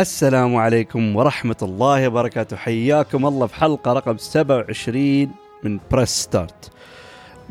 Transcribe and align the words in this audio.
السلام 0.00 0.56
عليكم 0.56 1.16
ورحمة 1.16 1.56
الله 1.62 2.08
وبركاته. 2.08 2.56
حياكم 2.56 3.26
الله 3.26 3.46
في 3.46 3.54
حلقة 3.54 3.92
رقم 3.92 4.16
27 4.16 5.30
من 5.62 5.78
Press 5.90 6.08
Start 6.08 6.70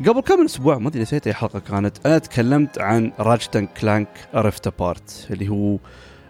قبل 0.06 0.20
كم 0.20 0.38
من 0.38 0.44
أسبوع 0.44 0.78
ما 0.78 0.88
أدري 0.88 1.02
نسيت 1.02 1.26
اي 1.26 1.34
حلقة 1.34 1.58
كانت 1.58 2.06
أنا 2.06 2.18
تكلمت 2.18 2.78
عن 2.78 3.12
Ratchet 3.18 3.52
and 3.52 3.66
Clank 3.66 4.08
Rift 4.34 4.66
Apart 4.66 5.26
اللي 5.30 5.48
هو 5.48 5.78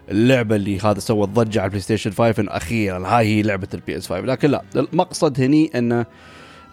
اللعبة 0.09 0.55
اللي 0.55 0.79
هذا 0.79 0.99
سوى 0.99 1.27
ضجه 1.27 1.59
على 1.59 1.65
البلاي 1.65 1.81
ستيشن 1.81 2.11
5 2.11 2.41
انه 2.41 2.51
أخيرا 2.51 3.07
هاي 3.07 3.27
هي 3.27 3.41
لعبة 3.41 3.67
ال 3.73 3.97
PS 3.97 4.07
5 4.07 4.21
لكن 4.21 4.49
لا 4.49 4.63
المقصد 4.75 5.41
هني 5.41 5.71
انه 5.75 6.05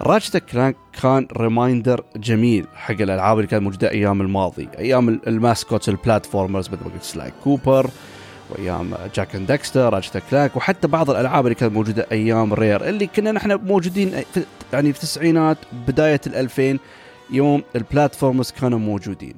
Ratchet 0.01 0.27
and 0.27 0.38
Clank 0.38 0.77
كان 1.02 1.29
reminder 1.37 2.05
جميل 2.16 2.66
حق 2.74 3.01
الألعاب 3.01 3.37
اللي 3.37 3.49
كانت 3.49 3.63
موجودة 3.63 3.91
أيام 3.91 4.21
الماضي 4.21 4.69
أيام 4.79 5.09
ال 5.27 5.34
mascots 5.34 5.88
ال 5.88 5.95
platformers 5.95 6.69
مثل 6.69 6.85
ما 6.85 6.91
قلت 6.91 7.02
Sly 7.02 7.33
Cooper 7.45 7.91
وأيام 8.51 8.95
Jak 9.15 9.34
and 9.34 9.52
Daxter 9.52 9.93
Ratchet 9.93 10.19
and 10.19 10.33
Clank 10.33 10.56
وحتى 10.57 10.89
بعض 10.89 11.11
الألعاب 11.11 11.47
اللي 11.47 11.55
كانت 11.55 11.73
موجودة 11.73 12.07
أيام 12.12 12.55
Rare 12.55 12.88
اللي 12.88 13.07
كنا 13.07 13.32
نحن 13.32 13.52
موجودين 13.52 14.10
في 14.10 14.45
يعني 14.73 14.93
في 14.93 14.99
التسعينات 14.99 15.59
بداية 15.73 16.21
ال2000 16.27 16.79
يوم 17.30 17.63
ال 17.77 17.83
platformers 17.83 18.51
كانوا 18.51 18.79
موجودين. 18.79 19.35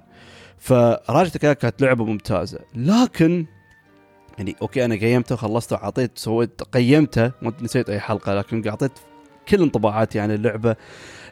ف 0.59 0.69
Ratchet 0.69 1.39
and 1.39 1.46
Clank 1.46 1.59
كانت 1.59 1.83
لعبة 1.83 2.05
ممتازة. 2.05 2.59
لكن 2.75 3.47
يعني 4.39 4.57
okay 4.63 4.85
أنا 4.85 4.95
قيمته 4.95 5.35
وخلصته 5.35 5.77
وعطيت 5.77 6.19
سويت 6.19 6.63
قيمته 6.63 7.33
ما 7.43 7.53
نسيت 7.61 7.91
أي 7.91 8.01
حلقة 8.01 8.35
لكن 8.35 8.69
أعطيت 8.69 8.93
كل 9.49 9.63
انطباعاتي 9.63 10.21
عن 10.21 10.31
اللعبة. 10.31 10.77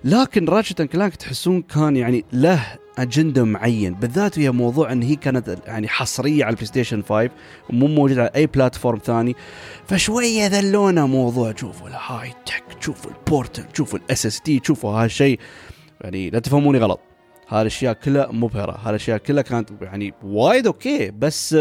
لكن 0.04 0.48
Ratchet 0.48 0.82
and 0.82 0.95
Clank 0.95 1.16
تحسون 1.16 1.62
كان 1.62 1.96
يعني 1.96 2.24
له 2.32 2.78
أجندة 2.98 3.44
معين 3.44 3.94
بالذات 3.94 4.38
ويا 4.38 4.50
موضوع 4.50 4.92
إن 4.92 5.02
هي 5.02 5.16
كانت 5.16 5.58
يعني 5.66 5.88
حصرية 5.88 6.44
على 6.44 6.50
البلاي 6.50 6.66
ستيشن 6.66 7.02
5 7.02 7.30
ومو 7.70 7.86
موجودة 7.86 8.20
على 8.20 8.30
أي 8.36 8.46
platform 8.46 8.98
ثاني. 8.98 9.36
فشوية 9.86 10.46
ذلونا 10.46 11.06
موضوع 11.06 11.54
شوفوا 11.56 11.88
ال 11.88 12.32
high 12.46 12.55
tech 12.55 12.64
شوفوا 12.80 13.10
ال 13.10 13.18
portal 13.18 13.64
شوفوا 13.72 13.98
ال 13.98 14.26
SSD 14.26 14.60
شوفوا 14.64 14.90
هالشيء. 14.90 15.40
يعني 16.00 16.30
لا 16.30 16.38
تفهموني 16.38 16.78
غلط. 16.78 17.00
هالأشياء 17.48 17.92
كلها 17.92 18.32
مبهرة 18.32 18.78
هالأشياء 18.84 19.18
كلها 19.18 19.42
كانت 19.42 19.70
يعني 19.82 20.14
وايد 20.22 20.66
okay 20.66 21.10
بس 21.10 21.56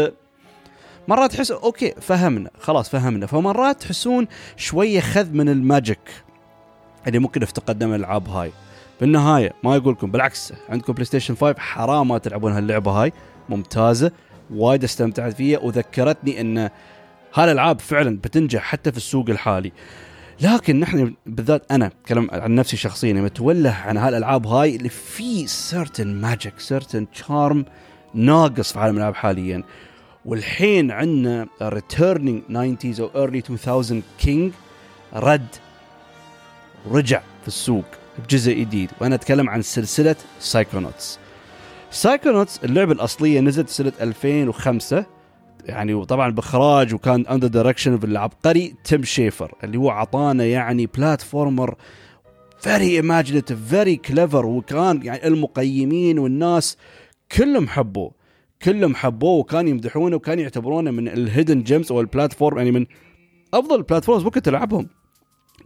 مرات 1.08 1.32
تحس 1.32 1.50
okay 1.50 1.94
فهمنا 2.00 2.50
خلاص 2.60 2.88
فهمنا. 2.88 3.26
فمرات 3.26 3.82
تحسون 3.82 4.26
شوية 4.56 5.00
خذ 5.00 5.30
من 5.30 5.48
ال 5.48 5.58
magic 5.58 6.10
اللي 7.06 7.18
ممكن 7.18 7.42
افتقدنا 7.42 7.86
من 7.86 7.94
الألعاب 7.94 8.28
هاي. 8.28 8.52
بالنهاية 9.04 9.52
ما 9.64 9.76
أقول 9.76 9.92
لكم 9.92 10.10
بالعكس 10.10 10.52
عندكم 10.68 10.92
بلاي 10.92 11.04
ستيشن 11.04 11.34
5 11.34 11.58
حرام 11.58 12.08
ما 12.08 12.18
تلعبون 12.18 12.52
هاللعبة 12.52 12.90
هاي. 12.90 13.12
ممتازة 13.48 14.12
وايد 14.50 14.84
استمتعت 14.84 15.32
فيها 15.32 15.58
وذكرتني 15.58 16.40
إن 16.40 16.70
هالألعاب 17.34 17.80
فعلا 17.80 18.16
بتنجح 18.16 18.62
حتى 18.62 18.90
في 18.90 18.96
السوق 18.96 19.30
الحالي. 19.30 19.72
لكن 20.40 20.80
نحن 20.80 21.14
بالذات 21.26 21.72
أنا 21.72 21.86
اتكلم 21.86 22.28
عن 22.32 22.54
نفسي 22.54 22.76
شخصيا 22.76 23.12
متوله 23.12 23.70
عن 23.70 23.96
هالألعاب 23.96 24.46
هاي 24.46 24.76
اللي 24.76 24.88
في 24.88 25.46
certain 25.46 26.20
magic 26.20 26.58
certain 26.58 27.10
charm 27.10 27.64
ناقص 28.14 28.72
في 28.72 28.78
عالم 28.78 28.94
الألعاب 28.94 29.14
حاليا. 29.14 29.62
والحين 30.24 30.90
عندنا 30.90 31.46
returning 31.62 32.42
90s 32.48 33.00
أو 33.00 33.10
early 33.16 33.42
2000 33.50 34.02
king 34.18 34.52
رد 35.14 35.46
رجع 36.90 37.20
في 37.42 37.48
السوق. 37.48 37.84
بجزء 38.18 38.52
جديد. 38.52 38.90
وأنا 39.00 39.14
أتكلم 39.14 39.50
عن 39.50 39.62
سلسلة 39.62 40.16
Psychonauts 40.40 41.18
Psychonauts 41.90 42.64
اللعبة 42.64 42.92
الأصلية 42.92 43.40
نزلت 43.40 43.68
سنة 43.68 43.92
2005 44.00 45.06
يعني 45.64 45.94
وطبعا 45.94 46.30
بإخراج 46.30 46.94
وكان 46.94 47.26
under 47.26 47.48
direction 47.48 47.98
العبقري 48.04 48.74
تيم 48.84 49.04
شيفر 49.04 49.54
اللي 49.64 49.78
هو 49.78 49.90
عطانا 49.90 50.44
يعني 50.44 50.86
platformer 50.86 51.74
very 52.60 52.96
imaginative 52.96 53.68
very 53.68 53.96
clever 53.96 54.46
وكان 54.46 55.00
يعني 55.02 55.26
المقيمين 55.26 56.18
والناس 56.18 56.76
كلهم 57.36 57.68
حبوه. 57.68 58.12
كلهم 58.62 58.94
حبوه 58.94 59.38
وكانوا 59.38 59.70
يمدحونه 59.70 60.16
وكانوا 60.16 60.42
يعتبرونه 60.42 60.90
من 60.90 61.08
ال 61.08 61.16
hidden 61.16 61.62
gems 61.62 61.92
أو 61.92 62.00
ال 62.00 62.06
platform 62.06 62.58
يعني 62.58 62.70
من 62.70 62.86
أفضل 63.54 63.76
ال 63.76 63.80
platformers 63.80 64.24
ممكن 64.24 64.42
تلعبهم. 64.42 64.88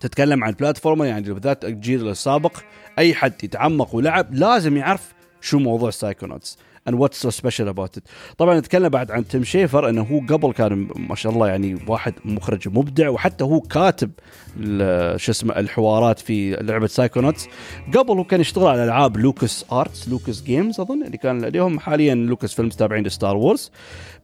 تتكلم 0.00 0.44
عن 0.44 0.52
platform 0.52 1.02
يعني 1.02 1.32
بالذات 1.32 1.64
الجيل 1.64 2.08
السابق 2.08 2.58
أي 2.98 3.14
حد 3.14 3.44
يتعمق 3.44 3.94
ولعب 3.94 4.34
لازم 4.34 4.76
يعرف 4.76 5.14
شو 5.40 5.58
موضوع 5.58 5.90
Psychonauts 5.90 6.58
and 6.88 6.94
what's 6.94 7.18
so 7.26 7.30
special 7.30 7.68
about 7.68 7.96
it. 7.98 8.02
طبعا 8.38 8.58
نتكلم 8.58 8.88
بعد 8.88 9.10
عن 9.10 9.28
تيم 9.28 9.44
شيفر 9.44 9.88
إنه 9.88 10.02
هو 10.02 10.36
قبل 10.36 10.52
كان 10.52 10.88
ما 10.96 11.14
شاء 11.14 11.32
الله 11.32 11.48
يعني 11.48 11.78
واحد 11.86 12.14
مخرج 12.24 12.68
مبدع 12.68 13.08
وحتى 13.08 13.44
هو 13.44 13.60
كاتب 13.60 14.10
شو 15.16 15.32
اسمه 15.32 15.58
الحوارات 15.58 16.18
في 16.18 16.56
لعبة 16.60 16.86
Psychonauts 16.86 17.48
قبل 17.94 18.10
هو 18.10 18.24
كان 18.24 18.40
يشتغل 18.40 18.66
على 18.66 18.84
ألعاب 18.84 19.16
LucasArts 19.16 20.08
Lucas 20.08 20.42
Games 20.42 20.80
أظن 20.80 21.02
اللي 21.02 21.16
كان 21.16 21.44
اليوم 21.44 21.78
حاليا 21.80 22.14
Lucasfilm 22.14 22.76
تابعين 22.76 23.04
ل 23.04 23.11
Star 23.11 23.36
Wars 23.36 23.70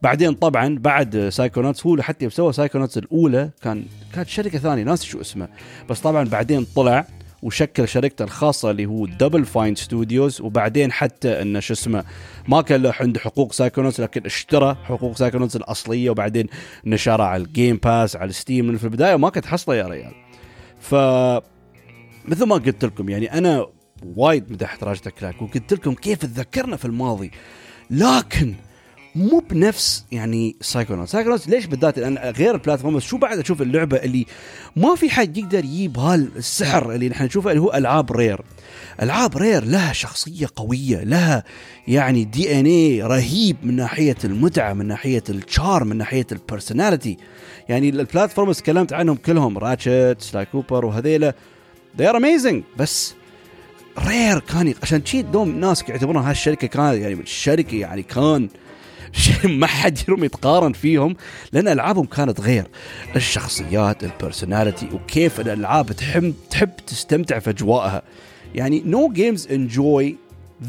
بعدين 0.01 0.33
طبعا 0.33 0.77
بعد 0.79 1.29
Psychonauts 1.29 1.85
هو 1.85 2.01
حتى 2.01 2.29
سوى 2.29 2.53
Psychonauts 2.53 2.97
الأولى 2.97 3.49
كان 3.61 3.83
كانت 4.13 4.29
شركة 4.29 4.59
ثانية 4.59 4.83
ناسي 4.83 5.07
شو 5.07 5.21
اسمها 5.21 5.49
بس 5.89 5.99
طبعا 5.99 6.23
بعدين 6.23 6.65
طلع 6.75 7.05
وشكل 7.45 7.87
شركته 7.87 8.23
الخاصة 8.23 8.71
اللي 8.71 8.85
هو 8.85 9.05
Double 9.05 9.45
Fine 9.45 9.75
Studios 9.75 10.41
وبعدين 10.41 10.91
حتى 10.91 11.41
إنه 11.41 11.59
شو 11.59 11.73
اسمه 11.73 12.03
ما 12.47 12.61
كان 12.61 12.81
له 12.81 12.93
عنده 12.99 13.19
حقوق 13.19 13.53
Psychonauts 13.53 13.99
لكن 13.99 14.25
اشترى 14.25 14.77
حقوق 14.83 15.17
Psychonauts 15.17 15.55
الأصلية 15.55 16.09
وبعدين 16.09 16.47
نشرها 16.85 17.25
على 17.25 17.43
ال 17.43 17.50
Game 17.50 17.79
Pass 17.83 18.15
على 18.15 18.29
ال 18.29 18.35
Steam 18.35 18.67
من 18.67 18.77
في 18.77 18.83
البداية 18.83 19.15
ما 19.15 19.29
كانت 19.29 19.45
حصله 19.45 19.75
يا 19.75 19.87
ريال. 19.87 20.13
ف 20.79 20.95
مثل 22.27 22.45
ما 22.45 22.55
قلت 22.55 22.85
لكم 22.85 23.09
يعني 23.09 23.33
أنا 23.33 23.65
وايد 24.15 24.51
مدحت 24.51 24.83
Ratchet 24.83 25.07
and 25.07 25.20
Clank 25.20 25.41
وقلت 25.41 25.73
لكم 25.73 25.93
كيف 25.93 26.19
تذكرنا 26.19 26.77
في 26.77 26.85
الماضي. 26.85 27.31
لكن 27.89 28.55
مو 29.15 29.43
بنفس 29.49 30.05
يعني 30.11 30.55
Psychonauts 30.61 31.11
Psychonauts 31.11 31.49
ليش 31.49 31.65
بالذات 31.65 31.99
لأن 31.99 32.17
غير 32.17 32.55
ال 32.55 32.60
platform 32.60 32.99
شو 32.99 33.17
بعد 33.17 33.39
أشوف 33.39 33.61
اللعبة 33.61 33.97
اللي 33.97 34.25
ما 34.75 34.95
في 34.95 35.09
حد 35.09 35.37
يقدر 35.37 35.65
يجيب 35.65 35.99
هالسحر 35.99 36.91
اللي 36.91 37.09
نحن 37.09 37.23
نشوفه 37.23 37.49
اللي 37.51 37.61
هو 37.61 37.73
ألعاب 37.73 38.11
Rare 38.11 38.41
ألعاب 39.01 39.37
Rare 39.37 39.65
لها 39.65 39.93
شخصية 39.93 40.47
قوية 40.55 41.03
لها 41.03 41.43
يعني 41.87 42.23
DNA 42.23 43.03
رهيب 43.03 43.57
من 43.63 43.75
ناحية 43.75 44.15
المتعة 44.23 44.73
من 44.73 44.85
ناحية 44.85 45.23
ال 45.29 45.38
charm 45.38 45.83
من 45.83 45.97
ناحية 45.97 46.27
ال 46.31 46.38
personality 46.38 47.17
يعني 47.69 47.89
ال 47.89 47.95
platformers 47.95 48.57
تكلمت 48.57 48.93
عنهم 48.93 49.15
كلهم 49.15 49.57
Ratchet 49.57 50.17
Sly 50.19 50.45
Cooper 50.45 50.85
وهذيلا 50.85 51.33
they 51.97 52.03
are 52.03 52.15
amazing. 52.15 52.77
بس 52.77 53.13
Rare 53.99 54.39
كان 54.39 54.73
عشان 54.83 55.05
شي 55.05 55.21
دوم 55.21 55.49
ناس 55.59 55.83
يعتبرون 55.89 56.23
هالشركة 56.23 56.67
كانت 56.67 56.97
يعني 57.01 57.13
الشركة 57.13 57.75
يعني 57.75 58.03
كان 58.03 58.49
ما 59.43 59.67
حد 59.67 59.99
يروم 60.07 60.23
يتقارن 60.23 60.73
فيهم 60.73 61.15
لأن 61.53 61.67
ألعابهم 61.67 62.05
كانت 62.05 62.41
غير 62.41 62.67
الشخصيات 63.15 64.03
ال 64.03 64.10
personality 64.10 64.87
وكيف 64.93 65.39
الألعاب 65.39 65.91
تحب 65.91 66.33
تحب 66.49 66.69
تستمتع 66.87 67.39
في 67.39 67.49
أجواءها. 67.49 68.01
يعني 68.55 68.83
no 68.83 69.15
games 69.17 69.41
enjoy 69.45 70.15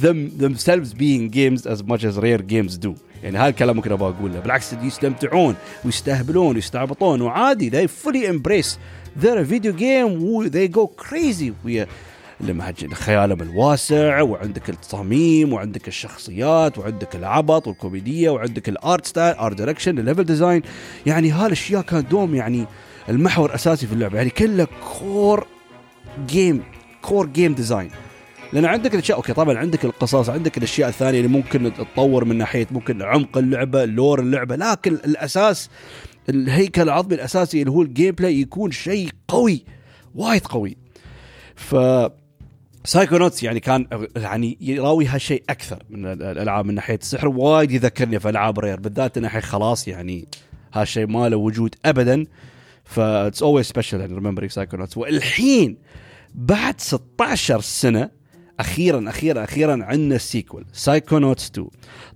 them 0.02 0.31
themselves 0.38 0.93
being 0.94 1.28
games 1.31 1.66
as 1.66 1.82
much 1.82 2.05
as 2.05 2.19
Rare 2.19 2.43
games 2.43 2.78
do. 2.87 2.90
يعني 3.22 3.38
هذا 3.38 3.49
الكلام 3.49 3.76
ممكن 3.76 3.93
أبغى 3.93 4.08
أقوله. 4.08 4.40
بالعكس 4.40 4.72
يستمتعون 4.72 5.55
ويستهبلون 5.84 6.55
ويستعبطون 6.55 7.22
وعادي 7.22 7.70
they 7.70 7.88
fully 7.88 8.26
embrace 8.26 8.78
their 9.22 9.44
video 9.44 9.72
game. 9.72 10.50
They 10.50 10.69
go 10.69 10.87
crazy. 10.87 11.52
ويا 11.64 11.87
خيالهم 12.94 13.42
الواسع 13.42 14.20
وعندك 14.20 14.70
التصاميم 14.70 15.52
وعندك 15.52 15.88
الشخصيات 15.88 16.78
وعندك 16.78 17.16
العبط 17.16 17.66
والكوميديا 17.66 18.30
وعندك 18.30 18.68
ال 18.69 18.78
art 18.78 19.06
style 19.06 19.34
art 19.34 19.56
direction 19.56 19.98
ال 19.98 20.03
level 20.03 20.25
design 20.25 20.62
يعني 21.06 21.30
هالأشياء 21.30 21.82
كانت 21.82 22.10
دوم 22.10 22.34
يعني 22.34 22.66
المحور 23.08 23.50
الأساسي 23.50 23.86
في 23.86 23.92
اللعبة. 23.92 24.16
يعني 24.16 24.30
كله 24.30 24.66
core 24.98 25.46
game 26.26 26.62
core 27.02 27.26
game 27.26 27.54
design 27.54 27.90
لأن 28.52 28.64
عندك 28.64 28.94
الأشياء 28.94 29.18
أوكي 29.18 29.32
طبعا 29.32 29.58
عندك 29.58 29.84
القصص 29.84 30.30
عندك 30.30 30.58
الأشياء 30.58 30.88
الثانية 30.88 31.18
اللي 31.18 31.30
ممكن 31.30 31.72
تتطور 31.74 32.24
من 32.24 32.38
ناحية 32.38 32.66
ممكن 32.70 33.02
عمق 33.02 33.38
اللعبة 33.38 33.84
lore 33.84 34.20
اللعبة 34.20 34.56
لكن 34.56 34.92
الأساس 34.92 35.70
الهيكل 36.28 36.82
العظمي 36.82 37.14
الأساسي 37.14 37.60
اللي 37.60 37.70
هو 37.70 37.82
ال 37.82 38.14
gameplay 38.14 38.40
يكون 38.40 38.70
شيء 38.70 39.10
قوي 39.28 39.64
وايد 40.14 40.46
قوي. 40.46 40.76
ف 41.56 41.74
Psychonauts 42.87 43.43
يعني 43.42 43.60
كان 43.60 44.08
يعني 44.16 44.58
يراوي 44.60 45.06
هالشيء 45.06 45.44
أكثر 45.50 45.82
من 45.90 46.06
الألعاب 46.06 46.66
من 46.66 46.74
ناحية 46.74 46.98
السحر 47.02 47.28
وايد 47.28 47.70
يذكرني 47.70 48.20
في 48.20 48.28
ألعاب 48.28 48.58
Rare 48.58 48.81
بالذات 48.80 49.18
ناحيه 49.18 49.40
خلاص 49.40 49.88
يعني 49.88 50.28
هالشيء 50.72 51.06
ما 51.06 51.28
له 51.28 51.36
وجود 51.36 51.74
ابدا. 51.84 52.26
ف 52.84 53.00
it's 53.00 53.43
always 53.43 53.66
special 53.66 54.00
يعني 54.00 54.14
remembering 54.14 54.52
Psychonauts 54.52 54.96
والحين 54.96 55.78
بعد 56.34 56.80
16 56.80 57.60
سنة 57.60 58.10
أخيرا 58.61 59.08
أخيرا 59.08 59.44
أخيرا 59.44 59.85
عندنا 59.85 60.17
ال 60.16 60.23
sequel 60.23 60.64
Psychonauts 60.72 61.50
2 61.50 61.69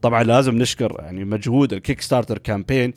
طبعا 0.03 0.23
لازم 0.23 0.55
نشكر 0.55 0.97
يعني 0.99 1.25
مجهود 1.25 1.73
ال 1.73 2.01
Kickstarter 2.01 2.39
campaign 2.39 2.93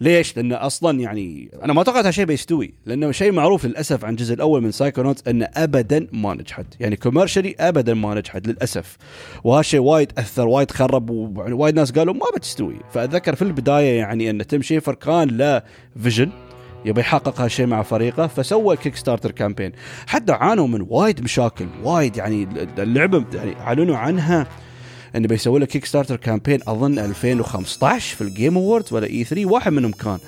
ليش؟ 0.00 0.36
لأن 0.36 0.52
أصلا 0.52 1.00
يعني 1.00 1.50
أنا 1.62 1.72
ما 1.72 1.82
توقعت 1.82 2.06
هالشيء 2.06 2.24
بيستوي 2.24 2.74
لأنه 2.86 3.12
شيء 3.12 3.32
معروف 3.32 3.66
للأسف 3.66 4.04
عن 4.04 4.10
الجزء 4.10 4.34
الأول 4.34 4.62
من 4.62 4.70
Psychonauts 4.70 5.28
إنه 5.28 5.48
ابدا 5.56 6.06
ما 6.12 6.34
نجحت. 6.34 6.66
يعني 6.80 6.96
commercially 6.96 7.54
ابدا 7.60 7.94
ما 7.94 8.14
نجحت 8.14 8.48
للأسف. 8.48 8.96
وهالشيء 9.44 9.80
وايد 9.80 10.12
أثر 10.18 10.48
وايد 10.48 10.70
خرب 10.70 11.10
ووايد 11.10 11.74
ناس 11.74 11.92
قالوا 11.92 12.14
ما 12.14 12.26
بتستوي. 12.36 12.76
فأتذكر 12.92 13.34
في 13.34 13.42
البداية 13.42 13.98
يعني 13.98 14.30
إن 14.30 14.46
Tim 14.46 14.62
Schafer 14.62 14.94
كان 14.94 15.28
له 15.28 15.62
vision 16.02 16.30
يبي 16.86 17.00
يحقق 17.00 17.40
هالشيء 17.40 17.66
مع 17.66 17.82
فريقه 17.82 18.26
فسوى 18.26 18.76
Kickstarter 18.76 19.30
campaign 19.30 19.72
حتى 20.06 20.32
عانوا 20.32 20.66
من 20.66 20.86
وايد 20.88 21.22
مشاكل 21.22 21.66
وايد 21.82 22.16
يعني 22.16 22.48
اللعبة 22.78 23.24
يعني 23.34 23.60
أعلنوا 23.60 23.96
عنها 23.96 24.46
إنه 25.16 25.28
بيسوي 25.28 25.60
له 25.60 25.66
Kickstarter 25.66 26.16
campaign 26.16 26.60
اظن 26.66 26.98
2015 26.98 28.16
في 28.16 28.20
ال 28.20 28.27
Game 28.27 28.56
Awards 28.56 28.92
ولا 28.92 29.06
E3 29.06 29.46
واحد 29.46 29.72
منهم 29.72 29.92
كان. 29.92 30.18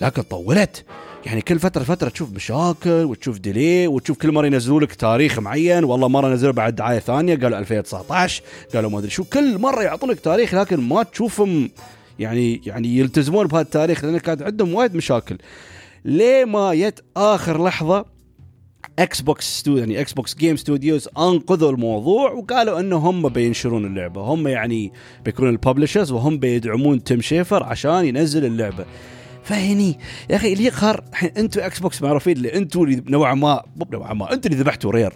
لكن 0.00 0.22
طولت. 0.22 0.84
يعني 1.26 1.40
كل 1.40 1.58
فترة 1.58 1.82
فترة 1.82 2.08
تشوف 2.08 2.32
مشاكل 2.32 2.90
وتشوف 3.04 3.38
delay 3.38 3.86
وتشوف 3.86 4.18
كل 4.18 4.32
مرة 4.32 4.46
ينزلوا 4.46 4.80
لك 4.80 4.94
تاريخ 4.94 5.38
معين 5.38 5.84
والله 5.84 6.08
مرة 6.08 6.28
نزلوا 6.28 6.52
بعد 6.52 6.74
دعاية 6.74 6.98
ثانية 6.98 7.36
قالوا 7.36 7.58
2019 7.58 8.42
قالوا 8.74 8.90
ما 8.90 8.98
أدري 8.98 9.10
شو. 9.10 9.24
كل 9.24 9.58
مرة 9.58 9.82
يعطونك 9.82 10.20
تاريخ 10.20 10.54
لكن 10.54 10.80
ما 10.80 11.02
تشوفهم 11.02 11.70
يعني 12.18 12.60
يعني 12.66 12.98
يلتزمون 12.98 13.46
بهذا 13.46 13.62
التاريخ 13.62 14.04
لأن 14.04 14.18
كانت 14.18 14.42
عندهم 14.42 14.74
وايد 14.74 14.94
مشاكل. 14.96 15.38
لين 16.04 16.44
ما 16.44 16.74
جت 16.74 17.04
آخر 17.16 17.64
لحظة 17.64 18.04
Xbox 18.98 19.58
Studio 19.58 19.78
يعني 19.78 20.00
Xbox 20.00 20.34
Game 20.34 20.56
Studios 20.56 21.08
أنقذوا 21.18 21.70
الموضوع 21.70 22.32
وقالوا 22.32 22.80
إنه 22.80 22.96
هم 22.96 23.28
بينشرون 23.28 23.86
اللعبة. 23.86 24.20
هم 24.20 24.48
يعني 24.48 24.92
بيكونوا 25.24 25.50
ال 25.50 25.56
publishers 25.56 26.12
وهم 26.12 26.38
بيدعمون 26.38 27.04
Tim 27.04 27.20
Schafer 27.20 27.62
عشان 27.62 28.04
ينزل 28.04 28.44
اللعبة. 28.44 28.84
فهني 29.42 29.98
يا 30.30 30.36
أخي 30.36 30.52
اللي 30.52 30.64
يقهر 30.64 31.04
الحين 31.10 31.30
أنتم 31.36 31.60
Xbox 31.60 32.02
معروفين 32.02 32.36
اللي 32.36 32.56
أنتم 32.56 32.82
اللي 32.82 33.02
نوعا 33.06 33.34
ما 33.34 33.62
مو 33.76 33.86
نوعا 33.92 34.14
ما 34.14 34.32
أنتم 34.32 34.50
اللي 34.50 34.62
ذبحتوا 34.62 34.90
Rare 34.90 35.12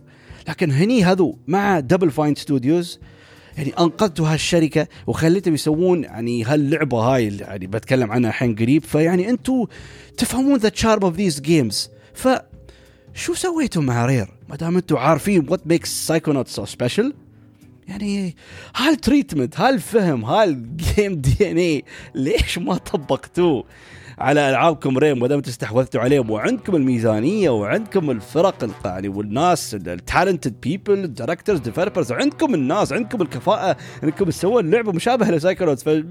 لكن 0.48 0.70
هني 0.70 1.04
هذو 1.04 1.38
مع 1.46 1.80
Double 1.80 2.10
Fine 2.10 2.38
Studios 2.38 3.00
يعني 3.58 3.72
انقذتوا 3.78 4.28
هالشركه 4.28 4.86
وخليتهم 5.06 5.54
يسوون 5.54 6.04
يعني 6.04 6.44
هاللعبة 6.44 6.98
هاي 6.98 7.28
اللي 7.28 7.44
يعني 7.44 7.66
بتكلم 7.66 8.12
عنها 8.12 8.30
الحين 8.30 8.54
قريب. 8.54 8.84
فيعني 8.84 9.30
أنتم 9.30 9.66
تفهمون 10.16 10.58
the 10.58 10.68
charm 10.68 11.04
of 11.04 11.14
these 11.14 11.40
games 11.40 11.90
ف 12.14 12.28
شو 13.14 13.34
سويتوا 13.34 13.82
مع 13.82 14.06
Rare؟ 14.06 14.28
ما 14.48 14.56
دام 14.56 14.76
أنتم 14.76 14.96
عارفين 14.96 15.46
what 15.48 15.66
makes 15.66 16.06
Psychonauts 16.06 16.48
so 16.48 16.64
special 16.64 17.14
يعني 17.88 18.36
هال 18.76 18.92
treatment 18.92 19.60
هالفهم 19.60 20.24
هال 20.24 20.54
game 20.54 21.14
DNA 21.14 21.84
ليش 22.14 22.58
ما 22.58 22.76
طبقتوه؟ 22.76 23.64
على 24.20 24.50
ألعابكم 24.50 24.98
Rare 24.98 25.18
ما 25.18 25.26
دام 25.26 25.42
استحوذتوا 25.48 26.00
عليهم 26.00 26.30
وعندكم 26.30 26.76
الميزانية 26.76 27.50
وعندكم 27.50 28.10
الفرق 28.10 28.70
يعني 28.84 29.08
والناس 29.08 29.74
ال 29.74 29.84
talented 29.84 30.60
people 30.60 31.04
ال 31.04 31.10
directors 31.10 31.60
developers 31.60 32.12
عندكم 32.12 32.54
الناس 32.54 32.92
عندكم 32.92 33.22
الكفاءة 33.22 33.76
انكم 34.04 34.24
تسوون 34.24 34.70
لعبة 34.70 34.92
مشابهة 34.92 35.30
ل 35.30 35.35
Psychonauts 35.35 35.82
ف 35.84 35.88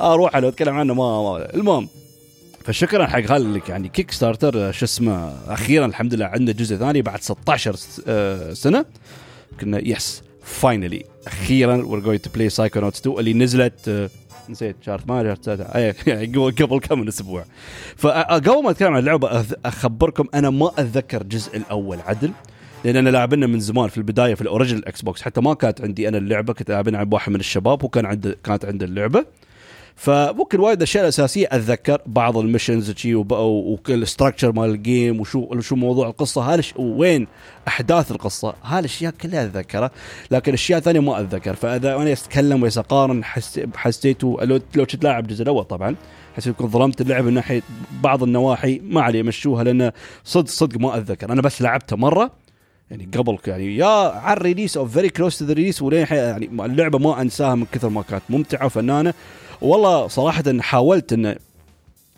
أروح 0.00 0.36
لو 0.36 0.48
أتكلم 0.48 0.74
عنه 0.74 0.94
ما, 0.94 1.22
ما 1.22 1.54
المهم 1.54 1.88
فشكرا 2.64 3.06
حق 3.06 3.30
هالك 3.30 3.68
يعني 3.68 3.88
Kickstarter 3.88 4.72
شو 4.72 4.84
اسمه 4.84 5.32
أخيرا 5.48 5.86
الحمد 5.86 6.14
لله 6.14 6.26
عندنا 6.26 6.52
جزء 6.52 6.76
ثاني 6.76 7.02
بعد 7.02 7.22
16 7.22 7.76
آه، 8.08 8.52
سنة. 8.52 8.84
كنا 9.60 9.88
yes 9.88 10.22
finally 10.42 11.04
أخيرا 11.26 11.76
we're 11.76 12.00
going 12.00 12.20
to 12.20 12.30
play 12.30 12.48
Psychonauts 12.48 13.00
2 13.00 13.18
اللي 13.18 13.32
نزلت 13.32 13.88
آه، 13.88 14.10
نسيت 14.50 14.76
شهر 14.86 15.00
8 15.00 15.34
شهر 15.44 15.56
9 15.56 15.78
يعني 16.06 16.26
قبل 16.36 16.80
كم 16.80 17.00
من 17.00 17.08
أسبوع. 17.08 17.44
فقبل 17.96 18.62
ما 18.62 18.70
أتكلم 18.70 18.92
عن 18.92 18.98
اللعبة 18.98 19.44
أخبركم 19.64 20.26
أنا 20.34 20.50
ما 20.50 20.68
أتذكر 20.78 21.20
الجزء 21.20 21.56
الأول 21.56 22.00
عدل 22.00 22.32
لأن 22.84 22.96
أنا 22.96 23.10
لاعبنا 23.10 23.46
من 23.46 23.60
زمان 23.60 23.88
في 23.88 23.98
البداية 23.98 24.34
في 24.34 24.40
ال 24.40 24.88
original 24.88 25.02
Xbox. 25.02 25.22
حتى 25.22 25.40
ما 25.40 25.54
كانت 25.54 25.80
عندي 25.80 26.08
أنا 26.08 26.18
اللعبة 26.18 26.52
كنت 26.52 26.70
لاعبنا 26.70 26.98
عند 26.98 27.14
واحد 27.14 27.32
من 27.32 27.40
الشباب 27.40 27.84
وكان 27.84 28.06
عنده 28.06 28.36
كانت 28.44 28.64
عنده 28.64 28.86
اللعبة. 28.86 29.24
فممكن 29.96 30.60
وايد 30.60 30.76
الاشياء 30.76 31.04
الأساسية. 31.04 31.46
أتذكر 31.50 32.00
بعض 32.06 32.38
ال 32.38 32.44
missions 32.44 32.90
شي 32.90 33.14
وال 33.14 33.39
structure 33.39 34.52
مال 34.52 34.70
ال 34.70 34.80
game 34.80 35.20
وشو 35.20 35.60
شو 35.60 35.76
موضوع 35.76 36.08
القصة. 36.08 36.42
هالش 36.42 36.74
وين 36.76 37.26
أحداث 37.68 38.10
القصة. 38.10 38.54
هالاشياء 38.64 39.12
كلها 39.22 39.44
أتذكرها 39.44 39.90
لكن 40.30 40.52
أشياء 40.52 40.80
ثانية 40.80 41.00
ما 41.00 41.20
أتذكر. 41.20 41.54
فإذا 41.54 41.96
أنا 41.96 42.12
أتكلم 42.12 42.62
واقارن 42.62 43.24
حسيته 43.76 44.38
لو 44.42 44.60
لو 44.74 44.86
كنت 44.86 45.04
لاعب 45.04 45.24
الجزء 45.24 45.42
الأول 45.42 45.64
طبعا 45.64 45.96
حسيت 46.36 46.56
كنت 46.56 46.70
ظلمت 46.70 47.00
اللعب 47.00 47.24
من 47.24 47.34
ناحية 47.34 47.62
بعض 48.02 48.22
النواحي 48.22 48.80
ما 48.84 49.02
علي 49.02 49.22
مشوها 49.22 49.64
لأن 49.64 49.92
صدق 50.24 50.48
صدق 50.48 50.78
ما 50.80 50.96
أتذكر. 50.96 51.32
أنا 51.32 51.42
بس 51.42 51.62
لعبته 51.62 51.96
مرة 51.96 52.30
يعني 52.90 53.08
قبل 53.16 53.38
يعني 53.46 53.76
يا 53.76 53.86
على 54.08 54.36
ال 54.36 54.41
release 54.41 54.76
أو 54.76 54.86
very 54.86 55.08
close 55.08 55.38
to 55.38 55.44
the 55.44 55.52
release 55.52 55.82
يعني 55.82 56.50
اللعبة 56.60 56.98
ما 56.98 57.20
أنساها 57.20 57.54
من 57.54 57.66
كثر 57.72 57.88
ما 57.88 58.02
كانت 58.02 58.22
ممتعة 58.28 58.66
وفنانة. 58.66 59.14
والله 59.60 60.08
صراحة 60.08 60.44
حاولت 60.60 61.12
إن 61.12 61.36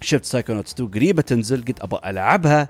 شفت 0.01 0.25
Psychonauts 0.25 0.73
2 0.73 0.91
قريبة 0.91 1.23
تنزل 1.23 1.65
قلت 1.65 1.81
أبغى 1.81 2.11
ألعبها 2.11 2.69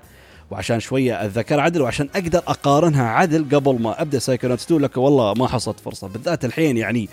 وعشان 0.51 0.79
شوية 0.79 1.25
أتذكر 1.25 1.59
عدل 1.59 1.81
وعشان 1.81 2.09
أقدر 2.15 2.39
أقارنها 2.39 3.09
عدل 3.09 3.55
قبل 3.55 3.81
ما 3.81 4.01
أبدأ 4.01 4.19
Psychonauts 4.19 4.65
2 4.65 4.81
لك 4.81 4.97
والله 4.97 5.33
ما 5.33 5.47
حصلت 5.47 5.79
فرصة. 5.79 6.07
بالذات 6.07 6.45
الحين 6.45 6.77
يعني 6.77 7.09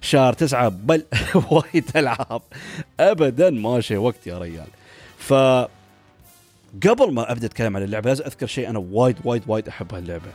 شهر 0.00 0.32
تسعة 0.32 0.68
بل 0.68 1.04
وايد 1.50 1.84
ألعاب. 1.96 2.42
ابدا 3.00 3.50
ماشي 3.50 3.96
وقت 3.96 4.26
يا 4.26 4.38
ريال. 4.38 4.66
ف 5.18 5.32
قبل 6.88 7.12
ما 7.12 7.32
أبدأ 7.32 7.46
أتكلم 7.46 7.76
عن 7.76 7.82
اللعبة 7.82 8.08
لازم 8.10 8.24
أذكر 8.24 8.46
شيء 8.46 8.70
أنا 8.70 8.78
وايد 8.78 9.16
وايد 9.24 9.42
وايد 9.46 9.68
أحب 9.68 9.94
هاللعبة. 9.94 10.32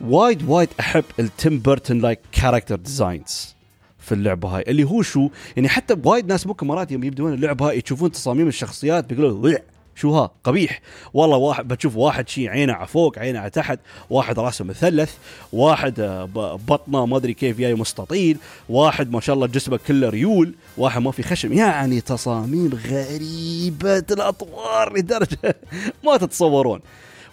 وايد 0.00 0.48
وايد 0.48 0.68
أحب 0.80 1.04
ال 1.18 1.28
Tim 1.28 1.58
Burton 1.58 1.98
like 2.00 2.18
character 2.32 2.76
designs 2.76 3.54
في 4.00 4.12
اللعبة 4.12 4.48
هاي 4.48 4.64
اللي 4.68 4.84
هو 4.84 5.02
شو؟ 5.02 5.28
يعني 5.56 5.68
حتى 5.68 5.96
وايد 6.04 6.26
ناس 6.26 6.46
ممكن 6.46 6.66
مرات 6.66 6.92
يوم 6.92 7.04
يبدون 7.04 7.34
اللعبة 7.34 7.68
هاي 7.68 7.78
يشوفون 7.78 8.12
تصاميم 8.12 8.48
الشخصيات 8.48 9.04
بيقولوا 9.04 9.58
شو 10.00 10.14
ها؟ 10.14 10.30
قبيح. 10.44 10.80
والله 11.14 11.36
واحد 11.36 11.68
بتشوف 11.68 11.96
واحد 11.96 12.28
شي 12.28 12.48
عينه 12.48 12.72
على 12.72 12.86
فوق 12.86 13.18
عينه 13.18 13.38
على 13.38 13.50
تحت 13.50 13.78
واحد 14.10 14.38
راسه 14.38 14.64
مثلث 14.64 15.12
واحد 15.52 16.00
آه، 16.00 16.24
بطنه 16.68 17.06
ما 17.06 17.16
أدري 17.16 17.34
كيف 17.34 17.58
جاي 17.58 17.74
مستطيل 17.74 18.36
واحد 18.68 19.12
ما 19.12 19.20
شاء 19.20 19.34
الله 19.34 19.46
جسمه 19.46 19.80
كله 19.88 20.08
ريول 20.08 20.54
واحد 20.76 21.02
ما 21.02 21.10
في 21.10 21.22
خشم. 21.22 21.52
يعني 21.52 22.00
تصاميم 22.00 22.80
غريبة 22.90 24.04
الأطوار 24.10 24.96
لدرجة 24.98 25.56
ما 26.04 26.16
تتصورون. 26.16 26.80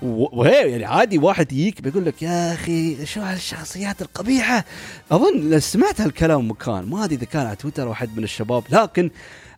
وهي 0.01 0.71
يعني 0.71 0.85
عادي 0.85 1.17
واحد 1.17 1.53
يجيك 1.53 1.81
بيقول 1.81 2.05
لك 2.05 2.21
يا 2.21 2.53
أخي 2.53 3.05
شو 3.05 3.21
هالشخصيات 3.21 4.01
القبيحة؟ 4.01 4.65
أظن 5.11 5.59
سمعت 5.59 6.01
هالكلام 6.01 6.51
مكان 6.51 6.85
ما 6.89 7.03
أدري 7.03 7.15
إذا 7.15 7.25
كان 7.25 7.45
على 7.45 7.55
تويتر 7.55 7.83
أو 7.83 7.93
حد 7.93 8.17
من 8.17 8.23
الشباب 8.23 8.63
لكن 8.69 9.09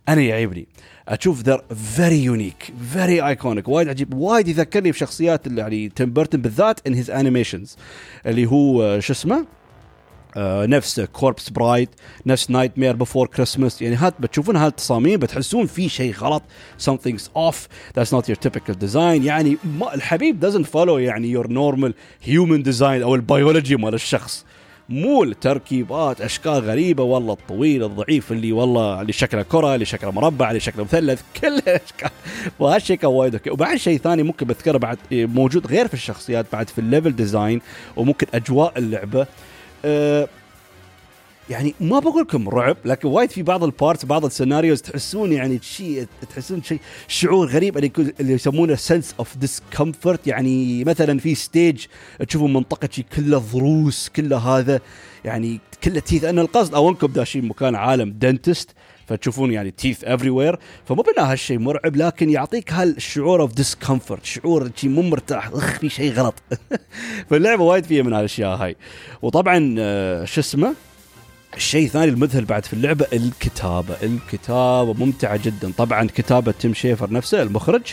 أنا 0.09 0.21
يعيبني. 0.21 0.67
أشوف 1.07 1.41
they're 1.41 1.61
very 1.95 2.23
unique 2.23 2.73
very 2.93 3.27
iconic 3.27 3.67
وايد 3.67 3.89
عجيب. 3.89 4.13
وايد 4.13 4.47
يذكرني 4.47 4.91
بشخصيات 4.91 5.47
اللي 5.47 5.61
يعني 5.61 5.89
Tim 5.89 6.13
Burton 6.13 6.41
بالذات 6.41 6.87
in 6.87 6.93
his 6.93 7.11
animations 7.11 7.77
اللي 8.25 8.45
هو 8.45 8.99
شو 8.99 9.13
اسمه؟ 9.13 9.45
نفس 10.37 10.99
Corpse 10.99 11.49
Bride 11.49 11.89
نفس 12.25 12.51
Nightmare 12.51 12.95
Before 12.95 13.27
Christmas 13.27 13.81
يعني 13.81 13.95
هات 13.95 14.13
بتشوفون 14.19 14.55
هالتصاميم 14.55 15.19
بتحسون 15.19 15.65
في 15.65 15.89
شيء 15.89 16.13
غلط. 16.13 16.43
something's 16.85 17.23
off. 17.37 17.57
that's 17.97 18.11
not 18.11 18.29
your 18.29 18.35
typical 18.47 18.73
design. 18.73 18.95
يعني 19.25 19.57
ما 19.79 19.95
الحبيب 19.95 20.45
doesn't 20.51 20.65
follow 20.65 20.89
يعني 20.89 21.37
your 21.37 21.47
normal 21.47 21.91
human 22.27 22.71
design 22.71 22.81
أو 22.81 23.15
البيولوجي 23.15 23.75
مال 23.75 23.93
الشخص. 23.93 24.45
مو 24.89 25.23
التركيبات 25.23 26.21
أشكال 26.21 26.51
غريبة. 26.51 27.03
والله 27.03 27.33
الطويل 27.33 27.83
الضعيف 27.83 28.31
اللي 28.31 28.51
والله 28.51 29.01
اللي 29.01 29.13
شكله 29.13 29.41
كرة 29.41 29.73
اللي 29.73 29.85
شكله 29.85 30.11
مربع 30.11 30.49
اللي 30.49 30.59
شكله 30.59 30.83
مثلث 30.83 31.21
كل 31.41 31.47
الأشكال. 31.47 32.09
وهالشيء 32.59 32.97
كان 32.97 33.11
وايد 33.11 33.33
أوكي 33.33 33.49
وبعد 33.49 33.77
شيء 33.77 33.97
ثاني 33.97 34.23
ممكن 34.23 34.45
بذكره 34.45 34.77
بعد 34.77 34.97
موجود 35.11 35.67
غير 35.67 35.87
في 35.87 35.93
الشخصيات 35.93 36.45
بعد 36.53 36.69
في 36.69 36.79
ال 36.79 36.85
level 36.85 37.15
design 37.15 37.61
وممكن 37.95 38.27
أجواء 38.33 38.77
اللعبة 38.77 39.27
أه 39.85 40.27
يعني 41.49 41.75
ما 41.79 41.99
بقول 41.99 42.21
لكم 42.21 42.49
رعب 42.49 42.77
لكن 42.85 43.07
وايد 43.07 43.31
في 43.31 43.43
بعض 43.43 43.63
ال 43.63 43.70
parts 43.70 44.05
بعض 44.05 44.25
ال 44.25 44.31
scenarios 44.31 44.81
تحسون 44.81 45.33
يعني 45.33 45.59
شيء 45.61 46.07
تحسون 46.29 46.63
شيء 46.63 46.79
شعور 47.07 47.47
غريب 47.47 47.77
اللي, 47.77 48.33
يسمونه 48.33 48.75
sense 48.75 49.15
of 49.19 49.37
discomfort 49.37 50.27
يعني 50.27 50.83
مثلا 50.83 51.19
في 51.19 51.35
stage 51.35 51.85
تشوفون 52.27 52.53
منطقة 52.53 52.89
شيء 52.91 53.05
كله 53.15 53.37
ضروس 53.37 54.09
كله 54.15 54.37
هذا 54.37 54.79
يعني 55.25 55.59
كله 55.83 55.99
teeth 55.99 56.23
أن 56.23 56.39
القصد 56.39 56.75
أو 56.75 56.89
أنكم 56.89 57.07
داشين 57.07 57.47
مكان 57.47 57.75
عالم 57.75 58.15
dentist 58.19 58.69
فتشوفون 59.09 59.51
يعني 59.51 59.71
teeth 59.71 60.03
everywhere 60.03 60.59
فمو 60.85 61.01
بانه 61.01 61.31
هالشيء 61.31 61.59
مرعب 61.59 61.95
لكن 61.95 62.29
يعطيك 62.29 62.73
هالشعور 62.73 63.41
of 63.41 63.53
discomfort 63.53 64.25
شعور 64.25 64.71
مو 64.83 65.01
مرتاح. 65.01 65.47
أخ 65.47 65.79
في 65.79 65.89
شيء 65.89 66.13
غلط. 66.13 66.35
فاللعبة 67.29 67.63
وايد 67.63 67.85
فيها 67.85 68.03
من 68.03 68.13
هالأشياء 68.13 68.57
هاي. 68.57 68.75
وطبعا 69.21 69.75
آه، 69.79 70.25
شو 70.25 70.41
اسمه؟ 70.41 70.75
الشيء 71.55 71.85
الثاني 71.85 72.11
المذهل 72.11 72.45
بعد 72.45 72.65
في 72.65 72.73
اللعبة 72.73 73.05
الكتابة. 73.13 73.95
الكتابة 74.03 74.93
ممتعة 74.93 75.39
جدا. 75.43 75.71
طبعا 75.77 76.07
كتابة 76.15 76.51
تيم 76.51 76.73
شيفر 76.73 77.13
نفسه 77.13 77.41
المخرج. 77.41 77.83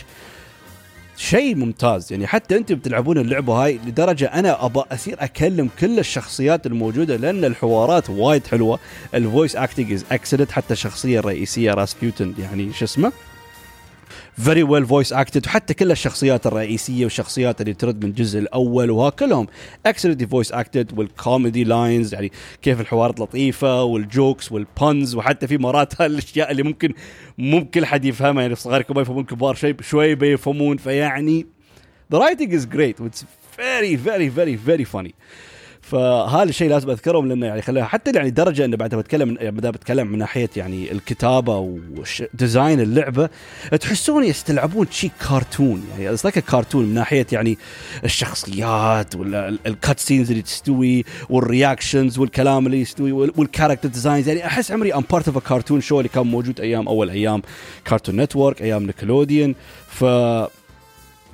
شيء 1.17 1.55
ممتاز. 1.55 2.11
يعني 2.11 2.27
حتى 2.27 2.57
أنتم 2.57 2.75
بتلعبون 2.75 3.17
اللعبة 3.17 3.53
هاي 3.53 3.79
لدرجة 3.85 4.25
أنا 4.25 4.65
ابى 4.65 4.83
اصير 4.91 5.15
أكلم 5.19 5.69
كل 5.79 5.99
الشخصيات 5.99 6.65
الموجودة 6.65 7.15
لأن 7.15 7.45
الحوارات 7.45 8.09
وايد 8.09 8.47
حلوة. 8.47 8.79
ال 9.13 9.20
voice 9.20 9.55
acting 9.55 9.93
is 9.93 10.05
excellent 10.11 10.51
حتى 10.51 10.73
الشخصيه 10.73 11.19
الرئيسية 11.19 11.71
راس 11.73 11.95
بيوتن 12.01 12.33
يعني 12.39 12.73
شو 12.73 12.85
اسمه؟ 12.85 13.11
very 14.43 14.63
well 14.63 14.85
voice 14.85 15.13
acted 15.13 15.45
وحتى 15.45 15.73
كل 15.73 15.91
الشخصيات 15.91 16.47
الرئيسية 16.47 17.03
والشخصيات 17.03 17.61
اللي 17.61 17.73
ترد 17.73 18.03
من 18.03 18.09
الجزء 18.09 18.39
الأول 18.39 18.91
وها 18.91 19.09
كلهم 19.09 19.47
excellently 19.85 20.27
voice 20.27 20.51
acted 20.51 20.99
وال 20.99 21.15
comedy 21.15 21.63
lines 21.63 22.13
يعني 22.13 22.31
كيف 22.61 22.81
الحوارات 22.81 23.19
لطيفة 23.19 23.83
وال 23.83 24.02
jokes 24.02 24.51
وال 24.51 24.72
puns 24.72 25.15
وحتى 25.15 25.47
في 25.47 25.57
مرات 25.57 25.93
هالأشياء 26.01 26.51
اللي 26.51 26.63
ممكن 26.63 26.93
ممكن 27.37 27.85
حد 27.85 28.05
يفهمها 28.05 28.41
يعني 28.41 28.55
صغار 28.55 28.83
ما 28.89 29.01
يفهمون 29.01 29.23
كبار 29.23 29.55
شيء 29.55 29.75
شوي 29.81 30.15
بيفهمون 30.15 30.77
فيعني 30.77 31.47
the 32.13 32.17
writing 32.17 32.51
is 32.51 32.65
great 32.65 33.05
it's 33.05 33.23
very 33.57 33.95
very 33.95 34.27
very 34.29 34.55
very 34.55 34.85
funny. 34.85 35.13
فهذا 35.91 36.49
الشيء 36.49 36.69
لازم 36.69 36.89
أذكرهم 36.89 37.27
لأنه 37.27 37.45
يعني 37.45 37.61
خليها 37.61 37.85
حتى 37.85 38.11
يعني 38.11 38.29
درجة 38.29 38.65
إنه 38.65 38.77
بعد 38.77 38.95
بتكلم 38.95 39.37
بعد 39.41 39.67
بتكلم 39.67 40.07
من 40.07 40.17
ناحية 40.17 40.49
يعني 40.55 40.91
الكتابة 40.91 41.57
و 41.57 41.74
design 41.74 42.79
اللعبة 42.79 43.29
تحسون 43.81 44.23
يستلعبون 44.23 44.87
شيء 44.91 45.11
كرتون 45.29 45.85
يعني 45.91 46.09
it's 46.13 46.25
like 46.25 46.39
cartoon 46.39 46.85
من 46.85 46.93
ناحية 46.93 47.27
يعني 47.31 47.57
الشخصيات 48.03 49.15
وال 49.15 49.99
cutscenes 49.99 50.29
اللي 50.29 50.41
تستوي 50.41 51.05
وال 51.29 51.45
reactions 51.45 52.19
والكلام 52.19 52.65
اللي 52.65 52.81
يستوي 52.81 53.11
وال 53.11 53.25
character 53.25 53.89
designs 53.89 54.27
يعني 54.27 54.45
أحس 54.45 54.71
عمري 54.71 54.93
I'm 54.93 55.03
part 55.11 55.27
of 55.27 55.37
cartoon 55.37 55.81
شو 55.81 55.97
اللي 55.99 56.09
كان 56.09 56.27
موجود 56.27 56.61
أيام 56.61 56.87
أول 56.87 57.09
أيام 57.09 57.41
كارتون 57.85 58.15
نتورك 58.15 58.61
أيام 58.61 58.83
نيكلوديان 58.83 59.55
ف 59.87 60.01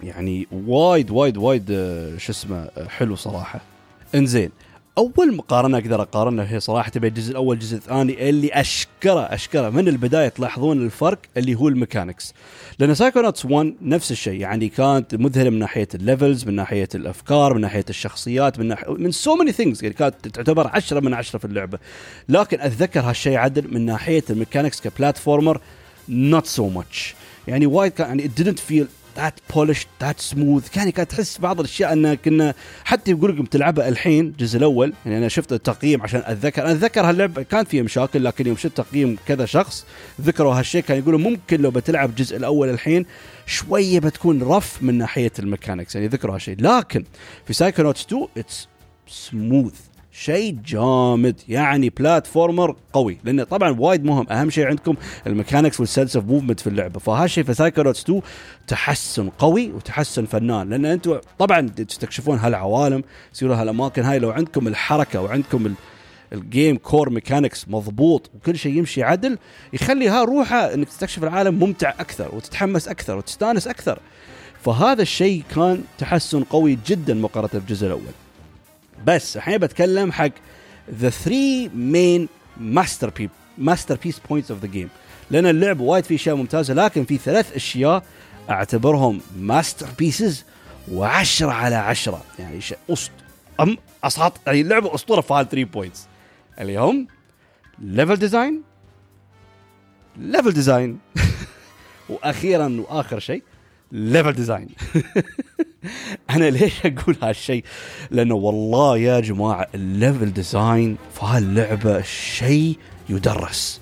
يعني 0.03 0.47
وايد 0.51 1.11
وايد 1.11 1.37
وايد 1.37 1.71
آه، 1.71 2.17
شو 2.17 2.31
اسمه 2.31 2.69
آه، 2.77 2.87
حلو 2.87 3.15
صراحة. 3.15 3.72
انزين. 4.15 4.49
أول 4.97 5.35
مقارنة 5.35 5.77
أقدر 5.77 6.01
أقارنها 6.01 6.53
هي 6.53 6.59
صراحة 6.59 6.91
بين 6.95 7.09
الجزء 7.09 7.31
الأول 7.31 7.47
والجزء 7.47 7.77
الثاني 7.77 8.29
اللي 8.29 8.49
أشكره 8.53 9.19
أشكره. 9.19 9.69
من 9.69 9.87
البداية 9.87 10.27
تلاحظون 10.27 10.85
الفرق 10.85 11.19
اللي 11.37 11.55
هو 11.55 11.67
ال 11.67 11.73
mechanics. 11.73 12.33
لأن 12.79 12.95
سايكونوتس 12.95 13.45
1 13.45 13.73
نفس 13.81 14.11
الشيء 14.11 14.41
يعني 14.41 14.69
كانت 14.69 15.15
مذهلة 15.15 15.49
من 15.49 15.59
ناحية 15.59 15.87
ال 15.95 16.02
levels 16.02 16.45
من 16.45 16.55
ناحية 16.55 16.89
الأفكار 16.95 17.53
من 17.53 17.61
ناحية 17.61 17.85
الشخصيات 17.89 18.59
من 18.59 18.67
ناحية 18.67 18.93
من 18.93 19.11
so 19.11 19.35
many 19.35 19.51
things 19.51 19.83
يعني 19.83 19.95
كانت 19.95 20.27
تعتبر 20.27 20.67
10 20.67 20.99
من 20.99 21.13
10 21.13 21.39
في 21.39 21.45
اللعبة. 21.45 21.79
لكن 22.29 22.61
أتذكر 22.61 22.99
هالشيء 22.99 23.37
عدل 23.37 23.73
من 23.73 23.85
ناحية 23.85 24.23
ال 24.29 24.34
mechanics 24.34 24.81
ك 24.81 24.88
platformer 24.88 25.61
not 26.09 26.45
so 26.45 26.69
much 26.69 27.15
يعني 27.47 27.65
وايد 27.65 27.91
كان 27.91 28.07
يعني 28.07 28.29
it 28.29 28.41
didn't 28.41 28.59
feel 28.71 29.02
that 29.17 29.39
polished 29.55 29.87
that 30.01 30.19
smooth 30.19 30.77
يعني 30.77 30.91
كانت 30.91 31.11
تحس 31.11 31.37
بعض 31.37 31.59
الأشياء 31.59 31.93
انه 31.93 32.13
كنا 32.13 32.53
حتى 32.85 33.11
يقول 33.11 33.35
لكم 33.35 33.45
تلعبها 33.45 33.89
الحين 33.89 34.25
الجزء 34.27 34.57
الأول 34.57 34.93
يعني 35.05 35.17
أنا 35.17 35.27
شفت 35.27 35.53
التقييم 35.53 36.01
عشان 36.01 36.21
أتذكر. 36.25 36.61
أنا 36.61 36.71
أتذكر 36.71 37.01
هاللعبة 37.01 37.43
كان 37.43 37.65
فيها 37.65 37.83
مشاكل 37.83 38.23
لكن 38.23 38.47
يوم 38.47 38.57
شفت 38.57 38.77
تقييم 38.77 39.17
كذا 39.27 39.45
شخص 39.45 39.85
ذكروا 40.21 40.53
هالشيء 40.53 40.81
كانوا 40.81 41.01
يقولوا 41.01 41.19
ممكن 41.19 41.61
لو 41.61 41.71
بتلعب 41.71 42.09
الجزء 42.09 42.37
الأول 42.37 42.69
الحين 42.69 43.05
شوية 43.45 43.99
بتكون 43.99 44.43
rough 44.43 44.83
من 44.83 44.97
ناحية 44.97 45.31
ال 45.39 45.45
mechanics 45.45 45.95
يعني 45.95 46.07
ذكروا 46.07 46.35
هالشيء. 46.35 46.55
لكن 46.59 47.03
في 47.47 47.53
سايكونوتس 47.53 48.05
2 48.05 48.27
it's 48.37 48.67
smooth 49.07 49.92
شيء 50.15 50.57
جامد. 50.65 51.41
يعني 51.49 51.89
platformer 51.89 52.75
قوي 52.93 53.17
لأن 53.23 53.43
طبعا 53.43 53.75
وايد 53.79 54.05
مهم. 54.05 54.27
أهم 54.29 54.49
شيء 54.49 54.67
عندكم 54.67 54.95
ال 55.27 55.32
mechanics 55.32 55.79
وال 55.79 55.89
sense 55.89 56.15
of 56.15 56.25
movement 56.25 56.59
في 56.59 56.67
اللعبة. 56.67 56.99
فهالشيء 56.99 57.43
في 57.43 57.53
سايكونوتس 57.53 58.01
2 58.01 58.21
تحسن 58.67 59.29
قوي 59.29 59.71
وتحسن 59.71 60.25
فنان 60.25 60.69
لأن 60.69 60.85
أنتم 60.85 61.19
طبعا 61.39 61.61
تستكشفون 61.61 62.37
هالعوالم 62.37 63.03
تصيرون 63.33 63.57
هالأماكن 63.57 64.01
هاي. 64.01 64.19
لو 64.19 64.31
عندكم 64.31 64.67
الحركة 64.67 65.21
وعندكم 65.21 65.73
ال 66.33 66.42
game 66.42 66.77
core 66.77 67.09
mechanics 67.09 67.65
مضبوط 67.67 68.31
وكل 68.35 68.57
شيء 68.57 68.77
يمشي 68.77 69.03
عدل 69.03 69.37
يخلي 69.73 70.07
ها 70.07 70.23
روحه 70.23 70.73
إنك 70.73 70.87
تستكشف 70.87 71.23
العالم 71.23 71.59
ممتع 71.59 71.89
أكثر 71.89 72.35
وتتحمس 72.35 72.87
أكثر 72.87 73.17
وتستانس 73.17 73.67
أكثر. 73.67 73.99
فهذا 74.61 75.01
الشيء 75.01 75.43
كان 75.55 75.83
تحسن 75.97 76.43
قوي 76.43 76.77
جدا 76.87 77.13
مقارنة 77.13 77.49
بالجزء 77.53 77.87
الأول. 77.87 78.22
بس 79.05 79.37
الحين 79.37 79.57
بتكلم 79.57 80.11
حق 80.11 80.31
the 80.91 81.09
three 81.09 81.69
main 81.75 82.27
master 82.57 83.09
p- 83.09 83.29
masterpiece 83.57 84.19
points 84.29 84.51
of 84.51 84.59
the 84.59 84.67
game 84.67 84.89
لأن 85.31 85.45
اللعب 85.45 85.79
وايد 85.79 86.03
فيه 86.03 86.15
أشياء 86.15 86.35
ممتازة 86.35 86.73
لكن 86.73 87.05
في 87.05 87.17
ثلاث 87.17 87.55
أشياء 87.55 88.03
أعتبرهم 88.49 89.21
masterpieces 89.37 90.45
وعشرة 90.91 91.51
على 91.51 91.75
عشرة. 91.75 92.23
يعني 92.39 92.61
شيء 92.61 92.77
أسط... 92.89 93.11
أم 93.59 93.77
أساط 94.03 94.33
يعني 94.47 94.61
اللعبة 94.61 94.95
أسطورة 94.95 95.21
في 95.21 95.33
هال 95.33 95.49
3 95.49 95.63
points 95.71 96.07
اللي 96.59 96.77
هم 96.77 97.07
level 97.79 98.15
design 98.15 98.61
level 100.17 100.51
design 100.51 100.99
وأخيرا 102.09 102.83
وآخر 102.89 103.19
شيء 103.19 103.43
level 103.93 104.33
design 104.33 104.67
أنا 106.29 106.49
ليش 106.49 106.73
أقول 106.85 107.17
هالشيء؟ 107.21 107.63
لأنه 108.11 108.35
والله 108.35 108.97
يا 108.97 109.19
جماعة 109.19 109.67
ال 109.75 109.85
level 109.85 110.33
design 110.33 110.97
في 111.13 111.25
هاللعبة 111.25 112.01
شيء 112.01 112.77
يدرس. 113.09 113.81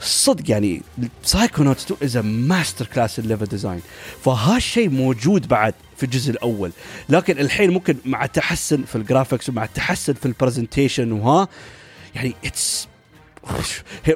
صدق 0.00 0.50
يعني 0.50 0.82
سايكونوتس 1.22 1.84
2 1.84 2.00
is 2.02 2.16
masterclass 2.16 2.86
ال 2.86 3.18
level 3.18 3.46
design 3.46 3.80
فهالشيء 4.24 4.88
موجود 4.88 5.48
بعد 5.48 5.74
في 5.96 6.02
الجزء 6.02 6.30
الأول. 6.30 6.72
لكن 7.08 7.38
الحين 7.38 7.70
ممكن 7.70 7.96
مع 8.04 8.24
التحسن 8.24 8.82
في 8.82 8.96
ال 8.96 9.02
graphics 9.02 9.48
ومع 9.48 9.64
التحسن 9.64 10.12
في 10.12 10.26
ال 10.26 10.33
presentation 10.33 11.12
وها 11.12 11.48
يعني 12.14 12.34
it's 12.44 12.88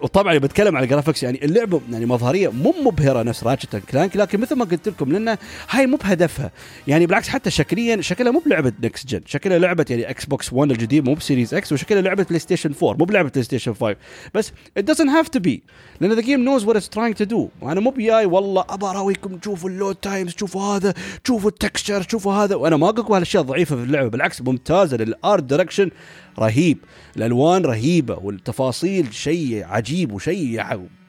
وطبعا 0.03 0.39
بتكلم 0.39 0.77
على 0.77 0.85
ال 0.85 0.89
graphics 0.89 1.23
يعني 1.23 1.45
اللعبة 1.45 1.81
يعني 1.93 2.07
مظهرية 2.07 2.49
مو 2.49 2.75
مبهرة 2.85 3.23
نفس 3.23 3.45
راتشت 3.45 3.77
كلانك 3.77 4.17
لكن 4.17 4.41
مثل 4.41 4.57
ما 4.57 4.65
قلت 4.65 4.89
لكم 4.89 5.13
لأن 5.13 5.37
هاي 5.71 5.87
مو 5.87 5.97
بهدفها. 5.97 6.51
يعني 6.87 7.07
بالعكس 7.07 7.29
حتى 7.29 7.51
شكليا 7.51 8.01
شكلها 8.01 8.33
مو 8.33 8.43
بلعبة 8.47 8.73
next 8.83 9.07
gen 9.07 9.21
شكلها 9.27 9.59
لعبة 9.59 9.87
يعني 9.91 10.11
إكس 10.11 10.25
بوكس 10.25 10.53
1 10.53 10.71
الجديد 10.71 11.05
مو 11.09 11.15
بسيريز 11.15 11.55
إكس 11.55 11.73
وشكلها 11.73 12.03
لعبة 12.03 12.23
بلاي 12.23 12.39
ستيشن 12.39 12.73
4 12.83 12.97
مو 12.99 13.05
بلعبة 13.05 13.29
بلاي 13.29 13.43
ستيشن 13.43 13.75
5 13.75 13.97
بس 14.35 14.53
it 14.79 14.83
doesn't 14.83 15.11
have 15.11 15.29
to 15.39 15.41
be 15.49 15.59
لأن 16.01 16.13
the 16.13 16.21
game 16.21 16.41
knows 16.45 16.65
what 16.65 16.77
it's 16.77 16.89
trying 16.89 17.15
to 17.15 17.25
do 17.25 17.49
وأنا 17.63 17.81
مو 17.81 17.91
بياي 17.91 18.27
والله 18.27 18.65
ابى 18.69 18.87
اراويكم 18.87 19.37
تشوفوا 19.37 19.71
ال 19.71 19.76
load 19.76 19.95
times 19.95 20.35
تشوفوا 20.35 20.63
هذا 20.63 20.95
تشوفوا 21.25 21.51
ال 21.51 21.57
texture 21.57 22.03
تشوفوا 22.03 22.33
هذا. 22.33 22.55
وأنا 22.55 22.77
ما 22.77 22.89
أقول 22.89 23.15
هالأشياء 23.15 23.43
ضعيفة 23.43 23.77
في 23.77 23.83
اللعبة 23.83 24.09
بالعكس 24.09 24.43
ممتازة 24.43 24.97
ال 24.97 25.08
art 25.08 25.43
direction 25.43 25.91
رهيب. 26.39 26.79
الألوان 27.17 27.63
رهيبة 27.63 28.15
والتفاصيل 28.15 29.15
شيء 29.15 29.65
عجيب 29.65 30.13
وشيء 30.13 30.63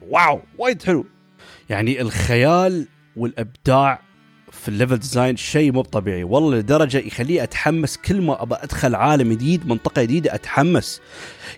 واو 0.08 0.40
وايد 0.58 0.82
حلو. 0.82 1.06
يعني 1.70 2.00
الخيال 2.00 2.86
والإبداع 3.16 4.00
في 4.62 4.68
ال 4.68 4.73
level 4.73 4.96
design 4.96 5.36
شيء 5.36 5.72
مو 5.72 5.82
طبيعي. 5.82 6.24
والله 6.24 6.58
لدرجة 6.58 6.98
يخليه 6.98 7.42
أتحمس 7.42 7.96
كل 7.96 8.20
ما 8.20 8.42
ابى 8.42 8.54
أدخل 8.54 8.94
عالم 8.94 9.32
جديد 9.32 9.66
منطقة 9.68 10.02
جديدة 10.02 10.34
أتحمس. 10.34 11.00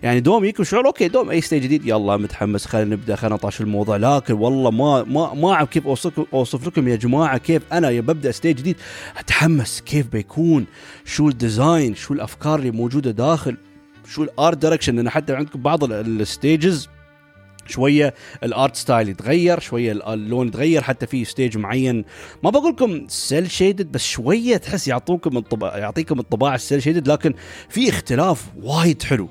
يعني 0.03 0.19
دوم 0.19 0.43
يجيكم 0.43 0.63
شعور 0.63 0.85
okay 0.85 1.07
دوم 1.07 1.29
أي 1.29 1.41
stage 1.41 1.63
جديد 1.63 1.85
يلا 1.85 2.17
متحمس 2.17 2.65
خلينا 2.65 2.95
نبدأ 2.95 3.15
خلينا 3.15 3.35
نطاش 3.35 3.61
الموضوع. 3.61 3.97
لكن 3.97 4.33
والله 4.33 4.71
ما 4.71 5.03
ما 5.03 5.33
ما 5.33 5.53
أعرف 5.53 5.69
كيف 5.69 5.87
أوصف 5.87 6.25
أوصف 6.33 6.67
لكم 6.67 6.87
يا 6.87 6.95
جماعة 6.95 7.37
كيف 7.37 7.61
أنا 7.73 7.91
ببدأ 7.91 8.31
stage 8.31 8.55
جديد 8.57 8.75
أتحمس 9.17 9.81
كيف 9.81 10.07
بيكون 10.07 10.65
شو 11.05 11.29
ال 11.29 11.38
design 11.38 11.95
شو 11.95 12.13
الأفكار 12.13 12.59
اللي 12.59 12.71
موجودة 12.71 13.11
داخل 13.11 13.57
شو 14.07 14.23
ال 14.23 14.31
art 14.31 14.57
direction 14.57 14.95
لأن 14.95 15.09
حتى 15.09 15.35
عندكم 15.35 15.61
بعض 15.61 15.83
ال 15.83 15.98
stages 15.98 16.89
شوية 17.67 18.13
ال 18.43 18.51
art 18.51 18.75
style 18.75 19.09
يتغير 19.09 19.59
شوية 19.59 20.13
اللون 20.13 20.47
يتغير 20.47 20.81
حتى 20.81 21.07
في 21.07 21.25
stage 21.25 21.57
معين. 21.57 22.05
ما 22.43 22.49
بقول 22.49 22.71
لكم 22.71 23.07
cel 23.07 23.51
shaded 23.51 23.91
بس 23.91 24.05
شوية 24.05 24.57
تحس 24.57 24.87
يعطوكم 24.87 25.37
الطباع 25.37 25.77
يعطيكم 25.77 26.19
الطباع 26.19 26.55
ال 26.55 26.62
cel 26.62 26.83
shaded 26.83 27.07
لكن 27.07 27.33
في 27.69 27.89
اختلاف 27.89 28.45
وايد 28.61 29.03
حلو. 29.03 29.29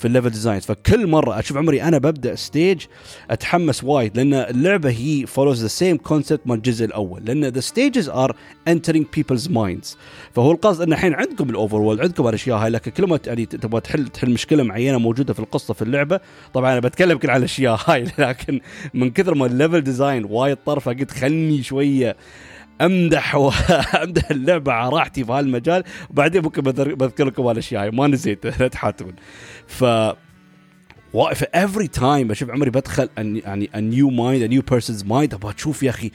في 0.00 0.06
ال 0.06 0.10
level 0.10 0.30
design 0.30 0.60
فكل 0.60 1.06
مرة 1.06 1.38
أشوف 1.38 1.56
عمري 1.56 1.82
أنا 1.82 1.98
ببدأ 1.98 2.34
stage 2.34 2.84
أتحمس 3.30 3.84
وايد 3.84 4.16
لأن 4.16 4.34
اللعبة 4.34 4.90
هي 4.90 5.26
follows 5.26 5.62
the 5.62 5.68
same 5.68 5.96
concept 5.96 6.40
من 6.46 6.54
الجزء 6.54 6.84
الأول 6.84 7.24
لأن 7.24 7.44
the 7.44 7.60
stages 7.60 8.08
are 8.08 8.36
entering 8.68 9.06
people's 9.16 9.48
minds 9.48 9.96
فهو 10.32 10.52
القصد 10.52 10.82
إن 10.82 10.92
الحين 10.92 11.14
عندكم 11.14 11.50
ال 11.50 11.76
overworld 11.76 12.00
عندكم 12.00 12.28
الاشياء 12.28 12.58
هاي 12.58 12.70
لكن 12.70 12.90
كل 12.90 13.06
ما 13.06 13.20
يعني 13.26 13.46
تبغى 13.46 13.80
تحل 13.80 14.08
تحل 14.08 14.30
مشكلة 14.30 14.62
معينة 14.62 14.98
موجودة 14.98 15.34
في 15.34 15.40
القصة 15.40 15.74
في 15.74 15.82
اللعبة 15.82 16.20
طبعا 16.54 16.72
أنا 16.72 16.80
بتكلم 16.80 17.18
كل 17.18 17.30
على 17.30 17.38
الأشياء 17.38 17.80
هاي 17.86 18.04
لكن 18.18 18.60
من 18.94 19.10
كثر 19.10 19.34
ما 19.34 19.46
ال 19.46 19.52
level 19.52 19.80
design 19.80 20.24
وايد 20.24 20.56
طرفه 20.66 20.92
قلت 20.92 21.10
خلني 21.10 21.62
شوية 21.62 22.16
أمدح 22.80 23.34
وامدح 23.34 24.30
اللعبة 24.36 24.72
على 24.72 24.90
راحتي 24.96 25.24
في 25.24 25.32
هالمجال. 25.32 25.84
وبعدين 26.10 26.42
ممكن 26.42 26.62
بذكر 26.62 27.24
لكم 27.24 27.42
هالأشياء 27.42 27.90
ما 27.90 28.06
نسيت 28.06 28.46
لا 28.60 28.68
تحاتون. 28.68 29.12
ف 29.66 29.84
every 31.12 31.88
time 31.88 32.30
أشوف 32.30 32.50
عمري 32.50 32.70
بدخل 32.70 33.08
يعني 33.18 33.70
a 33.74 33.78
new 33.78 34.10
mind 34.10 34.50
a 34.50 34.54
new 34.56 34.74
person's 34.74 35.04
mind. 35.04 35.34
أبغى 35.34 35.54
أشوف 35.58 35.82
يا 35.82 35.90
أخي 35.90 36.10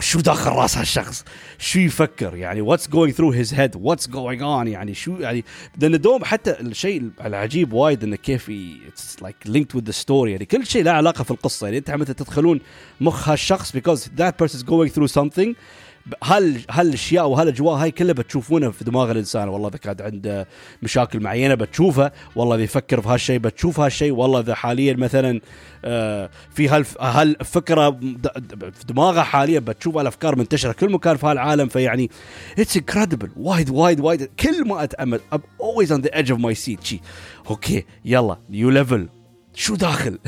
شو 0.00 0.20
داخل 0.20 0.50
راس 0.50 0.78
هالشخص؟ 0.78 1.24
شو 1.58 1.78
يفكر؟ 1.78 2.36
يعني 2.36 2.60
what's 2.60 2.88
going 2.88 3.14
through 3.14 3.30
his 3.30 3.54
head 3.54 3.76
what's 3.76 4.08
going 4.08 4.42
on 4.42 4.68
يعني 4.68 4.94
شو 4.94 5.16
يعني؟ 5.16 5.44
لأن 5.78 6.00
دوم 6.00 6.24
حتى 6.24 6.60
الشيء 6.60 7.10
العجيب 7.24 7.72
وايد 7.72 8.04
إنه 8.04 8.16
كيف 8.16 8.52
it's 8.88 9.22
like 9.22 9.36
linked 9.46 9.76
with 9.76 9.84
the 9.84 9.92
story 9.92 10.32
يعني 10.32 10.44
كل 10.44 10.66
شيء 10.66 10.82
له 10.82 10.90
علاقة 10.90 11.24
في 11.24 11.30
القصة. 11.30 11.66
يعني 11.66 11.78
أنت 11.78 11.90
مثلا 11.90 12.14
تدخلون 12.14 12.60
مخ 13.00 13.28
هالشخص 13.28 13.76
because 13.76 14.00
that 14.18 14.32
person 14.42 14.56
is 14.56 14.62
going 14.62 14.90
through 14.94 15.20
something 15.20 15.54
هل 16.24 16.60
هالاشياء 16.70 17.28
وهالاجواء 17.28 17.74
هاي 17.74 17.90
كلها 17.90 18.12
بتشوفونها 18.12 18.70
في 18.70 18.84
دماغ 18.84 19.10
الإنسان؟ 19.10 19.48
والله 19.48 19.68
إذا 19.68 19.78
كان 19.78 19.96
عنده 20.00 20.48
مشاكل 20.82 21.20
معينة 21.20 21.54
بتشوفها 21.54 22.12
والله 22.36 22.54
إذا 22.54 22.62
يفكر 22.62 23.00
في 23.00 23.08
هالشيء 23.08 23.38
بتشوف 23.38 23.80
هالشيء 23.80 24.12
والله 24.12 24.40
إذا 24.40 24.54
حاليا 24.54 24.94
مثلا 24.94 25.40
آه، 25.84 26.30
في 26.54 26.68
هالفكره 27.00 27.90
في 28.50 28.86
دماغه 28.88 29.20
حاليا 29.20 29.60
بتشوف 29.60 29.98
الافكار 29.98 30.36
منتشرة 30.36 30.72
كل 30.72 30.92
مكان 30.92 31.16
في 31.16 31.26
هالعالم 31.26 31.68
فيعني 31.68 32.10
it's 32.58 32.76
incredible 32.76 33.30
وايد 33.36 33.70
وايد 33.70 34.00
وايد 34.00 34.30
كل 34.40 34.68
ما 34.68 34.84
أتأمل 34.84 35.20
I'm 35.32 35.40
always 35.60 35.92
on 35.92 36.00
the 36.00 36.16
edge 36.16 36.30
of 36.30 36.40
my 36.40 36.54
seat 36.54 36.80
okay 37.50 37.84
يلا 38.04 38.36
new 38.50 38.70
level 38.70 39.08
شو 39.54 39.74
داخل؟ 39.74 40.18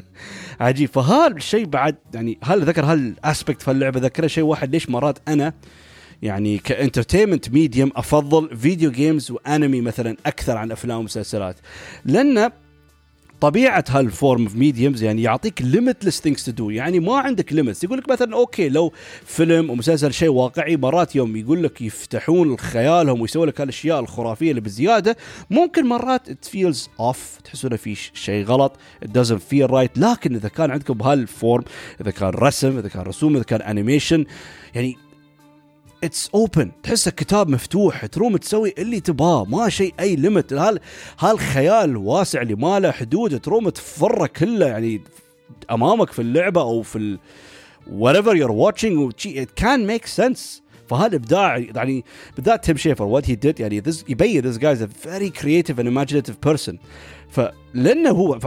عجيب. 0.60 0.88
فهذا 0.88 1.36
الشيء 1.36 1.66
بعد 1.66 1.96
يعني 2.14 2.38
هل 2.42 2.62
ذكر 2.62 2.84
هال 2.84 3.03
aspect 3.03 3.62
في 3.62 3.70
اللعبة؟ 3.70 4.00
ذكر 4.00 4.26
شيء 4.26 4.44
واحد. 4.44 4.72
ليش 4.72 4.90
مرات 4.90 5.18
أنا 5.28 5.52
يعني 6.22 6.58
ك 6.58 6.65
entertainment 6.65 7.50
medium 7.50 7.92
أفضل 7.96 8.56
video 8.56 8.90
games 8.90 9.30
و 9.30 9.38
anime 9.38 9.80
مثلا 9.80 10.16
أكثر 10.26 10.56
عن 10.56 10.72
أفلام 10.72 10.98
ومسلسلات؟ 10.98 11.56
لأن 12.04 12.50
طبيعة 13.40 13.84
هال 13.88 14.06
form 14.06 14.42
of 14.42 14.56
mediums 14.56 15.02
يعني 15.02 15.22
يعطيك 15.22 15.62
limitless 15.62 16.20
things 16.20 16.44
to 16.44 16.52
do 16.52 16.70
يعني 16.70 17.00
ما 17.00 17.16
عندك 17.16 17.52
limits 17.52 17.84
يقول 17.84 17.98
لك 17.98 18.08
مثلا 18.08 18.36
okay 18.36 18.68
لو 18.68 18.92
فيلم 19.26 19.70
ومسلسل 19.70 20.12
شيء 20.12 20.28
واقعي 20.28 20.76
مرات 20.76 21.16
يوم 21.16 21.36
يقول 21.36 21.62
لك 21.62 21.82
يفتحون 21.82 22.58
خيالهم 22.58 23.20
ويسوي 23.20 23.46
لك 23.46 23.60
هالأشياء 23.60 24.00
الخرافية 24.00 24.50
اللي 24.50 24.60
بزيادة 24.60 25.16
ممكن 25.50 25.86
مرات 25.86 26.28
it 26.28 26.44
feels 26.44 26.88
off 27.00 27.38
تحسون 27.44 27.76
في 27.76 27.94
شيء 28.14 28.44
غلط 28.44 28.76
it 29.04 29.08
doesn't 29.08 29.52
feel 29.52 29.68
right. 29.68 29.90
لكن 29.96 30.34
إذا 30.34 30.48
كان 30.48 30.70
عندكم 30.70 30.94
بهال 30.94 31.24
form 31.24 31.64
إذا 32.00 32.10
كان 32.10 32.28
رسم 32.28 32.78
إذا 32.78 32.88
كان 32.88 33.02
رسوم 33.02 33.34
إذا 33.34 33.44
كان 33.44 33.62
animation 33.62 34.24
يعني 34.74 34.96
it's 36.04 36.30
open 36.34 36.70
تحسه 36.82 37.10
كتاب 37.10 37.48
مفتوح. 37.48 38.06
تروم 38.06 38.36
تسوي 38.36 38.74
اللي 38.78 39.00
تبغاه. 39.00 39.44
ما 39.44 39.68
شيء 39.68 39.94
أي 40.00 40.16
limit 40.16 40.52
هال 40.52 40.80
هالخيال 41.18 41.96
واسع 41.96 42.42
اللي 42.42 42.54
ما 42.54 42.80
له 42.80 42.90
حدود. 42.90 43.40
تروم 43.40 43.68
تطرق 43.68 44.26
كله. 44.26 44.66
يعني 44.66 45.00
أمامك 45.70 46.12
في 46.12 46.22
اللعبة 46.22 46.60
أو 46.60 46.82
في 46.82 46.98
ال 46.98 47.18
whatever 47.86 48.34
you're 48.34 48.54
watching. 48.54 49.12
it 49.26 49.64
can 49.64 49.86
make 49.86 50.06
sense. 50.06 50.62
فهذا 50.88 51.16
إبداع. 51.16 51.56
يعني 51.56 52.04
بالذات 52.36 52.64
تيم 52.64 52.76
شيفر 52.76 53.04
what 53.04 53.30
he 53.30 53.34
did 53.34 53.60
يعني 53.60 53.82
this 53.82 54.04
يبين 54.08 54.52
this 54.52 54.56
guy 54.56 54.78
is 54.78 54.82
a 54.82 55.08
very 55.08 55.30
creative 55.30 55.78
and 55.78 55.88
imaginative 55.88 56.40
person. 56.50 56.78
فلأنه 57.30 58.10
هو 58.10 58.38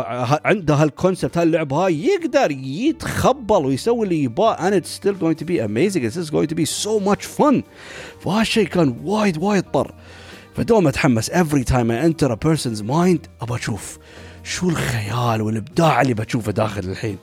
عنده 0.46 0.76
هال 0.76 0.89
concept 0.89 1.38
هاللعب 1.38 1.74
هاي 1.74 2.06
يقدر 2.06 2.52
يتخبل 2.52 3.66
ويسوي 3.66 4.04
اللي 4.04 4.24
يباه 4.24 4.56
and 4.56 4.74
it's 4.74 4.90
still 4.90 5.13
going 5.13 5.36
to 5.36 5.46
be 5.46 5.60
amazing 5.60 6.04
is 6.04 6.30
going 6.30 6.48
to 6.48 6.56
be 6.56 6.66
so 6.66 7.00
much 7.00 7.26
fun. 7.40 7.63
فهالشيء 8.22 8.68
كان 8.68 8.98
وايد 9.04 9.38
وايد 9.38 9.63
طر. 9.63 9.94
فدوم 10.56 10.88
أتحمس 10.88 11.30
every 11.32 11.63
time 11.63 11.92
I 11.92 12.10
enter 12.10 12.32
a 12.32 12.36
person's 12.36 12.82
mind 12.82 13.30
أبى 13.42 13.56
أشوف 13.56 13.98
شو 14.44 14.70
الخيال 14.70 15.42
والإبداع 15.42 16.02
اللي 16.02 16.13
بشوفه 16.13 16.52
داخل 16.52 16.90
الحين. 16.90 17.18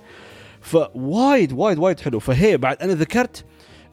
فوايد 0.61 1.53
وايد 1.53 1.79
وايد 1.79 2.01
حلو. 2.01 2.19
فهي 2.19 2.57
بعد 2.57 2.77
أنا 2.83 2.93
ذكرت 2.93 3.45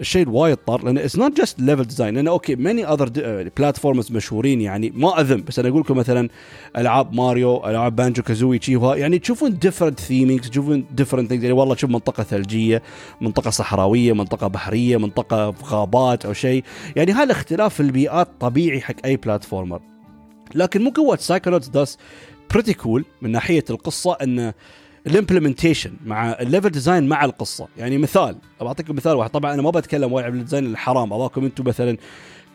الشيء 0.01 0.23
الوايد 0.23 0.57
طار 0.57 0.83
لأن 0.83 0.97
it's 0.97 1.17
not 1.17 1.37
just 1.37 1.59
level 1.59 1.83
design 1.83 2.15
لأن 2.15 2.27
okay 2.27 2.55
many 2.55 2.85
other 2.85 3.09
platforms 3.57 4.11
مشهورين 4.11 4.61
يعني 4.61 4.91
ما 4.95 5.21
أذم 5.21 5.43
بس 5.47 5.59
أنا 5.59 5.69
أقول 5.69 5.81
لكم 5.81 5.97
مثلا 5.97 6.29
ألعاب 6.77 7.13
ماريو 7.13 7.65
ألعاب 7.65 7.95
بانجو 7.95 8.23
كازوي 8.23 8.59
تشيفا 8.59 8.95
يعني 8.95 9.19
تشوفون 9.19 9.59
different 9.59 9.99
themings 9.99 10.49
تشوفون 10.49 10.85
different 10.91 11.29
things 11.29 11.43
يعني 11.43 11.55
والله 11.55 11.75
تشوف 11.75 11.89
منطقة 11.89 12.23
ثلجية 12.23 12.81
منطقة 13.21 13.49
صحراوية 13.49 14.13
منطقة 14.13 14.47
بحرية 14.47 14.97
منطقة 14.97 15.51
في 15.51 15.65
غابات 15.65 16.25
أو 16.25 16.33
شيء. 16.33 16.63
يعني 16.95 17.11
هذا 17.11 17.31
اختلاف 17.31 17.81
البيئات 17.81 18.27
طبيعي 18.39 18.81
حق 18.81 18.95
أي 19.05 19.15
platformer 19.15 19.81
لكن 20.55 20.81
ممكن 20.83 21.01
what 21.01 21.19
سايكونوتس 21.19 21.67
does 21.67 21.97
pretty 22.53 22.73
cool 22.73 23.05
من 23.21 23.31
ناحية 23.31 23.63
القصة 23.69 24.13
إنه 24.13 24.53
ال 25.07 25.13
implementation 25.13 25.93
مع 26.05 26.31
ال 26.31 26.38
level 26.38 26.69
design 26.69 27.07
مع 27.07 27.25
القصة. 27.25 27.67
يعني 27.77 27.97
مثال 27.97 28.35
بعطيكم 28.61 28.95
مثال 28.95 29.15
واحد. 29.15 29.29
طبعا 29.29 29.53
أنا 29.53 29.61
ما 29.61 29.69
بتكلم 29.69 30.13
وايد 30.13 30.25
عن 30.25 30.33
ال 30.33 30.38
design 30.38 30.65
الحرام. 30.65 31.13
أبغاكم 31.13 31.45
أنتم 31.45 31.63
مثلا 31.67 31.97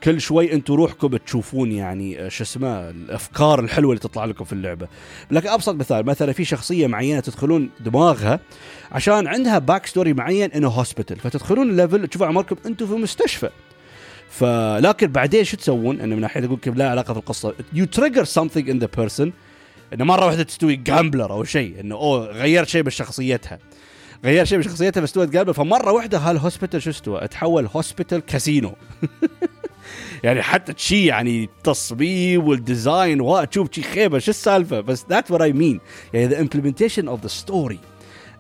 كل 0.03 0.21
شوي 0.21 0.53
أنتم 0.53 0.75
روحكم 0.75 1.17
تشوفون 1.17 1.73
يعني 1.73 2.21
آه، 2.21 2.29
شو 2.29 2.45
اسمه 2.45 2.91
الأفكار 2.91 3.61
الحلوة 3.61 3.91
اللي 3.91 4.01
تطلع 4.01 4.25
لكم 4.25 4.45
في 4.45 4.53
اللعبة. 4.53 4.89
لكن 5.31 5.49
أبسط 5.49 5.75
مثال 5.75 6.07
مثلا 6.07 6.33
في 6.33 6.45
شخصية 6.45 6.87
معينة 6.87 7.21
تدخلون 7.21 7.71
دماغها 7.81 8.41
عشان 8.93 9.27
عندها 9.27 9.59
backstory 9.59 10.12
معين 10.13 10.53
انه 10.53 10.69
hospital 10.69 11.16
فتدخلون 11.17 11.71
ال 11.71 11.77
level 11.77 12.09
تشوفوا 12.09 12.27
عمركم 12.27 12.57
أنتم 12.67 12.87
في 12.87 12.95
مستشفى. 12.95 13.51
فلكن 14.29 15.07
بعدين 15.07 15.45
شو 15.45 15.57
تسوون؟ 15.57 16.01
انه 16.01 16.15
من 16.15 16.21
ناحية 16.21 16.45
أقول 16.45 16.59
لا 16.67 16.91
علاقة 16.91 17.13
في 17.13 17.19
القصة. 17.19 17.55
you 17.73 17.85
trigger 17.85 18.25
something 18.25 18.69
in 18.69 18.79
the 18.79 18.88
person 18.97 19.33
إنه 19.92 20.05
مرة 20.05 20.27
واحدة 20.27 20.42
تستوي 20.42 20.77
gambler 20.77 21.33
أو 21.33 21.44
شيء 21.44 21.81
إنه 21.81 21.94
oh 21.95 22.27
غيرت 22.27 22.68
شيء 22.68 22.83
بشخصيتها. 22.83 23.59
غير 24.25 24.44
شيء 24.44 24.59
بشخصيتها 24.59 25.01
فاستوت 25.01 25.29
gambler 25.29 25.53
فمرة 25.53 25.92
واحدة 25.92 26.18
هال 26.19 26.31
hospital 26.31 26.83
شو 26.83 26.90
استوى؟ 26.90 27.29
تحول 27.29 27.68
hospital 27.75 28.21
casino 28.21 28.73
يعني 30.25 30.42
حتى 30.42 30.72
شيء 30.77 31.05
يعني 31.05 31.44
التصميم 31.44 32.49
وال 32.49 32.66
design 32.66 33.21
وتشوف 33.20 33.72
شيء 33.72 33.85
خيبة 33.85 34.18
شو 34.18 34.31
السالفة؟ 34.31 34.81
بس 34.81 35.07
that 35.11 35.31
what 35.31 35.40
I 35.40 35.53
mean 35.53 35.81
يعني 36.14 36.27
the 36.27 36.40
implementation 36.40 37.09
of 37.09 37.23
the 37.23 37.29
story 37.29 37.79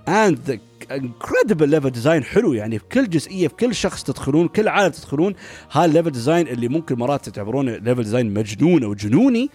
and 0.08 0.38
the 0.38 0.58
incredible 0.90 1.68
level 1.68 1.90
design 1.90 2.24
حلو. 2.24 2.52
يعني 2.52 2.78
في 2.78 2.84
كل 2.92 3.10
جزئية 3.10 3.48
في 3.48 3.54
كل 3.54 3.74
شخص 3.74 4.02
تدخلون 4.02 4.48
كل 4.48 4.68
عالم 4.68 4.90
تدخلون 4.90 5.34
هال 5.72 5.83
level 5.83 6.10
design 6.10 6.48
اللي 6.48 6.68
ممكن 6.68 6.98
مرات 6.98 7.28
تعتبرونه 7.28 7.76
level 7.76 8.02
design 8.02 8.34
مجنون 8.34 8.84
أو 8.84 8.94
جنوني 8.94 9.44
بس 9.44 9.50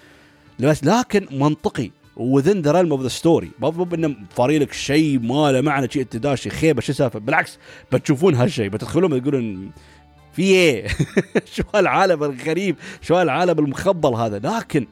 لكن 0.59 1.27
منطقي. 1.31 1.91
within 2.15 2.61
the 2.61 2.71
realm 2.71 2.91
of 2.91 3.01
the 3.01 3.07
story 3.07 3.51
ما 3.59 3.87
انه 3.93 4.15
فار 4.29 4.59
لك 4.59 4.73
شيء 4.73 5.19
ما 5.19 5.51
له 5.51 5.61
معنى 5.61 5.91
شيء 5.91 6.01
انت 6.01 6.15
خيبة 6.49 6.81
شو 6.81 6.91
السالفه 6.91 7.19
بالعكس 7.19 7.57
بتشوفون 7.91 8.35
هالشيء. 8.35 8.69
بتدخلون 8.69 9.19
بتقولون 9.19 9.71
في 10.33 10.41
إيه؟ 10.41 10.87
شو 11.53 11.63
هالعالم 11.75 12.23
الغريب؟ 12.23 12.75
شو 13.01 13.15
هالعالم 13.15 13.59
المخبل 13.59 14.13
هذا؟ 14.13 14.39
لكن 14.39 14.87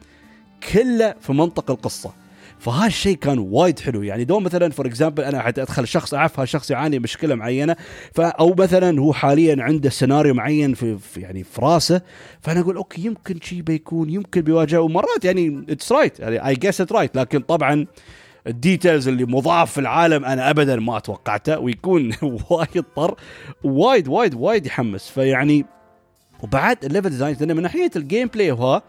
كله 0.72 1.14
في 1.20 1.32
منطق 1.32 1.70
القصة. 1.70 2.19
فهالشيء 2.60 3.16
كان 3.16 3.38
وايد 3.38 3.78
حلو. 3.78 4.02
يعني 4.02 4.24
دوم 4.24 4.44
مثلا 4.44 4.70
for 4.70 4.86
example 4.86 5.22
أنا 5.22 5.40
حتى 5.40 5.62
أدخل 5.62 5.88
شخص 5.88 6.14
أعرف 6.14 6.40
هالشخص 6.40 6.70
يعاني 6.70 6.98
مشكلة 6.98 7.34
معينة 7.34 7.76
أو 8.18 8.54
مثلا 8.58 9.00
هو 9.00 9.12
حاليا 9.12 9.56
عنده 9.62 9.90
سيناريو 9.90 10.34
معين 10.34 10.74
في, 10.74 10.98
في 10.98 11.20
يعني 11.20 11.44
في 11.44 11.60
راسه 11.62 12.00
فأنا 12.40 12.60
أقول 12.60 12.76
okay 12.76 13.06
يمكن 13.06 13.40
شيء 13.42 13.60
بيكون 13.60 14.10
يمكن 14.10 14.40
بيواجهه. 14.40 14.80
ومرات 14.80 15.24
يعني 15.24 15.64
it's 15.68 15.92
right 15.92 16.20
I 16.20 16.54
guess 16.54 16.80
it 16.80 16.92
right 16.92 17.16
لكن 17.16 17.40
طبعا 17.40 17.86
ال 18.46 18.54
details 18.54 19.08
اللي 19.08 19.24
مضاف 19.24 19.72
في 19.72 19.80
العالم 19.80 20.24
أنا 20.24 20.50
ابدا 20.50 20.76
ما 20.76 20.98
توقعته 20.98 21.58
ويكون 21.58 22.10
وايد 22.50 22.84
طر 22.96 23.14
وايد 23.64 24.08
وايد 24.08 24.34
وايد 24.34 24.66
يحمس. 24.66 25.08
فيعني 25.08 25.66
وبعد 26.42 26.84
ال 26.84 26.88
level 26.88 27.10
design 27.10 27.56
من 27.56 27.62
ناحية 27.62 27.90
ال 27.96 28.28
gameplay 28.28 28.50
وها 28.52 28.82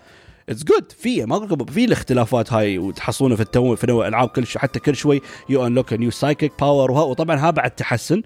it's 0.51 0.63
good 0.63 0.91
في 0.91 1.23
أقول 1.23 1.67
في 1.69 1.85
الاختلافات 1.85 2.53
هاي 2.53 2.77
وتحصلونه 2.77 3.35
في 3.35 3.41
التو 3.41 3.75
في 3.75 3.87
نوع 3.87 4.07
العاب 4.07 4.29
كل 4.29 4.47
شيء 4.47 4.61
حتى 4.61 4.79
كل 4.79 4.95
شوي 4.95 5.21
you 5.49 5.67
unlock 5.67 5.93
new 5.93 6.11
psychic 6.11 6.51
power 6.59 6.91
وطبعا 6.91 7.35
ها 7.37 7.51
بعد 7.51 7.71
تحسن. 7.71 8.21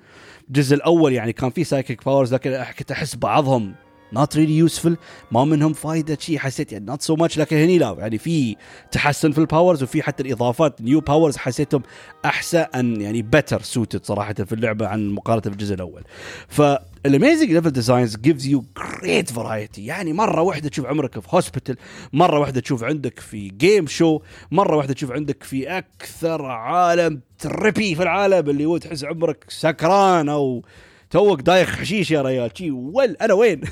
الجزء 0.48 0.76
الأول 0.76 1.14
يعني 1.14 1.34
كان 1.34 1.50
في 1.50 1.64
psychic 1.63 2.06
powers 2.06 2.34
لكن 2.34 2.64
كنت 2.80 2.92
أحس 2.92 3.16
بعضهم 3.16 3.76
not 4.15 4.38
really 4.38 4.58
useful 4.58 4.98
ما 5.32 5.45
منهم 5.45 5.73
فايدة 5.73 6.17
شيء 6.19 6.38
حسيت 6.38 6.71
يعني 6.71 6.86
not 6.86 7.02
so 7.02 7.15
much 7.15 7.38
لكن 7.38 7.56
هني 7.56 7.78
لا 7.78 7.95
يعني 7.99 8.17
في 8.17 8.56
تحسن 8.91 9.32
في 9.32 9.38
ال 9.38 9.44
powers 9.44 9.84
وفي 9.84 10.04
حتى 10.04 10.23
الإضافات 10.23 10.82
new 10.82 11.00
powers 11.00 11.38
حسيتهم 11.38 11.84
أحسن 12.25 13.01
يعني 13.01 13.21
better 13.22 13.62
suited 13.62 14.06
صراحة 14.06 14.34
في 14.34 14.54
اللعبة 14.54 14.88
عن 14.88 15.10
مقارنة 15.10 15.41
بالجزء 15.41 15.75
الأول. 15.75 16.04
ف 16.47 16.62
ال 17.06 17.11
amazing 17.11 17.52
level 17.52 17.72
designs 17.72 18.18
gives 18.18 18.46
you 18.48 18.65
great 18.78 19.32
variety 19.32 19.86
يعني 19.86 20.13
مرة 20.13 20.41
واحدة 20.41 20.69
تشوف 20.69 20.86
عمرك 20.86 21.19
في 21.19 21.28
hospital 21.30 21.78
مرة 22.13 22.39
واحدة 22.39 22.62
تشوف 22.62 22.84
عندك 22.84 23.19
في 23.19 23.47
game 23.48 23.88
show 23.88 24.20
مرة 24.51 24.75
واحدة 24.75 24.93
تشوف 24.93 25.12
عندك 25.12 25.43
في 25.43 25.78
أكثر 25.78 26.45
عالم 26.45 27.21
trippy 27.39 27.96
في 27.95 28.04
العالم 28.04 28.49
اللي 28.49 28.65
هو 28.65 28.78
تحس 28.78 29.04
عمرك 29.04 29.45
سكران 29.47 30.30
أو 30.30 30.63
توك 31.10 31.41
دايخ 31.41 31.70
حشيش 31.76 32.12
يا 32.12 32.22
ريال. 32.22 32.52
شي 32.58 32.72
ول 32.72 33.18
أنا 33.22 33.34
وين؟ 33.34 33.62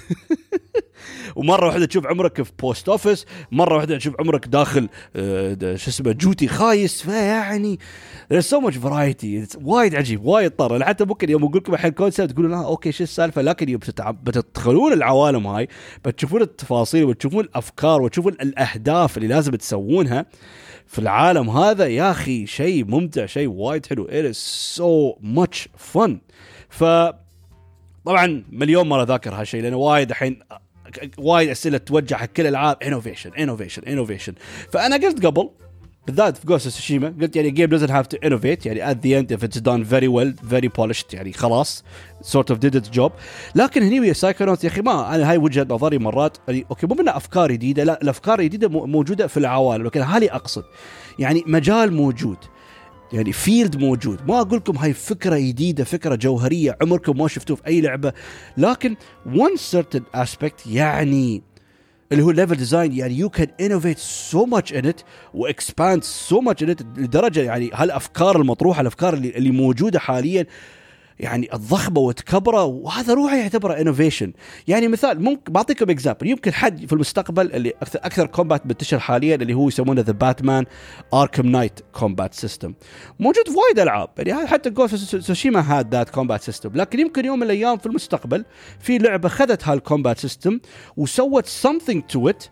ومرة 1.36 1.68
واحدة 1.68 1.86
تشوف 1.86 2.08
عمرك 2.08 2.42
في 2.42 2.52
post 2.60 2.90
office 2.90 3.26
مرة 3.52 3.76
واحدة 3.76 3.98
تشوف 3.98 4.16
عمرك 4.20 4.48
داخل 4.48 4.90
آه، 5.16 5.76
شو 5.76 5.90
اسمه 5.90 6.12
جوتي 6.12 6.48
خايس 6.48 7.02
فيعني 7.02 7.80
there's 8.34 8.46
so 8.46 8.62
much 8.66 8.76
variety. 8.76 9.58
وايد 9.64 9.96
عجيب 9.96 10.26
وايد 10.26 10.52
طر 10.52 10.84
حتى 10.86 11.06
ممكن 11.06 11.30
يوم 11.30 11.44
أقول 11.44 11.58
لكم 11.58 11.74
الحين 11.74 11.92
concept 11.92 12.32
تقولون 12.32 12.52
لا 12.52 12.66
okay 12.66 12.92
شو 12.92 13.04
السالفة؟ 13.04 13.42
لكن 13.42 13.70
يوم 13.70 13.80
بتدخلون 14.24 14.94
العوالم 14.94 15.48
هاي 15.48 15.68
بتشوفون 16.06 16.42
التفاصيل 16.42 17.04
وتشوفون 17.04 17.44
الأفكار 17.44 18.02
وتشوفون 18.02 18.34
الأهداف 18.34 19.18
اللي 19.18 19.28
لازم 19.28 19.52
تسوونها 19.52 20.26
في 20.88 21.00
العالم 21.00 21.50
هذا 21.50 21.88
يا 21.88 22.12
أخي 22.12 22.46
شيء 22.46 22.86
ممتع 22.86 23.26
شيء 23.26 23.48
وايد 23.48 23.86
حلو. 23.86 24.08
It 24.08 24.34
is 24.34 24.38
so 24.78 25.20
much 25.24 25.68
fun. 25.94 26.12
ف 26.70 26.84
طبعا 28.06 28.44
مليون 28.52 28.90
مرة 28.90 29.04
ذاكر 29.04 29.34
هالشيء 29.34 29.62
لأنه 29.62 29.78
وايد 29.78 30.10
الحين 30.10 30.40
وايد 31.18 31.50
أسئلة 31.50 31.78
توجه 31.78 32.16
حق 32.16 32.26
كل 32.26 32.44
الألعاب. 32.44 32.78
innovation 32.84 33.32
innovation 33.34 33.82
innovation 33.84 34.34
فأنا 34.72 34.96
قلت 34.96 35.26
قبل 35.26 35.50
بالذات 36.08 36.38
في 36.38 36.48
Ghost 36.48 36.68
of 36.68 36.77
Tsushima 36.77 37.14
قلت 37.22 37.36
يعني 37.36 37.52
game 37.52 37.80
doesn't 37.80 37.92
have 37.92 38.08
to 38.16 38.28
innovate 38.28 38.66
يعني 38.66 38.94
at 38.94 38.98
the 38.98 39.14
end 39.16 39.38
if 39.38 39.44
it's 39.44 39.62
done 39.62 39.84
very 39.84 40.08
well 40.08 40.50
very 40.50 40.70
polished 40.82 41.14
يعني 41.14 41.34
خلاص 41.34 41.84
it 42.36 42.56
did 42.56 42.76
its 42.76 42.98
job. 42.98 43.12
لكن 43.56 43.84
هني 43.84 44.00
ويا 44.00 44.14
Psychonauts 44.14 44.64
يا 44.64 44.70
أخي 44.70 44.82
ما 44.82 45.16
أنا 45.16 45.30
هاي 45.32 45.38
وجهة 45.38 45.68
نظري 45.70 45.98
مرات 45.98 46.38
يعني 46.48 46.66
okay 46.70 46.88
مو 46.88 46.96
منها 46.96 47.18
أفكار 47.18 47.52
جديدة 47.52 47.84
لا 47.84 48.02
الأفكار 48.02 48.40
الجديدة 48.40 48.68
موجودة 48.68 49.28
في 49.28 49.38
العوالم 49.38 49.86
لكن 49.86 50.02
هالي 50.02 50.32
أقصد. 50.32 50.64
يعني 51.20 51.44
مجال 51.48 51.94
موجود. 51.94 52.38
يعني 53.14 53.32
field 53.32 53.78
موجود. 53.78 54.20
ما 54.28 54.42
أقول 54.42 54.58
لكم 54.58 54.78
هاي 54.78 54.94
فكرة 54.94 55.38
جديدة 55.38 55.84
فكرة 55.84 56.16
جوهرية 56.16 56.78
عمركم 56.82 57.18
ما 57.18 57.28
شفتوه 57.28 57.56
في 57.56 57.68
أي 57.68 57.82
لعبة. 57.82 58.14
لكن 58.58 58.96
one 59.34 59.60
certain 59.72 60.22
aspect 60.24 60.68
يعني 60.70 61.44
اللي 62.12 62.24
هو 62.24 62.30
ال 62.30 62.34
level 62.34 62.56
design 62.56 62.94
يعني 62.94 63.18
you 63.18 63.30
can 63.30 63.48
innovate 63.62 63.98
so 63.98 64.46
much 64.46 64.74
in 64.74 64.86
it 64.86 65.02
و 65.34 65.44
expand 65.44 66.04
so 66.04 66.42
much 66.42 66.64
in 66.64 66.70
it 66.70 66.82
لدرجة 66.82 67.42
يعني 67.42 67.72
هالأفكار 67.74 68.42
المطروحة 68.42 68.82
الأفكار 68.82 69.14
اللي, 69.14 69.30
اللي 69.30 69.52
موجودة 69.52 70.00
حاليا 70.00 70.46
يعني 71.20 71.54
الضخمة 71.54 72.00
وتكبره 72.00 72.64
وهذا 72.64 73.14
روحه 73.14 73.36
يعتبره 73.36 73.82
innovation 73.82 74.34
يعني 74.68 74.88
مثال 74.88 75.24
ممكن 75.24 75.54
بعطيكم 75.54 75.90
example 75.90 76.28
يمكن 76.28 76.54
حد 76.54 76.86
في 76.86 76.94
المستقبل 76.94 77.52
اللي 77.52 77.74
أكثر 77.82 78.00
أكثر 78.04 78.26
combat 78.26 78.66
منتشر 78.66 79.00
حاليا 79.00 79.36
اللي 79.36 79.54
هو 79.54 79.68
يسمونه 79.68 80.02
the 80.02 80.12
Batman 80.12 80.66
Arkham 81.14 81.48
Knight 81.48 81.80
combat 81.94 82.34
system 82.34 82.74
موجود 83.20 83.48
في 83.48 83.56
وايد 83.58 83.80
ألعاب. 83.80 84.10
يعني 84.18 84.48
حتى 84.48 84.70
Ghost 84.70 85.16
of 85.16 85.24
Tsushima 85.24 85.60
had 85.60 85.96
that 85.96 86.10
combat 86.10 86.42
system 86.42 86.72
لكن 86.76 87.00
يمكن 87.00 87.26
يوم 87.26 87.40
من 87.40 87.44
الأيام 87.44 87.78
في 87.78 87.86
المستقبل 87.86 88.46
في 88.80 88.98
لعبة 88.98 89.30
خذت 89.30 89.68
هال 89.68 89.81
combat 89.81 90.20
system 90.20 90.60
وسوت 90.98 91.48
something 91.48 92.02
to 92.16 92.30
it. 92.30 92.50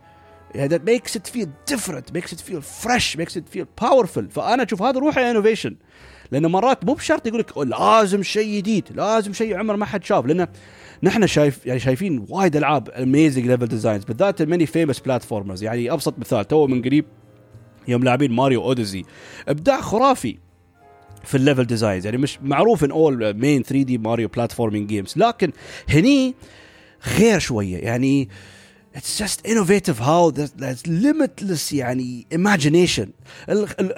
يعني 0.56 0.70
that 0.70 0.82
makes 0.82 1.16
it 1.16 1.28
feel 1.28 1.48
different 1.74 2.14
makes 2.14 2.32
it 2.32 2.42
feel 2.42 2.62
fresh 2.62 3.18
makes 3.18 3.36
it 3.36 3.58
feel 3.58 3.66
powerful. 3.86 4.24
فأنا 4.30 4.64
أشوف 4.64 4.82
هذا 4.82 5.00
روحه 5.00 5.32
innovation 5.32 5.76
لأنه 6.32 6.50
مرات 6.50 6.86
مو 6.86 6.94
بشرط 6.94 7.28
يقول 7.28 7.40
لك 7.40 7.58
لازم 7.58 8.24
شيء 8.24 8.58
جديد 8.58 8.84
لازم 8.96 9.34
شيء 9.34 9.58
عمر 9.58 9.76
ما 9.76 9.86
حد 9.86 10.04
شاف 10.04 10.26
لأنه 10.26 10.48
نحن 11.04 11.28
شايف 11.28 11.66
يعني 11.66 11.80
شايفين 11.80 12.26
وايد 12.30 12.56
ألعاب 12.56 12.90
amazing 12.90 13.46
level 13.48 13.68
designs 13.68 14.04
بالذات 14.04 14.42
ال 14.42 14.46
many 14.46 14.66
famous 14.66 15.00
platformers 15.00 15.64
يعني 15.64 15.92
أبسط 15.92 16.20
مثال 16.20 16.48
تو 16.48 16.68
من 16.68 16.82
قريب 16.82 17.06
يوم 17.88 18.04
لاعبين 18.04 18.32
Mario 18.32 18.64
Odyssey 18.64 19.04
إبداع 19.48 19.82
خرافي 19.82 20.38
في 21.24 21.36
ال 21.36 21.41
level 21.41 21.66
designs 21.66 22.06
يعني 22.06 22.18
مش 22.18 22.40
معروف 22.42 22.84
إن 22.84 22.92
اول 22.92 23.34
main 23.34 23.64
3D 23.64 23.98
Mario 23.98 24.28
platforming 24.28 24.90
games 24.90 25.14
لكن 25.18 25.52
هني 25.90 26.36
غير 27.18 27.40
شوية 27.40 27.78
يعني 27.78 28.30
It's 28.97 29.19
just 29.19 29.47
innovative 29.47 29.99
how 29.99 30.31
there's 30.31 30.87
limitless 30.87 31.73
يعني 31.73 32.27
imagination 32.35 33.09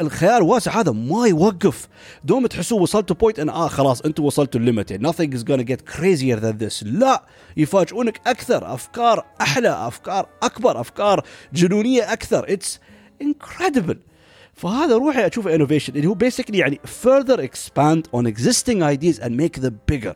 الخيال 0.01 0.42
واسع 0.42 0.81
هذا 0.81 0.92
ما 0.92 1.27
يوقف 1.27 1.88
دوم 2.25 2.47
تحسوا 2.47 2.81
وصلتوا 2.81 3.16
بوينت 3.16 3.38
ان 3.38 3.49
اه 3.49 3.68
خلاص 3.68 4.01
انتم 4.01 4.25
وصلتوا 4.25 4.61
الليمت 4.61 4.90
يعني 4.90 5.12
nothing 5.12 5.38
is 5.38 5.42
gonna 5.42 5.64
get 5.64 5.94
crazier 5.94 6.40
than 6.40 6.64
this 6.64 6.83
لا 6.83 7.27
يفاجئونك 7.57 8.21
اكثر 8.27 8.75
افكار 8.75 9.25
احلى 9.40 9.68
افكار 9.68 10.29
اكبر 10.42 10.81
افكار 10.81 11.25
جنونيه 11.53 12.12
اكثر 12.12 12.47
it's 12.47 12.68
incredible 13.25 13.97
فهذا 14.55 14.97
روحي 14.97 15.27
اشوفه 15.27 15.59
innovation 15.59 15.88
اللي 15.88 16.07
هو 16.07 16.14
basically 16.14 16.55
يعني 16.55 16.81
further 17.05 17.38
expand 17.40 18.03
on 18.16 18.27
existing 18.27 18.83
ideas 18.83 19.21
and 19.23 19.31
make 19.31 19.61
them 19.61 19.75
bigger 19.92 20.14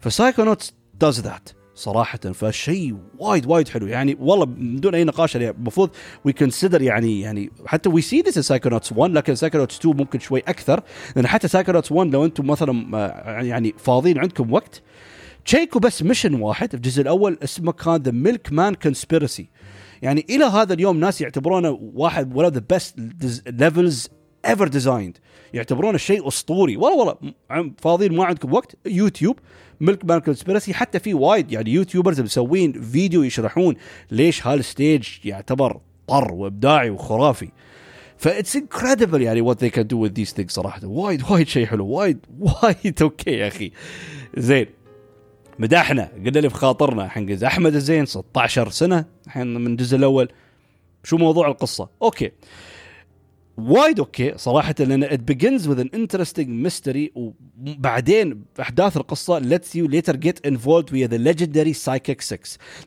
فسايكونوتس 0.00 0.72
does 1.04 1.16
that 1.16 1.52
صراحة 1.75 2.17
فشيء 2.17 2.95
وايد 3.19 3.45
وايد 3.45 3.67
حلو. 3.67 3.87
يعني 3.87 4.17
والله 4.19 4.45
من 4.45 4.79
دون 4.79 4.95
أي 4.95 5.03
نقاش 5.03 5.35
يعني 5.35 5.49
المفروض 5.49 5.89
we 6.25 6.33
consider 6.33 6.81
يعني 6.81 7.21
يعني 7.21 7.51
حتى 7.65 7.89
we 7.89 8.01
see 8.01 8.21
this 8.21 8.39
Psychonauts 8.39 8.91
1 8.91 9.13
لكن 9.13 9.35
Psychonauts 9.35 9.79
2 9.79 9.97
ممكن 9.97 10.19
شوي 10.19 10.39
أكثر. 10.39 10.83
لأن 11.15 11.27
حتى 11.27 11.47
Psychonauts 11.47 11.91
1 11.91 12.11
لو 12.11 12.25
أنتم 12.25 12.47
مثلا 12.47 12.97
آه، 12.97 13.41
يعني 13.41 13.73
فاضيين 13.77 14.17
عندكم 14.17 14.53
وقت 14.53 14.81
check 15.45 15.75
وا 15.75 15.81
بس 15.81 16.03
mission 16.03 16.33
واحد 16.33 16.69
في 16.69 16.73
الجزء 16.73 17.01
الأول 17.01 17.37
اسمه 17.43 17.71
كان 17.71 17.95
The 17.95 18.11
Milkman 18.11 18.73
Conspiracy 18.73 19.49
يعني 20.01 20.25
إلى 20.29 20.45
هذا 20.45 20.73
اليوم 20.73 20.99
ناس 20.99 21.21
يعتبرونه 21.21 21.79
واحد 21.93 22.35
of 22.35 22.49
the 22.49 22.61
best 22.69 22.95
levels 23.47 24.09
ever 24.45 24.67
designed 24.67 25.17
يعتبرونه 25.53 25.97
شيء 25.97 26.27
أسطوري. 26.27 26.77
والله 26.77 26.97
والله 26.97 27.71
فاضيين 27.77 28.15
ما 28.15 28.25
عندكم 28.25 28.53
وقت. 28.53 28.75
YouTube 28.85 29.39
Milkman 29.81 30.19
Conspiracy 30.19 30.73
حتى 30.73 30.99
في 30.99 31.13
وايد 31.13 31.51
يعني 31.51 31.71
YouTubers 31.71 32.21
مسوين 32.21 32.81
فيديو 32.81 33.23
يشرحون 33.23 33.75
ليش 34.11 34.47
هال 34.47 34.64
stage 34.64 35.07
يعتبر 35.25 35.79
طر 36.07 36.33
وإبداعي 36.33 36.89
وخرافي. 36.89 37.49
That's 38.17 38.55
incredible 38.55 39.21
يعني 39.21 39.41
what 39.41 39.63
they 39.63 39.69
can 39.69 39.87
do 39.87 40.03
with 40.03 40.11
these 40.13 40.33
things 40.33 40.51
صراحة. 40.53 40.87
وايد 40.87 41.23
وايد 41.29 41.47
شيء 41.47 41.65
حلو. 41.65 41.87
وايد 41.87 42.25
وايد 42.63 43.01
okay 43.01 43.31
يا 43.31 43.47
أخي. 43.47 43.71
زين 44.37 44.65
مدحنا 45.59 46.09
قلنا 46.25 46.37
اللي 46.37 46.47
بخاطرنا 46.47 47.07
حنقز 47.07 47.43
أحمد 47.43 47.75
الزين 47.75 48.05
16 48.05 48.69
سنة 48.69 49.05
الحين 49.25 49.53
من 49.53 49.71
الجزء 49.71 49.97
الأول. 49.97 50.29
شو 51.03 51.17
موضوع 51.17 51.47
القصة؟ 51.47 51.89
okay. 52.01 52.31
وايد 53.57 53.99
okay. 53.99 54.33
صراحة 54.37 54.75
لأن 54.79 55.03
it 55.03 55.19
begins 55.19 55.67
with 55.67 55.79
an 55.79 55.89
interesting 55.93 56.47
mystery 56.47 57.11
وبعدين 57.15 58.43
أحداث 58.61 58.97
القصة 58.97 59.39
lets 59.39 59.75
you 59.75 59.87
later 59.87 60.15
get 60.15 60.45
involved 60.45 60.93
ويا 60.93 61.07
the 61.07 61.17
legendary 61.17 61.73
Psychic 61.73 62.21
6 62.21 62.39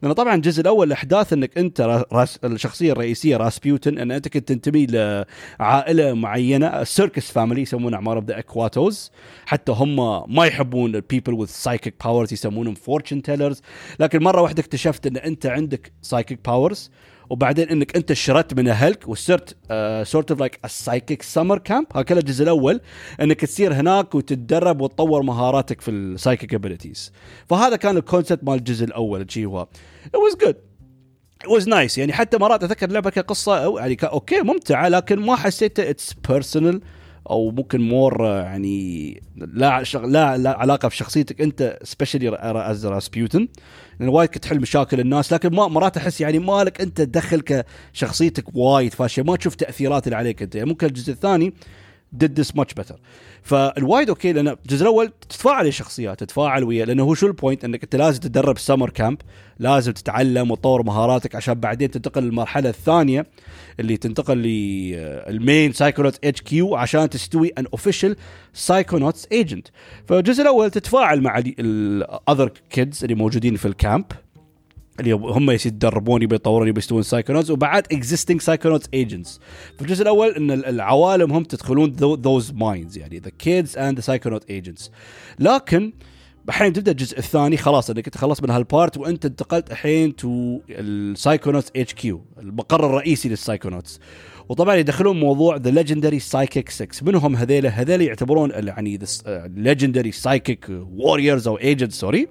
لأن 0.03 0.13
طبعا 0.13 0.35
الجزء 0.35 0.61
الأول 0.61 0.87
الاحداث 0.87 1.33
إنك 1.33 1.59
أنت 1.59 2.05
راس 2.13 2.39
الشخصية 2.45 2.93
الرئيسية 2.93 3.37
راسبيوتن 3.37 3.99
إن 3.99 4.11
أنت 4.11 4.29
كنت 4.29 4.49
تنتمي 4.49 4.87
لعائلة 4.87 6.13
معينة 6.15 6.85
circus 6.85 7.31
family 7.31 7.63
يسمونها 7.63 7.99
عماره 7.99 8.25
the 8.27 8.39
Aquatos 8.39 9.11
حتى 9.47 9.73
هم 9.73 9.97
ما 10.37 10.47
يحبون 10.47 10.95
ال 10.95 11.00
people 11.00 11.33
with 11.33 11.47
psychic 11.47 11.95
powers 12.05 12.33
يسمونهم 12.33 12.75
fortune 12.75 13.23
tellers 13.23 13.63
لكن 14.01 14.23
مرة 14.23 14.43
واحدة 14.43 14.61
اكتشفت 14.61 15.07
إن 15.07 15.17
أنت 15.17 15.47
عندك 15.47 15.93
psychic 16.03 16.39
powers 16.45 16.91
وبعدين 17.31 17.69
إنك 17.69 17.97
أنت 17.97 18.13
شردت 18.13 18.55
من 18.55 18.69
أهلك 18.69 19.09
وصرت 19.09 19.57
sort 20.07 20.31
of 20.31 20.41
like 20.41 20.61
psychic 20.67 21.23
summer 21.23 21.59
camp 21.59 21.87
هكذا 21.95 22.19
الجزء 22.19 22.45
الأول 22.45 22.81
إنك 23.21 23.41
تصير 23.41 23.75
هناك 23.75 24.15
وتتدرب 24.15 24.81
وتطور 24.81 25.23
مهاراتك 25.23 25.81
في 25.81 25.91
ال 25.91 25.99
psychic 25.99 26.55
abilities 26.55 27.13
فهذا 27.47 27.77
كان 27.77 27.97
ال 27.97 28.03
concept 28.03 28.45
مال 28.45 28.55
الجزء 28.55 28.85
الأول 28.85 29.27
it 29.27 30.19
was 30.19 30.35
good. 30.35 30.57
It 31.45 31.49
was 31.49 31.67
nice. 31.67 31.99
يعني 31.99 32.13
حتى 32.13 32.39
مرات 32.39 32.65
أتذكر 32.65 32.89
اللعبه 32.89 33.11
كقصة 33.11 33.79
يعني 33.79 33.97
okay 34.03 34.43
ممتعة 34.43 34.89
لكن 34.89 35.21
ما 35.21 35.37
حسيتها 35.37 35.91
it's 35.91 36.13
personal 36.29 36.81
أو 37.31 37.51
ممكن 37.51 37.81
more 37.81 38.25
يعني 38.27 39.23
لا 39.37 39.83
لا, 39.95 40.37
لا 40.39 40.59
علاقة 40.59 40.89
في 40.89 40.97
شخصيتك 40.97 41.41
انت 41.41 41.79
especially 41.83 42.37
as 42.41 42.87
راسبيوتن 42.87 43.49
لأن 44.01 44.09
وايد 44.09 44.29
كنت 44.29 44.43
تحل 44.43 44.61
مشاكل 44.61 45.01
الناس 45.01 45.33
لكن 45.33 45.55
ما 45.55 45.69
مرات 45.69 45.97
أحس 45.97 46.21
يعني 46.21 46.39
مالك 46.39 46.81
أنت 46.81 47.03
تدخل 47.03 47.65
كشخصيتك 47.93 48.57
وايد 48.57 48.95
فاشية 48.95 49.23
ما 49.23 49.37
تشوف 49.37 49.55
تأثيرات 49.55 50.07
اللي 50.07 50.17
عليك 50.17 50.43
أنت. 50.43 50.55
يعني 50.55 50.69
ممكن 50.69 50.87
الجزء 50.87 51.13
الثاني 51.13 51.55
did 52.25 52.43
this 52.43 52.57
much 52.57 52.83
better. 52.83 52.95
فالوايد 53.43 54.09
okay 54.09 54.33
لأن 54.33 54.49
الجزء 54.49 54.83
الأول 54.83 55.13
تتفاعل 55.29 55.67
الشخصيات 55.67 56.21
تتفاعل 56.21 56.65
ويا 56.65 56.85
لأنه 56.85 57.03
هو 57.03 57.15
شو 57.15 57.27
ال 57.27 57.33
point 57.33 57.65
إنك 57.65 57.83
أنت 57.83 57.97
لازم 57.97 58.21
تتدرب 58.21 58.59
summer 58.59 58.91
camp 58.91 59.19
لازم 59.59 59.93
تتعلم 59.93 60.51
وتطور 60.51 60.83
مهاراتك 60.83 61.35
عشان 61.35 61.55
بعدين 61.55 61.91
تنتقل 61.91 62.23
للمرحلة 62.23 62.69
الثانية 62.71 63.27
اللي 63.81 63.97
تنتقل 63.97 64.39
لل 64.39 65.73
main 65.73 66.25
Psychonauts 66.25 66.41
HQ 66.43 66.75
عشان 66.77 67.11
تستوي 67.11 67.49
an 67.59 67.67
official 67.67 68.17
Psychonauts 68.55 69.27
agent 69.33 69.69
فالجزء 70.09 70.43
الأول 70.43 70.71
تتفاعل 70.71 71.21
مع 71.21 71.39
ال 71.39 71.57
other 71.57 72.51
kids 72.71 73.05
اللي 73.05 73.15
موجودين 73.15 73.57
في 73.57 73.69
ال 73.69 73.76
camp 73.76 74.05
اللي 75.01 75.13
هم 75.13 75.51
يتدربون 75.51 76.23
يبي 76.23 76.35
يطورون 76.35 76.69
يبي 76.69 76.79
يستوون 76.79 77.03
Psychonauts 77.03 77.51
وبعد 77.51 77.87
existing 77.93 78.41
Psychonauts 78.41 78.89
agents 78.95 79.41
في 79.77 79.83
الجزء 79.83 80.03
الأول 80.03 80.29
إن 80.29 80.51
العوالم 80.51 81.33
هم 81.33 81.45
تدخلون 81.45 81.91
those 82.01 82.53
minds 82.53 82.99
يعني 82.99 83.19
the 83.19 83.31
kids 83.39 83.79
and 83.79 83.97
the 83.97 84.03
Psychonaut 84.03 84.51
agents 84.51 84.91
لكن 85.39 85.93
الحين 86.49 86.73
تبدأ 86.73 86.91
الجزء 86.91 87.19
الثاني 87.19 87.57
خلاص 87.57 87.91
إنك 87.91 88.07
أنت 88.07 88.17
خلصت 88.17 88.43
من 88.43 88.51
هال 88.51 88.66
part 88.66 88.97
وأنت 88.97 89.25
انتقلت 89.25 89.71
الحين 89.71 90.17
to 90.17 90.61
ال 90.71 91.71
Psychonauts 91.77 91.95
HQ 91.95 92.25
المقر 92.39 92.87
الرئيسي 92.87 93.29
لل 93.29 93.40
Psychonauts 93.40 94.01
وطبعا 94.49 94.75
يدخلون 94.75 95.21
موضوع 95.21 95.57
the 95.57 95.71
legendary 95.71 96.19
Psychic 96.19 96.71
6 96.71 97.07
من 97.07 97.15
هم 97.15 97.37
هذيلا 97.37 97.69
هذيلا 97.69 98.05
يعتبرون 98.05 98.51
يعني 98.51 98.99
legendary 99.57 100.13
psychic 100.13 100.67
warriors 100.71 101.49
أو 101.49 101.59
agents 101.59 101.93
sorry 101.93 102.29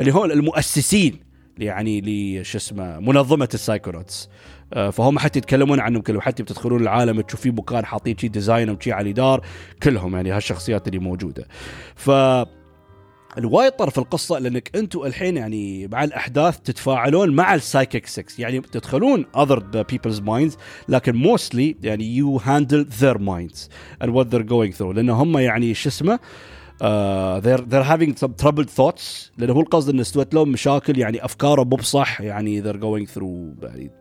اللي 0.00 0.10
هم 0.10 0.24
المؤسسين. 0.24 1.25
يعني 1.58 2.00
لشو 2.00 2.58
اسمه 2.58 3.00
منظمة 3.00 3.48
ال 3.54 3.60
Psychonauts. 3.60 4.28
آه، 4.72 4.90
فهم 4.90 5.18
حتى 5.18 5.38
يتكلمون 5.38 5.80
عنهم 5.80 6.02
كلهم. 6.02 6.20
حتى 6.20 6.42
بتدخلون 6.42 6.82
العالم 6.82 7.20
تشوفين 7.20 7.54
مكان 7.54 7.84
حاطين 7.84 8.18
شي 8.18 8.28
design 8.28 8.80
شي 8.80 8.92
على 8.92 9.02
اليدار 9.02 9.46
كلهم 9.82 10.16
يعني 10.16 10.30
هالشخصيات 10.30 10.88
اللي 10.88 10.98
موجودة. 10.98 11.46
ف 11.94 12.10
الوايد 13.38 13.72
طرف 13.72 13.98
القصة 13.98 14.38
لأنك 14.38 14.70
أنتم 14.76 15.02
الحين 15.02 15.36
يعني 15.36 15.88
مع 15.88 16.04
الأحداث 16.04 16.58
تتفاعلون 16.60 17.30
مع 17.30 17.54
ال 17.54 17.61
Psychic 17.61 18.06
6 18.06 18.24
يعني 18.38 18.60
تدخلون 18.60 19.26
other 19.36 19.60
people's 19.92 20.20
minds 20.20 20.56
لكن 20.88 21.16
موستلي 21.16 21.76
يعني 21.82 22.22
you 22.22 22.40
handle 22.40 22.84
their 23.00 23.18
minds 23.18 23.68
and 24.04 24.08
what 24.08 24.30
they're 24.30 24.48
going 24.48 24.78
through. 24.78 24.94
لأن 24.94 25.10
هم 25.10 25.38
يعني 25.38 25.74
شو 25.74 25.88
اسمه 25.88 26.18
they're 27.41 27.65
they're 27.71 27.83
having 27.83 28.15
some 28.15 28.33
troubled 28.43 28.69
thoughts 28.69 29.31
لانه 29.37 29.53
هو 29.53 29.61
القصد 29.61 29.89
انه 29.89 30.01
استوت 30.01 30.33
لهم 30.33 30.49
مشاكل 30.49 30.97
يعني 30.97 31.25
افكاره 31.25 31.63
مو 31.63 31.75
بصح 31.75 32.21
يعني 32.21 32.63
they're 32.63 32.77
going 32.77 33.13
through 33.15 33.63
يعني 33.63 33.91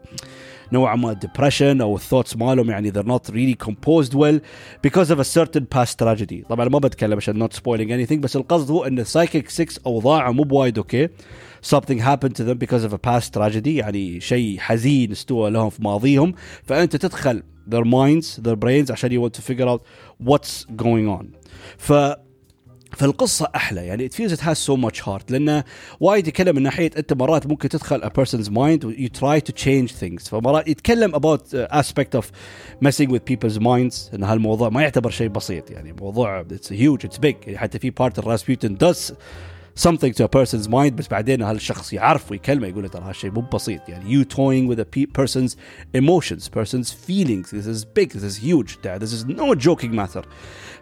نوعا 0.73 0.97
ما 0.97 1.21
depression 1.25 1.81
او 1.81 1.97
الثوتس 1.97 2.37
مالهم 2.37 2.71
يعني 2.71 2.93
they're 2.93 3.07
not 3.07 3.31
really 3.33 3.67
composed 3.69 4.15
well 4.15 4.41
because 4.87 5.11
of 5.11 5.19
a 5.19 5.25
certain 5.25 5.67
past 5.75 5.99
tragedy 6.03 6.49
طبعا 6.49 6.69
ما 6.69 6.79
بتكلم 6.79 7.17
عشان 7.17 7.49
not 7.49 7.53
spoiling 7.53 8.09
anything 8.09 8.19
بس 8.19 8.37
القصد 8.37 8.71
هو 8.71 8.85
ان 8.85 9.05
psychic 9.05 9.49
6 9.49 9.81
اوضاعه 9.87 10.31
مو 10.31 10.43
بوايد 10.43 10.79
اوكي 10.79 11.09
something 11.67 11.99
happened 11.99 12.35
to 12.35 12.45
them 12.45 12.59
because 12.59 12.85
of 12.85 12.93
a 12.93 12.99
past 12.99 13.39
tragedy 13.39 13.67
يعني 13.67 14.21
شيء 14.21 14.59
حزين 14.59 15.13
استوى 15.13 15.51
لهم 15.51 15.71
في 15.71 15.83
ماضيهم 15.83 16.35
فانت 16.63 16.97
تدخل 16.97 17.43
their 17.71 17.85
minds 17.85 18.41
their 18.41 18.57
brains 18.57 18.91
عشان 18.91 19.11
you 19.11 19.29
want 19.29 19.35
to 19.41 19.43
figure 19.43 19.69
out 19.69 19.81
what's 20.29 20.65
going 20.83 21.21
on 21.21 21.25
ف 21.79 21.93
فالقصة 22.96 23.48
أحلى 23.56 23.88
يعني 23.88 24.10
it 24.10 24.14
feels 24.14 24.32
it 24.32 24.42
has 24.42 24.58
so 24.58 24.78
much 24.78 25.02
heart 25.02 25.32
لأنه 25.32 25.64
وايد 26.00 26.28
يتكلم 26.28 26.56
من 26.56 26.64
ناحية 26.64 26.92
أنت 26.98 27.14
مرات 27.14 27.48
ممكن 27.48 27.70
تدخل 27.70 28.02
a 28.02 28.10
person's 28.10 28.50
mind 28.50 28.84
you 28.84 29.10
try 29.10 29.40
to 29.40 29.54
change 29.54 29.92
things 29.94 30.30
فمرات 30.30 30.68
يتكلم 30.68 31.16
about 31.16 31.42
uh, 31.54 31.78
aspect 31.82 32.20
of 32.20 32.26
messing 32.82 33.10
with 33.10 33.26
people's 33.26 33.60
minds 33.60 34.14
أن 34.14 34.24
هالموضوع 34.24 34.70
ما 34.70 34.82
يعتبر 34.82 35.10
شيء 35.10 35.28
بسيط 35.28 35.72
يعني 35.72 35.94
موضوع 35.94 36.44
it's 36.44 36.70
huge 36.70 37.08
it's 37.08 37.18
big 37.18 37.36
يعني 37.48 37.58
حتى 37.58 37.80
في 37.80 37.92
part 37.92 38.22
Rasputin 38.22 38.78
does 38.86 39.14
something 39.76 40.14
to 40.14 40.24
a 40.24 40.28
person's 40.28 40.68
mind 40.68 40.94
بس 40.94 41.08
بعدين 41.08 41.42
هالشخص 41.42 41.94
يعرف 41.94 42.32
ويكلمه 42.32 42.68
يقول 42.68 42.84
له 42.84 42.90
ترى 42.90 43.04
هالشيء 43.04 43.32
مو 43.32 43.42
بسيط. 43.42 43.90
يعني 43.90 44.24
you 44.24 44.28
toying 44.28 44.76
with 44.76 44.80
a 44.80 44.86
person's 45.22 45.56
emotions 45.94 46.50
person's 46.50 46.92
feelings. 46.92 47.52
This 47.52 47.68
is 47.68 47.86
big 47.86 48.10
this 48.14 48.24
is 48.24 48.38
huge 48.38 48.78
this 48.82 49.14
is 49.14 49.26
no 49.26 49.56
joking 49.56 49.92
matter. 49.96 50.24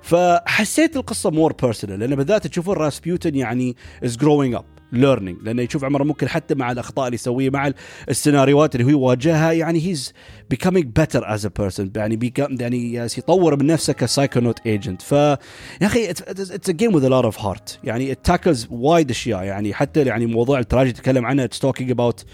فحسيت 0.01 0.95
القصة 0.97 1.31
more 1.31 1.53
personal 1.53 1.99
لأن 1.99 2.15
بالذات 2.15 2.47
تشوفون 2.47 2.75
راسبيوتن 2.75 3.35
يعني 3.35 3.75
is 4.03 4.17
growing 4.17 4.55
up 4.55 4.65
learning 4.93 5.37
لأنه 5.43 5.61
يشوف 5.61 5.83
عمره 5.83 6.03
ممكن 6.03 6.27
حتى 6.29 6.55
مع 6.55 6.71
الأخطاء 6.71 7.05
اللي 7.05 7.15
يسويها 7.15 7.51
مع 7.51 7.71
السيناريوهات 8.09 8.75
اللي 8.75 8.85
هو 8.85 8.89
يواجهها. 8.89 9.51
يعني 9.51 9.87
he's 9.87 10.13
becoming 10.53 10.85
better 10.99 11.21
as 11.21 11.45
a 11.45 11.49
person. 11.61 11.87
يعني 11.95 12.33
يعني 12.35 13.05
يطور 13.17 13.59
من 13.59 13.65
نفسه 13.65 13.93
ك 13.93 13.99
Psychonaut 13.99 14.59
agent 14.65 15.01
ف 15.01 15.11
yeah 15.11 15.37
أخي 15.81 16.09
it's 16.09 16.69
a 16.69 16.71
game 16.71 16.99
a 16.99 17.03
lot 17.03 17.33
of 17.33 17.37
heart. 17.39 17.77
يعني 17.83 18.17
tackles 18.29 18.71
وايد 18.71 19.09
أشياء. 19.09 19.43
يعني 19.43 19.73
حتى 19.73 20.01
يعني 20.01 20.25
موضوع 20.25 20.59
التراجيدي 20.59 21.01
تكلم 21.01 21.25
عنه 21.25 21.43
it's 21.43 21.59
talking 21.59 21.91
about 21.91 22.25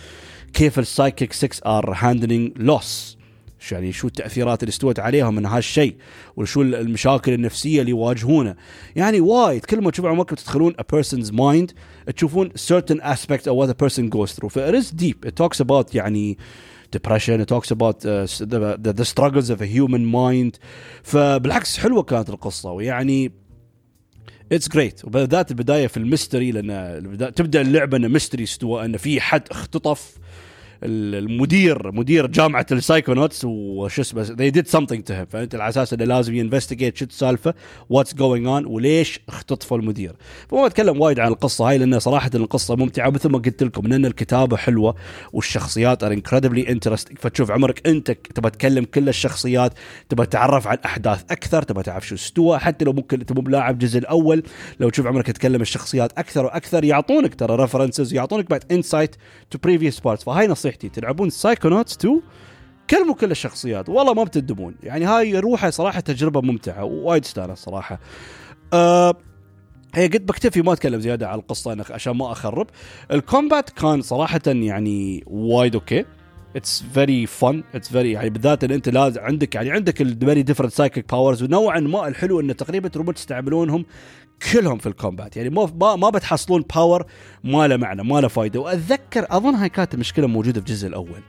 كيف 0.53 0.79
ال 0.79 0.86
psychic 0.86 1.33
6 1.33 1.77
are 1.77 1.93
handling 1.97 2.51
loss 2.55 3.18
يعني 3.71 3.91
شو 3.91 4.07
التأثيرات 4.07 4.63
اللي 4.63 4.69
استوت 4.69 4.99
عليهم 4.99 5.35
من 5.35 5.45
هالشيء 5.45 5.95
وشو 6.35 6.61
المشاكل 6.61 7.33
النفسية 7.33 7.81
اللي 7.81 7.91
يواجهونه. 7.91 8.55
يعني 8.95 9.19
وايد 9.19 9.65
كل 9.65 9.81
ما 9.81 9.91
تشوفون 9.91 10.11
عمركم 10.11 10.35
تدخلون 10.35 10.73
a 10.73 10.83
person's 10.95 11.31
mind 11.31 11.73
تشوفون 12.15 12.49
certain 12.49 12.99
aspect 13.01 13.47
of 13.47 13.55
what 13.55 13.69
a 13.69 13.85
person 13.85 14.09
goes 14.09 14.33
through. 14.33 14.49
ف 14.49 14.59
it 14.59 14.75
is 14.75 14.91
deep. 14.91 15.25
It 15.25 15.35
talks 15.35 15.59
about 15.59 15.95
يعني 15.95 16.37
depression 16.97 17.39
it 17.41 17.47
talks 17.47 17.71
about 17.71 18.05
uh, 18.05 18.25
the, 18.39 18.77
the, 18.77 18.93
the 18.93 19.05
struggles 19.05 19.49
of 19.49 19.61
a 19.61 19.65
human 19.65 20.05
mind. 20.05 20.59
فبالعكس 21.03 21.77
حلوة 21.77 22.03
كانت 22.03 22.29
القصة 22.29 22.71
ويعني 22.71 23.31
it's 24.51 24.69
great 24.69 25.05
وبالذات 25.05 25.51
البداية 25.51 25.87
في 25.87 25.97
ال 25.97 26.04
mystery 26.04 26.51
لأن 26.51 27.33
تبدأ 27.35 27.61
اللعبة 27.61 27.97
انه 27.97 28.07
mystery 28.07 28.43
استوى 28.43 28.85
انه 28.85 28.97
في 28.97 29.21
حد 29.21 29.43
اختطف. 29.51 30.17
المدير 30.83 31.91
مدير 31.91 32.27
جامعة 32.27 32.65
ال 32.71 32.78
Psychonauts 32.78 33.45
وش 33.45 33.99
اسمه 33.99 34.25
they 34.25 34.51
did 34.53 34.67
something 34.67 35.01
to 35.09 35.11
him. 35.11 35.29
فأنت 35.29 35.55
على 35.55 35.69
أساس 35.69 35.93
إنه 35.93 36.05
لازم 36.05 36.35
ي 36.35 36.41
investigate 36.41 36.97
شو 36.97 37.05
السالفة 37.05 37.53
what's 37.89 38.15
going 38.15 38.47
on 38.47 38.65
وليش 38.65 39.19
اختطفوا 39.29 39.77
المدير. 39.77 40.15
فما 40.49 40.65
أتكلم 40.65 41.01
وايد 41.01 41.19
عن 41.19 41.27
القصة 41.27 41.69
هاي 41.69 41.77
لأن 41.77 41.99
صراحة 41.99 42.31
القصة 42.35 42.75
ممتعة 42.75 43.09
مثل 43.09 43.29
ما 43.29 43.37
قلت 43.37 43.63
لكم 43.63 43.87
لأن 43.87 44.05
الكتابة 44.05 44.57
حلوة 44.57 44.95
والشخصيات 45.33 46.03
are 46.03 46.13
incredibly 46.13 46.69
interesting 46.69 47.17
فتشوف 47.17 47.51
عمرك 47.51 47.87
أنت 47.87 48.11
تبى 48.11 48.49
تكلم 48.49 48.85
كل 48.85 49.09
الشخصيات 49.09 49.73
تبى 50.09 50.25
تعرف 50.25 50.67
عن 50.67 50.75
الاحداث 50.75 51.23
أكثر 51.31 51.61
تبى 51.61 51.83
تعرف 51.83 52.07
شو 52.07 52.15
استوى. 52.15 52.59
حتى 52.59 52.85
لو 52.85 52.93
ممكن 52.93 53.19
انت 53.19 53.31
مو 53.31 53.41
بلاعب 53.41 53.73
الجزء 53.73 53.99
الأول 53.99 54.43
لو 54.79 54.89
تشوف 54.89 55.07
عمرك 55.07 55.31
تكلم 55.31 55.61
الشخصيات 55.61 56.11
أكثر 56.17 56.45
وأكثر 56.45 56.83
يعطونك 56.83 57.35
ترى 57.35 57.55
references 57.55 58.13
يعطونك 58.13 58.49
بعد 58.49 58.63
insight 58.71 59.15
to 59.51 59.57
previous 59.57 59.99
parts 59.99 60.23
فهاي 60.23 60.47
نصيحتي 60.69 60.89
تلعبون 60.89 61.29
Psychonauts 61.29 61.95
2 61.95 62.21
كلموا 62.89 63.15
كل 63.15 63.31
الشخصيات. 63.31 63.89
والله 63.89 64.13
ما 64.13 64.23
بتندمون 64.23 64.75
يعني 64.83 65.05
هاي 65.05 65.39
روحها 65.39 65.69
صراحة 65.69 65.99
تجربة 65.99 66.41
ممتعة 66.41 66.83
وايد 66.83 67.23
استانس 67.23 67.59
صراحة. 67.59 67.99
أه 68.73 69.13
هي 69.95 70.07
قد 70.07 70.25
بكتفي 70.25 70.61
ما 70.61 70.73
أتكلم 70.73 70.99
زيادة 70.99 71.27
على 71.27 71.41
القصة 71.41 71.85
عشان 71.89 72.13
ما 72.13 72.31
أخرب. 72.31 72.67
ال 73.11 73.20
combat 73.20 73.69
كان 73.69 74.01
صراحة 74.01 74.41
يعني 74.45 75.23
وايد 75.27 75.75
okay. 75.75 76.05
it's 76.55 76.83
very 76.93 77.25
fun 77.25 77.63
it's 77.73 77.89
very 77.89 78.11
يعني 78.11 78.29
بالذات 78.29 78.63
إن 78.63 78.71
أنت 78.71 78.89
لازم 78.89 79.21
عندك 79.21 79.55
يعني 79.55 79.71
عندك 79.71 80.01
ال 80.01 80.10
very 80.10 80.43
different 80.43 80.71
psychic 80.71 81.11
powers 81.11 81.43
ونوعا 81.43 81.79
ما 81.79 82.07
الحلو 82.07 82.39
إنه 82.39 82.53
تقريبا 82.53 82.87
throughout 82.89 83.15
تستعملونهم 83.15 83.85
كلهم 84.51 84.77
في 84.77 84.87
ال 84.87 84.94
combat. 84.94 85.37
يعني 85.37 85.49
ما 85.49 85.95
ما 85.95 86.09
بتحصلون 86.09 86.65
power 86.75 87.05
ما 87.43 87.67
له 87.67 87.77
معنى 87.77 88.03
ما 88.03 88.21
له 88.21 88.27
فايدة. 88.27 88.59
وأتذكر 88.59 89.25
أظن 89.29 89.55
هاي 89.55 89.69
كانت 89.69 89.93
المشكلة 89.93 90.27
موجودة 90.27 90.61
في 90.61 90.67
الجزء 90.69 90.87
الأول. 90.87 91.21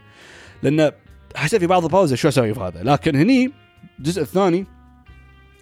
لأن 0.63 0.93
حسيت 1.37 1.61
في 1.61 1.67
بعض 1.67 1.85
ال 1.85 1.89
powers 1.89 2.17
شو 2.17 2.29
أسوي 2.29 2.55
في 2.55 2.61
هذا؟ 2.61 2.83
لكن 2.83 3.17
هني 3.17 3.53
الجزء 3.99 4.23
الثاني 4.23 4.67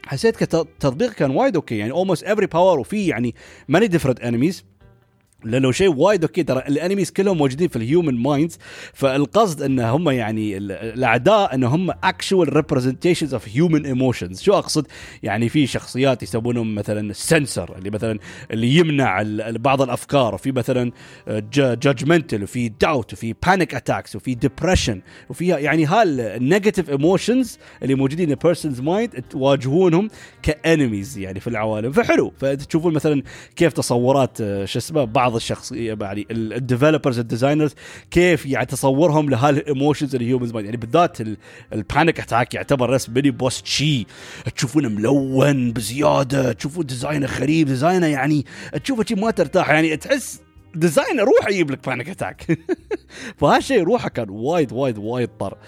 حسيت 0.06 0.36
كتطبيق 0.36 1.12
كان 1.12 1.30
وايد 1.30 1.56
okay. 1.56 1.78
يعني 1.78 1.92
almost 1.92 2.24
every 2.24 2.46
power 2.46 2.80
وفي 2.80 3.06
يعني 3.06 3.34
many 3.68 3.86
different 3.86 4.20
enemies 4.20 4.64
لأنه 5.44 5.72
شيء 5.72 5.94
وايد 5.94 6.24
okay. 6.24 6.42
ترى 6.42 6.62
ال 6.68 6.73
enemies 6.73 7.10
كلهم 7.10 7.38
موجودين 7.38 7.68
في 7.68 7.76
ال 7.76 7.84
human 7.84 8.22
minds 8.22 8.58
فالقصد 8.92 9.62
إن 9.62 9.80
هم 9.80 10.10
يعني 10.10 10.56
الأعداء 10.56 11.54
إن 11.54 11.64
هم 11.64 11.90
actual 11.90 12.56
representations 12.56 13.34
of 13.34 13.48
human 13.48 13.86
emotions 13.86 14.42
شو 14.42 14.52
أقصد؟ 14.52 14.86
يعني 15.22 15.48
في 15.48 15.66
شخصيات 15.66 16.22
يسمونهم 16.22 16.74
مثلا 16.74 17.10
السنسر 17.10 17.76
اللي 17.78 17.90
مثلا 17.90 18.18
اللي 18.50 18.68
يمنع 18.76 19.22
بعض 19.50 19.82
الأفكار. 19.82 20.34
وفي 20.34 20.52
مثلا 20.52 20.92
judgmental 21.28 22.42
وفي 22.42 22.68
داوت 22.68 23.12
وفي 23.12 23.34
panic 23.46 23.74
attacks 23.74 24.16
وفي 24.16 24.34
depression 24.34 25.00
وفيها 25.28 25.58
يعني 25.58 25.86
هال 25.86 26.07
negative 26.07 26.90
emotions 26.90 27.58
اللي 27.82 27.94
موجودين 27.94 28.28
في 28.28 28.36
person's 28.44 28.80
mind 28.80 29.24
تواجهونهم 29.30 30.08
ك 30.42 30.52
enemies 30.52 31.18
يعني 31.18 31.40
في 31.40 31.46
العوالم. 31.46 31.92
فحلو. 31.92 32.32
فتشوفون 32.38 32.94
مثلا 32.94 33.22
كيف 33.56 33.72
تصورات 33.72 34.38
شو 34.38 34.78
اسمه 34.78 35.04
بعض 35.04 35.27
بعض 35.28 35.36
الشخصية 35.36 35.98
يعني 36.00 36.26
ال 36.30 36.38
developers 36.38 37.18
ال 37.18 37.24
designers 37.24 37.74
كيف 38.10 38.46
يعني 38.46 38.66
تصورهم 38.66 39.30
لهال 39.30 39.53
emotions 39.53 40.14
ال 40.14 40.20
humans 40.20 40.54
يعني 40.54 40.76
بالذات 40.76 41.18
ال 41.72 41.80
panic 41.80 42.20
attack 42.20 42.54
يعتبر 42.54 42.90
رسم 42.90 43.14
mini 43.14 43.30
boss 43.30 43.62
شي. 43.64 44.06
تشوفونه 44.56 44.88
ملون 44.88 45.72
بزيادة 45.72 46.52
تشوفون 46.52 46.86
design 46.86 47.20
ه 47.20 47.26
غريب 47.26 47.66
design 47.66 48.00
ه 48.00 48.06
يعني 48.06 48.46
تشوفه 48.84 49.04
ما 49.16 49.30
ترتاح 49.30 49.70
يعني 49.70 49.96
تحس 49.96 50.40
design 50.74 51.20
روح 51.20 51.48
يجيب 51.48 51.70
لك 51.70 51.86
panic 51.86 52.08
attack 52.08 52.58
فهالشيء 53.38 53.82
روحه 53.82 54.08
كان 54.08 54.30
وايد 54.30 54.72
وايد 54.72 54.98
وايد 54.98 55.28
طر. 55.40 55.58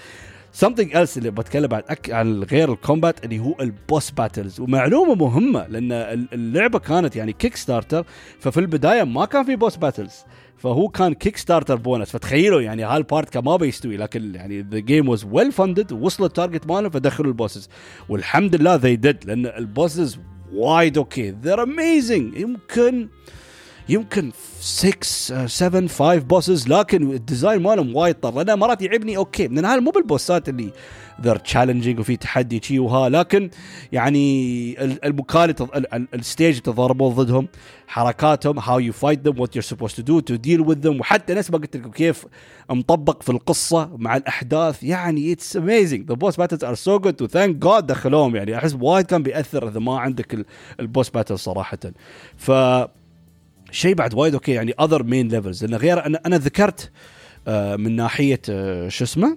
Something 0.59 0.93
else 0.93 1.17
اللي 1.17 1.31
بتكلم 1.31 1.75
عن 1.75 1.83
أك... 1.89 2.11
عن 2.11 2.43
غير 2.43 2.73
ال 2.73 2.80
combat 2.80 3.25
اللي 3.25 3.39
هو 3.39 3.55
ال 3.61 3.71
boss 3.71 4.11
battles 4.11 4.61
ومعلومة 4.61 5.15
مهمة 5.15 5.67
لأن 5.67 5.93
اللعبة 6.33 6.79
كانت 6.79 7.17
يعني 7.17 7.33
Kickstarter 7.33 8.05
ففي 8.41 8.61
البداية 8.61 9.03
ما 9.03 9.25
كان 9.25 9.45
في 9.45 9.57
boss 9.57 9.77
battles 9.77 10.25
فهو 10.57 10.89
كان 10.89 11.15
Kickstarter 11.15 11.77
bonus 11.77 12.11
فتخيلوا 12.11 12.61
يعني 12.61 12.85
هال 12.85 13.00
part 13.00 13.31
كان 13.31 13.45
ما 13.45 13.57
بيستوي 13.57 13.97
لكن 13.97 14.35
يعني 14.35 14.61
the 14.61 14.79
game 14.79 15.09
was 15.09 15.25
well 15.31 15.53
funded 15.53 15.93
وصلوا 15.93 16.29
ال 16.29 16.34
target 16.34 16.67
مالهم 16.67 16.91
فدخلوا 16.91 17.29
ال 17.29 17.34
bosses 17.34 17.69
والحمد 18.09 18.57
لله 18.57 18.75
they 18.75 18.97
did 18.97 19.25
لأن 19.25 19.47
ال 19.47 19.57
bosses 19.57 20.19
وايد 20.55 20.99
okay 20.99 21.31
they're 21.31 21.63
amazing 21.63 22.37
يمكن 22.37 23.09
يمكن 23.91 24.33
6 24.61 25.47
7 25.47 25.87
5 25.89 26.17
bosses 26.17 26.69
لكن 26.69 27.11
ال 27.11 27.18
design 27.18 27.63
مالهم 27.63 27.97
وايد 27.97 28.15
طر. 28.15 28.35
لأنه 28.35 28.55
مرات 28.55 28.83
يعبني 28.83 29.17
okay 29.17 29.49
من 29.49 29.65
هذا 29.65 29.81
مو 29.81 29.91
بال 29.91 30.07
boss 30.07 30.40
ات 30.40 30.49
اللي 30.49 30.73
they're 31.23 31.37
challenging 31.37 32.01
وفي 32.01 32.17
تحدي 32.17 32.61
شي 32.63 32.79
وها 32.79 33.09
لكن 33.09 33.51
يعني 33.93 34.75
المكان 35.05 35.55
ال 36.15 36.22
stage 36.22 36.59
تضاربون 36.59 37.15
ضدهم 37.15 37.49
حركاتهم 37.87 38.59
how 38.59 38.79
you 38.79 38.93
fight 38.93 39.29
them 39.29 39.41
what 39.41 39.57
you 39.57 39.63
supposed 39.63 39.97
to 39.97 40.03
do 40.03 40.21
to 40.21 40.35
deal 40.35 40.61
with 40.61 40.79
them 40.79 41.01
وحتى 41.01 41.35
نفس 41.35 41.51
ما 41.51 41.59
قلت 41.59 41.77
لكم 41.77 41.91
كيف 41.91 42.27
مطبق 42.71 43.23
في 43.23 43.33
القصة 43.33 43.91
مع 43.97 44.17
الأحداث. 44.17 44.83
يعني 44.83 45.33
it's 45.33 45.57
amazing 45.57 46.09
the 46.09 46.15
boss 46.15 46.37
battles 46.37 46.65
are 46.65 46.75
so 46.75 46.99
good 46.99 47.23
و 47.23 47.28
thank 47.28 47.57
God 47.57 47.87
دخلوهم. 47.87 48.37
يعني 48.37 48.57
أحس 48.57 48.77
وايد 48.81 49.07
كان 49.07 49.23
بيأثر 49.23 49.69
إذا 49.69 49.81
ما 49.81 49.99
عندك 49.99 50.47
ال 50.81 50.86
boss 50.86 51.09
battle 51.09 51.39
صراحة. 51.39 51.79
ف 52.37 52.51
شيء 53.71 53.95
بعد 53.95 54.15
وايد 54.15 54.35
okay 54.35 54.53
يعني 54.53 54.75
other 54.81 55.03
main 55.03 55.29
levels 55.29 55.65
لأن 55.65 55.75
غير 55.75 56.07
أنا 56.07 56.21
أنا 56.27 56.39
ذكرت 56.39 56.91
آه 57.49 57.77
من 57.77 57.97
ناحية 57.97 58.41
آه 58.51 58.89
شو 58.89 59.05
اسمه؟ 59.05 59.37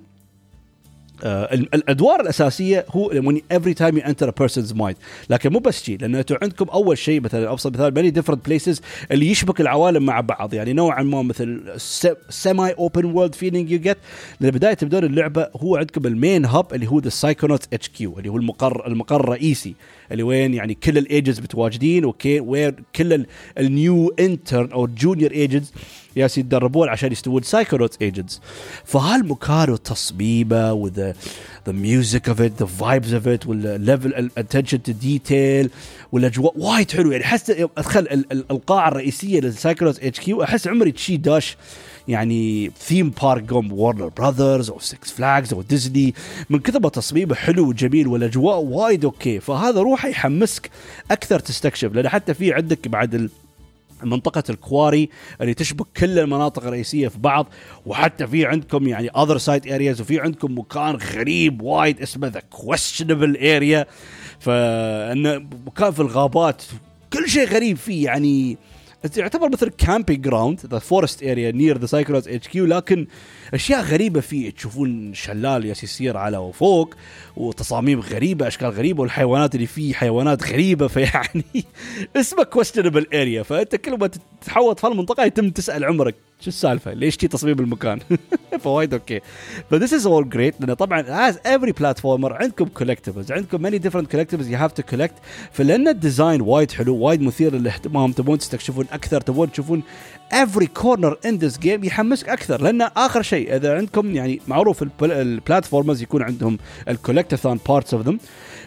الأدوار 1.23 2.21
الأساسية 2.21 2.85
هو 2.89 3.09
when 3.09 3.55
every 3.57 3.73
time 3.73 3.97
you 3.97 4.01
enter 4.01 4.27
a 4.27 4.43
person's 4.43 4.73
mind. 4.73 4.95
لكن 5.29 5.51
مو 5.51 5.59
بس 5.59 5.83
شيء 5.83 5.97
لأن 6.01 6.15
أنتم 6.15 6.35
عندكم 6.41 6.65
أول 6.69 6.97
شيء 6.97 7.21
مثلا 7.21 7.51
ابسط 7.51 7.73
مثال 7.73 7.93
many 7.93 8.15
different 8.15 8.49
places 8.49 8.81
اللي 9.11 9.31
يشبك 9.31 9.61
العوالم 9.61 10.05
مع 10.05 10.19
بعض. 10.21 10.53
يعني 10.53 10.73
نوعا 10.73 11.03
ما 11.03 11.21
مثل 11.21 11.63
semi 12.29 12.71
open 12.71 13.05
world 13.05 13.35
feeling 13.35 13.71
you 13.71 13.79
get 13.79 13.97
لبدايه 14.41 14.73
تبدون 14.73 15.03
اللعبة 15.03 15.47
هو 15.55 15.75
عندكم 15.75 16.07
ال 16.07 16.15
main 16.15 16.45
hub 16.45 16.73
اللي 16.73 16.87
هو 16.87 16.99
the 16.99 17.09
Psychonaut 17.09 17.89
HQ 17.89 18.19
اللي 18.19 18.29
هو 18.29 18.37
المقر 18.37 18.87
المقر 18.87 19.19
الرئيسي 19.19 19.75
اللي 20.11 20.23
وين 20.23 20.53
يعني 20.53 20.73
كل 20.73 20.97
ال 20.97 21.03
agents 21.03 21.39
متواجدين 21.39 22.13
وين 22.25 22.75
كل 22.95 23.25
ال 23.57 23.71
new 23.71 24.13
intern 24.19 24.71
أو 24.71 24.87
junior 24.87 25.31
agents 25.31 25.73
ياس 26.15 26.37
يتدربون 26.37 26.89
عشان 26.89 27.11
يستوون 27.11 27.41
Psychonaut 27.41 27.97
agents 28.01 28.41
فهالمكان 28.85 29.69
وتصميمه 29.69 30.73
و 30.73 30.83
the 30.83 31.13
the 31.65 31.71
music 31.71 32.29
of 32.29 32.41
it 32.41 32.51
the 32.59 32.65
vibes 32.65 33.13
of 33.13 33.27
it 33.27 33.47
وال 33.47 33.67
level 33.67 34.15
ال 34.15 34.22
attention 34.22 34.83
to 34.83 34.91
detail 34.91 35.69
والاجواء 36.11 36.53
وايد 36.57 36.91
حلو 36.91 37.11
يعني 37.11 37.23
أحس 37.23 37.49
أدخل 37.49 38.25
القاعة 38.31 38.87
الرئيسية 38.87 39.39
لل 39.39 40.03
Psychonaut 40.03 40.19
HQ 40.19 40.43
أحس 40.43 40.67
عمري 40.67 40.91
تشي 40.91 41.17
داش 41.17 41.57
يعني 42.07 42.71
theme 42.79 43.09
park 43.09 43.51
قوم 43.51 43.73
Warner 43.73 44.07
Brothers 44.07 44.69
أو 44.69 44.79
Six 44.79 45.11
Flags 45.11 45.53
أو 45.53 45.61
ديزني 45.61 46.13
من 46.49 46.59
كثر 46.59 46.79
ما 46.79 46.89
تصميمه 46.89 47.35
حلو 47.35 47.67
وجميل 47.69 48.07
والاجواء 48.07 48.59
وايد 48.59 49.05
okay. 49.05 49.39
فهذا 49.39 49.79
روحه 49.79 50.09
يحمسك 50.09 50.69
أكثر 51.11 51.39
تستكشف. 51.39 51.93
لأن 51.93 52.09
حتى 52.09 52.33
في 52.33 52.53
عندك 52.53 52.87
بعد 52.87 53.29
منطقة 54.03 54.43
ال 54.49 54.58
quarry 54.58 55.09
اللي 55.41 55.53
تشبك 55.53 55.85
كل 55.97 56.19
المناطق 56.19 56.63
الرئيسية 56.63 57.07
في 57.07 57.19
بعض 57.19 57.47
وحتى 57.85 58.27
في 58.27 58.45
عندكم 58.45 58.87
يعني 58.87 59.09
other 59.09 59.37
side 59.37 59.67
areas 59.67 60.01
وفي 60.01 60.19
عندكم 60.19 60.57
مكان 60.59 60.95
غريب 60.95 61.61
وايد 61.61 62.01
اسمه 62.01 62.27
the 62.27 62.41
questionable 62.55 63.43
area 63.43 63.85
فانه 64.39 65.45
مكان 65.65 65.91
في 65.91 65.99
الغابات 65.99 66.63
كل 67.13 67.29
شيء 67.29 67.47
غريب 67.47 67.77
فيه 67.77 68.05
يعني 68.05 68.57
يعتبر 69.17 69.49
مثل 69.49 69.69
camping 69.69 70.21
ground 70.25 70.59
the 70.65 70.79
forest 70.79 71.23
area 71.23 71.51
near 71.51 71.77
the 71.77 71.85
Psychonauts 71.85 72.47
HQ 72.47 72.65
لكن 72.65 73.07
أشياء 73.53 73.81
غريبة 73.81 74.21
فيه 74.21 74.49
تشوفون 74.49 75.13
شلال 75.13 75.65
يسير 75.65 76.17
على 76.17 76.51
فوق 76.53 76.95
وتصاميم 77.35 77.99
غريبة 77.99 78.47
أشكال 78.47 78.69
غريبة 78.69 79.01
والحيوانات 79.01 79.55
اللي 79.55 79.67
فيه 79.67 79.93
حيوانات 79.93 80.43
غريبة 80.43 80.87
فيعني 80.87 81.43
اسمه 82.15 82.43
questionable 82.43 83.07
area 83.13 83.43
فأنت 83.43 83.75
كل 83.75 83.97
ما 83.97 84.09
تتحوط 84.41 84.79
في 84.79 84.87
المنطقة 84.87 85.23
يتم 85.23 85.49
تسأل 85.49 85.85
عمرك 85.85 86.15
شو 86.43 86.47
السالفة؟ 86.47 86.93
ليش 86.93 87.17
تي 87.17 87.27
تصميم 87.27 87.59
المكان؟ 87.59 87.99
فوايد 88.63 88.93
okay. 88.93 89.19
ف 89.71 89.76
this 89.76 89.93
is 89.93 90.05
all 90.07 90.29
great 90.29 90.55
لأن 90.61 90.73
طبعا 90.73 91.29
as 91.29 91.39
every 91.45 91.71
platformer 91.71 92.33
عندكم 92.33 92.65
collectibles 92.65 93.31
عندكم 93.31 93.61
many 93.61 93.77
different 93.77 94.11
collectibles 94.11 94.47
you 94.47 94.57
have 94.57 94.71
to 94.71 94.83
collect 94.83 95.13
فلأن 95.51 95.87
ال 95.87 95.95
design 95.95 96.41
وايد 96.41 96.71
حلو 96.71 96.95
وايد 96.95 97.21
مثير 97.21 97.55
للاهتمام 97.55 98.11
تبون 98.11 98.37
تستكشفون 98.37 98.85
أكثر 98.91 99.21
تبون 99.21 99.51
تشوفون 99.51 99.83
every 100.31 100.67
corner 100.67 101.17
in 101.25 101.37
this 101.37 101.59
game 101.59 101.83
يحمسك 101.83 102.29
أكثر 102.29 102.61
لأن 102.61 102.81
آخر 102.81 103.21
شيء 103.21 103.55
إذا 103.55 103.77
عندكم 103.77 104.15
يعني 104.15 104.41
معروف 104.47 104.83
ال 105.01 105.10
platformers 105.10 106.01
يكون 106.01 106.23
عندهم 106.23 106.57
ال 106.87 106.93
collectathon 106.93 107.59
parts 107.67 107.93
of 107.93 108.07
them 108.07 108.17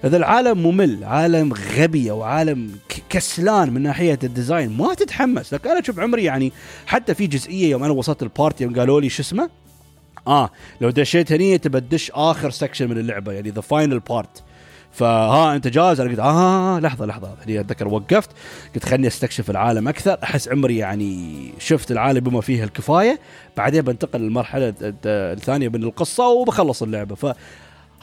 إذا 0.04 0.16
العالم 0.16 0.58
ممل 0.58 1.04
عالم 1.04 1.52
غبي 1.52 2.10
أو 2.10 2.22
عالم 2.22 2.70
كسلان 3.10 3.72
من 3.72 3.82
ناحية 3.82 4.18
ال 4.24 4.32
design 4.32 4.76
ما 4.76 4.94
تتحمس. 4.94 5.54
لكن 5.54 5.70
أنا 5.70 5.80
أشوف 5.80 5.98
عمري 6.00 6.24
يعني 6.24 6.52
حتى 6.86 7.14
في 7.14 7.26
جزئية 7.26 7.70
يوم 7.70 7.84
أنا 7.84 7.92
وصلت 7.92 8.22
ال 8.22 8.31
part 8.31 8.64
يوم 8.64 8.74
قالوا 8.74 9.00
لي 9.00 9.08
شو 9.08 9.22
اسمه؟ 9.22 9.50
آه 10.26 10.50
لو 10.80 10.90
دشيت 10.90 11.32
هني 11.32 11.58
تبى 11.58 11.80
تدش 11.80 12.10
آخر 12.14 12.50
section 12.50 12.88
من 12.90 12.98
اللعبة 12.98 13.32
يعني 13.32 13.50
the 13.50 13.60
final 13.60 13.98
part 13.98 14.42
فها 14.96 15.56
انت 15.56 15.68
جاهز؟ 15.68 16.00
أنا 16.00 16.10
قلت 16.10 16.18
آه 16.18 16.80
لحظة 16.80 17.06
لحظة. 17.06 17.34
هني 17.46 17.60
أتذكر 17.60 17.88
وقفت 17.88 18.30
قلت 18.74 18.86
خلني 18.86 19.06
أستكشف 19.06 19.50
العالم 19.50 19.88
أكثر. 19.88 20.18
أحس 20.22 20.48
عمري 20.48 20.76
يعني 20.76 21.50
شفت 21.58 21.90
العالم 21.90 22.20
بما 22.20 22.40
فيه 22.40 22.64
الكفاية. 22.64 23.20
بعدين 23.56 23.82
بنتقل 23.82 24.20
للمرحلة 24.20 24.74
الثانية 25.06 25.68
من 25.68 25.82
القصة 25.82 26.28
وبخلص 26.28 26.82
اللعبة. 26.82 27.14
ف 27.14 27.26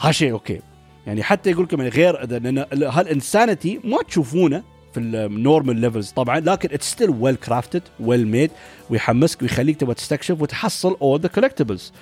هالشيء 0.00 0.32
okay. 0.32 0.60
يعني 1.06 1.22
حتى 1.22 1.50
يقول 1.50 1.64
لكم 1.64 1.78
يعني 1.80 1.90
غير 1.90 2.26
لأن 2.26 2.58
هال 2.72 2.94
insanity 2.94 3.80
ما 3.84 3.98
تشوفونه 4.08 4.62
في 4.94 5.00
ال 5.00 5.11
normal 5.11 5.76
levels 5.76 6.10
طبعا 6.10 6.40
لكن 6.40 6.68
it's 6.72 6.90
still 6.90 7.10
well 7.10 7.36
crafted 7.36 7.82
well 8.00 8.28
made 8.28 8.50
ويحمسك 8.90 9.42
ويخليك 9.42 9.76
تبغى 9.80 9.94
تستكشف 9.94 10.40
وتحصل 10.40 10.96
اول 11.02 11.20
the 11.20 11.28
collectibles 11.28 11.92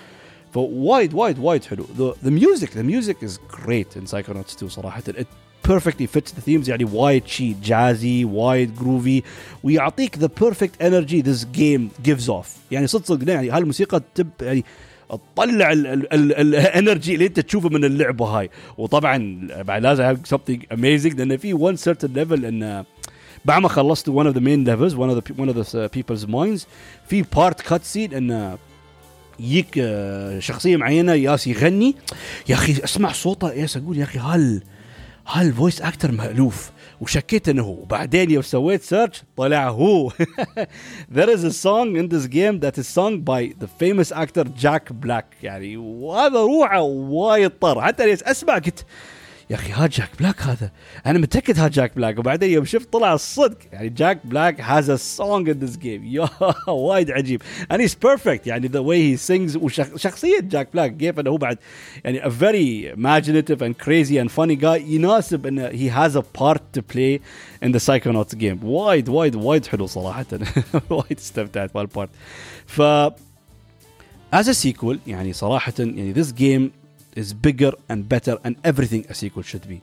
فوايد 0.52 1.14
وايد 1.14 1.38
وايد 1.38 1.64
حلو. 1.64 1.86
the 1.98 2.30
music 2.30 2.76
the 2.76 2.82
music 2.82 3.24
is 3.24 3.40
great 3.58 3.96
in 3.96 4.06
Psychonauts 4.06 4.54
2 4.54 4.70
صراحة. 4.70 5.02
It 5.08 5.26
perfectly 5.68 6.06
fits 6.16 6.30
the 6.30 6.42
themes 6.48 6.68
يعني 6.68 6.84
وايد 6.84 7.26
شي 7.26 7.54
jazzy 7.64 8.24
وايد 8.24 8.74
groovy 8.74 9.22
ويعطيك 9.62 10.16
the 10.16 10.28
perfect 10.44 10.82
energy 10.82 11.22
this 11.22 11.44
game 11.58 12.08
gives 12.08 12.28
off. 12.28 12.46
يعني 12.70 12.86
صدق 12.86 13.04
صدق 13.04 13.32
يعني 13.32 13.50
هالموسيقى 13.50 14.02
تب 14.14 14.28
يعني 14.42 14.64
تطلع 15.36 15.72
ال 15.72 15.92
energy 15.92 17.14
اللي 17.14 17.26
انت 17.26 17.40
تشوفه 17.40 17.68
من 17.68 17.84
اللعبة 17.84 18.26
هاي. 18.26 18.50
وطبعا 18.78 19.48
بعد 19.62 19.82
لازم 19.82 20.16
something 20.16 20.60
amazing 20.74 21.16
لأن 21.16 21.36
في 21.36 21.54
one 21.54 21.78
certain 21.78 22.16
level 22.16 22.44
انه 22.44 22.84
بعد 23.44 23.62
ما 23.62 23.68
خلصت 23.68 24.10
one 24.10 24.26
of 24.26 24.34
the 24.34 24.40
main 24.40 24.66
levels 24.66 24.94
one 24.94 25.10
of 25.10 25.16
the 25.16 25.42
one 25.42 25.48
of 25.48 25.56
the 25.56 25.88
people's 25.98 26.26
minds 26.26 26.66
في 27.08 27.24
part 27.36 27.60
cut 27.60 27.84
scene 27.84 28.14
انه 28.14 28.58
يجيك 29.40 29.78
آه، 29.78 30.38
شخصية 30.38 30.76
معينة 30.76 31.12
ياس 31.12 31.46
يغني. 31.46 31.96
يا 32.48 32.54
أخي 32.54 32.84
أسمع 32.84 33.12
صوته 33.12 33.52
ياس 33.52 33.76
أقول 33.76 33.98
يا 33.98 34.04
أخي 34.04 34.18
هال 34.18 34.62
هال 35.26 35.52
voice 35.52 35.82
actor 35.82 36.12
مألوف. 36.12 36.70
وشكيت 37.00 37.48
إنه 37.48 37.62
هو. 37.62 37.84
بعدين 37.84 38.30
يوم 38.30 38.42
سويت 38.42 38.82
search 38.82 39.22
طلع 39.36 39.68
هو. 39.68 40.10
There 41.14 41.28
is 41.36 41.44
a 41.44 41.52
song 41.52 41.96
in 41.96 42.08
this 42.08 42.26
game 42.26 42.60
that 42.60 42.78
is 42.78 42.88
sung 42.88 43.20
by 43.20 43.54
the 43.60 43.66
famous 43.66 44.12
actor 44.12 44.44
Jack 44.62 44.92
Black. 44.92 45.24
يعني 45.42 45.76
وهذا 45.76 46.38
روعة 46.40 46.82
وايد 46.82 47.50
طر 47.50 47.82
حتى 47.82 48.12
أسمع 48.12 48.54
قلت 48.54 48.84
يا 49.52 49.56
أخي 49.56 49.72
ها 49.72 49.86
Jack 49.86 50.10
Black 50.18 50.42
هذا. 50.42 50.70
أنا 51.06 51.18
متأكد 51.18 51.58
ها 51.58 51.68
Jack 51.68 51.96
Black. 51.96 52.18
وبعدين 52.18 52.50
يوم 52.50 52.64
شفت 52.64 52.92
طلع 52.92 53.14
الصدق 53.14 53.58
يعني 53.72 53.88
Jack 53.88 54.26
Black 54.26 54.60
has 54.60 54.90
a 54.90 54.96
song 54.96 55.48
in 55.48 55.58
this 55.58 55.76
game 55.76 56.04
يا 56.04 56.28
وايد 56.68 57.10
عجيب. 57.10 57.42
And 57.72 57.76
he's 57.76 57.94
perfect. 57.94 58.46
يعني 58.46 58.68
the 58.68 58.82
way 58.82 59.18
he 59.18 59.30
sings 59.30 59.62
وشخصيه 59.62 60.40
Jack 60.40 60.68
Black 60.72 60.96
كيف 60.96 61.20
إنه 61.20 61.30
هو 61.30 61.36
بعد 61.36 61.58
يعني 62.04 62.22
a 62.22 62.28
very 62.28 62.96
imaginative 62.96 63.62
and 63.62 63.84
crazy 63.84 64.18
and 64.24 64.30
funny 64.30 64.56
guy. 64.62 64.80
يناسب 64.86 65.46
انه 65.46 65.70
he 65.70 65.90
has 65.94 66.16
a 66.16 66.22
part 66.40 66.60
to 66.78 66.82
play 66.94 67.20
in 67.64 67.72
the 67.72 67.80
Psychonauts 67.80 68.34
game. 68.38 68.64
وايد 68.64 69.08
وايد 69.08 69.36
وايد 69.36 69.66
حلو 69.66 69.86
صراحة. 69.86 70.26
وايد 70.90 71.18
استمتعت 71.18 71.74
بال 71.74 71.86
part 71.86 72.10
ف 72.66 72.82
as 74.34 74.46
a 74.46 74.54
sequel 74.54 74.96
يعني 75.06 75.32
صراحة 75.32 75.72
يعني 75.78 76.14
this 76.14 76.28
game 76.28 76.81
is 77.16 77.32
bigger 77.46 77.72
and 77.90 78.08
better 78.08 78.36
and 78.44 78.54
everything 78.64 79.04
a 79.10 79.14
sequel 79.14 79.42
should 79.42 79.68
be. 79.68 79.80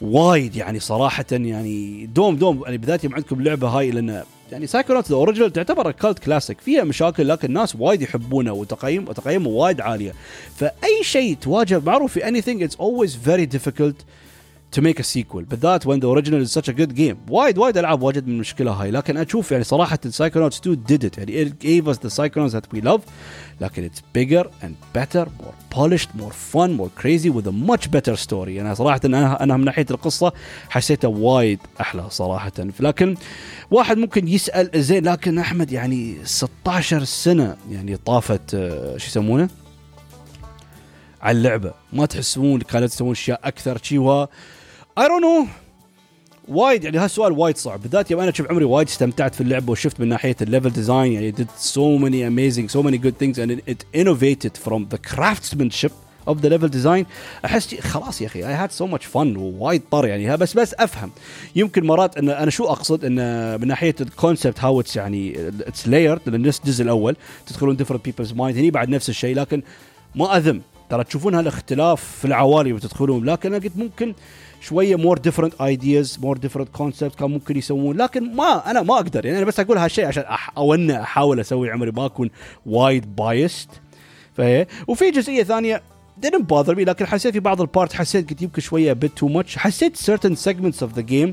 وايد 0.00 0.56
يعني 0.56 0.80
صراحة 0.80 1.24
يعني 1.32 2.06
دوم 2.06 2.36
دوم 2.36 2.62
يعني 2.64 2.78
بالذات 2.78 3.04
يوم 3.04 3.14
عندكم 3.14 3.42
لعبة 3.42 3.68
هاي 3.68 3.90
لأن 3.90 4.22
يعني 4.52 4.66
Psychonauts 4.66 5.10
ال 5.10 5.15
original 5.15 5.52
تعتبر 5.52 5.90
cult 5.90 6.18
classic 6.18 6.60
فيها 6.60 6.84
مشاكل 6.84 7.28
لكن 7.28 7.48
الناس 7.48 7.76
وايد 7.76 8.02
يحبونه 8.02 8.52
وتقييم 8.52 9.08
وتقييمه 9.08 9.48
وايد 9.48 9.80
عالية. 9.80 10.12
فأي 10.56 11.02
شيء 11.02 11.36
تواجه 11.36 11.80
معروف 11.86 12.12
في 12.12 12.20
anything 12.20 12.68
it's 12.68 12.76
always 12.76 13.12
very 13.14 13.56
difficult 13.56 14.04
to 14.76 14.82
make 14.82 14.98
a 14.98 15.02
sequel. 15.02 15.42
بالذات 15.42 15.84
when 15.86 16.00
the 16.00 16.08
original 16.08 16.42
is 16.42 16.52
such 16.52 16.68
a 16.68 16.72
good 16.72 16.94
game 16.94 17.16
وايد 17.28 17.58
وايد 17.58 17.78
ألعاب 17.78 18.02
واجد 18.02 18.26
من 18.26 18.34
المشكلة 18.34 18.72
هاي. 18.72 18.90
لكن 18.90 19.16
أشوف 19.16 19.52
يعني 19.52 19.64
صراحة 19.64 19.98
Psychonauts 20.06 20.60
2 20.60 20.76
did 20.88 21.04
it. 21.04 21.18
يعني 21.18 21.44
it 21.44 21.52
gave 21.58 21.88
us 21.88 21.98
the 21.98 22.10
Psychonauts 22.10 22.52
that 22.52 22.76
we 22.76 22.80
love. 22.80 23.00
لكن 23.60 23.90
it's 23.90 24.00
bigger 24.18 24.46
and 24.62 24.98
better 24.98 25.26
more 25.42 25.76
polished 25.76 26.08
more 26.20 26.32
fun 26.32 26.76
more 26.76 26.90
crazy 27.02 27.30
with 27.30 27.46
a 27.46 27.52
much 27.52 27.90
better 27.90 28.16
story. 28.16 28.48
يعني 28.48 28.74
صراحة 28.74 29.00
أنا 29.04 29.42
أنا 29.42 29.56
من 29.56 29.64
ناحية 29.64 29.86
القصة 29.90 30.32
حسيتها 30.70 31.08
وايد 31.08 31.58
أحلى 31.80 32.10
صراحة. 32.10 32.52
لكن 32.80 33.14
واحد 33.70 33.98
ممكن 33.98 34.28
يسأل 34.28 34.82
زين 34.82 35.08
لكن 35.08 35.38
أحمد 35.38 35.72
يعني 35.72 36.16
16 36.24 37.04
سنة 37.04 37.56
يعني 37.70 37.96
طافت 37.96 38.50
شو 38.96 39.06
يسمونه؟ 39.06 39.48
على 41.22 41.38
اللعبة. 41.38 41.74
ما 41.92 42.06
تحسون 42.06 42.60
كانت 42.60 42.84
تسوون 42.84 43.10
أشياء 43.10 43.40
أكثر. 43.44 43.78
شي 43.82 44.28
I 44.98 45.08
don't 45.08 45.22
know 45.22 45.46
وايد 46.48 46.84
يعني 46.84 46.98
هالسؤال 46.98 47.32
وايد 47.32 47.56
صعب. 47.56 47.82
بالذات 47.82 48.10
يوم 48.10 48.20
أنا 48.20 48.32
شوف 48.32 48.50
عمري 48.50 48.64
وايد 48.64 48.88
استمتعت 48.88 49.34
في 49.34 49.40
اللعبه 49.40 49.72
وشفت 49.72 50.00
من 50.00 50.08
ناحية 50.08 50.36
ال 50.40 50.45
level 50.45 50.70
design 50.70 51.12
يعني 51.12 51.32
did 51.32 51.62
so 51.62 51.98
many 52.02 52.22
amazing 52.30 52.74
so 52.76 52.82
many 52.82 52.98
good 52.98 53.18
things 53.18 53.38
and 53.38 53.50
it, 53.50 53.72
it 53.72 54.00
innovated 54.00 54.56
from 54.56 54.86
the 54.92 54.98
of 56.28 56.42
the 56.42 56.50
level 56.50 56.68
design. 56.68 57.06
أحس 57.44 57.74
خلاص 57.74 58.20
يا 58.20 58.26
أخي 58.26 58.42
I 58.42 58.68
had 58.68 58.72
so 58.72 58.86
much 58.86 59.06
fun 59.06 59.36
ووايد 59.36 59.82
طر 59.90 60.06
يعني. 60.06 60.36
بس 60.36 60.54
بس 60.54 60.74
أفهم. 60.74 61.10
يمكن 61.56 61.86
مرات 61.86 62.18
إن 62.18 62.28
أنا 62.28 62.50
شو 62.50 62.64
أقصد؟ 62.64 63.04
إن 63.04 63.60
من 63.60 63.68
ناحية 63.68 63.94
ال 64.00 64.08
concept 64.08 64.60
how 64.60 64.80
it's 64.80 64.96
يعني 64.96 65.48
it's 65.66 65.88
layered 65.88 66.20
للناس 66.26 66.58
الجزء 66.58 66.84
الأول 66.84 67.16
تدخلون 67.46 67.76
different 67.78 68.10
people's 68.10 68.32
mind 68.32 68.40
هني 68.40 68.70
بعد 68.70 68.88
نفس 68.88 69.08
الشيء 69.08 69.36
لكن 69.36 69.62
ما 70.14 70.36
أذم. 70.36 70.60
ترى 70.90 71.04
تشوفون 71.04 71.34
هالاختلاف 71.34 72.04
في 72.04 72.24
العوالم 72.24 72.74
وتدخلون 72.74 73.24
لكن 73.24 73.54
أنا 73.54 73.64
قلت 73.64 73.76
ممكن 73.76 74.14
شوية 74.60 74.96
more 74.96 75.18
different 75.18 75.60
ideas 75.60 76.18
more 76.22 76.36
different 76.36 76.68
concept 76.68 77.14
كان 77.14 77.30
ممكن 77.30 77.56
يسوون. 77.56 77.96
لكن 77.96 78.34
ما 78.34 78.70
أنا 78.70 78.82
ما 78.82 78.94
أقدر. 78.94 79.26
يعني 79.26 79.38
أنا 79.38 79.46
بس 79.46 79.60
أقول 79.60 79.78
هالشيء 79.78 80.06
عشان 80.06 80.24
اونع 80.56 81.02
أحاول 81.02 81.40
أسوي 81.40 81.70
عمري 81.70 81.90
ما 81.90 82.06
أكون 82.06 82.30
وايد 82.66 83.16
biased 83.16 83.68
فهي؟ 84.36 84.66
وفي 84.86 85.10
جزئية 85.10 85.42
ثانية 85.42 85.82
didn't 86.26 86.42
bother 86.52 86.74
me 86.74 86.78
لكن 86.78 87.06
حسيت 87.06 87.32
في 87.32 87.40
بعض 87.40 87.60
ال 87.60 87.66
part 87.66 87.92
حسيت 87.92 88.30
قلت 88.30 88.42
يمكن 88.42 88.62
شوية 88.62 88.94
bit 88.94 89.24
too 89.24 89.28
much. 89.28 89.56
حسيت 89.56 89.96
certain 89.96 90.36
segments 90.46 90.82
of 90.82 90.98
the 90.98 91.02
game 91.02 91.32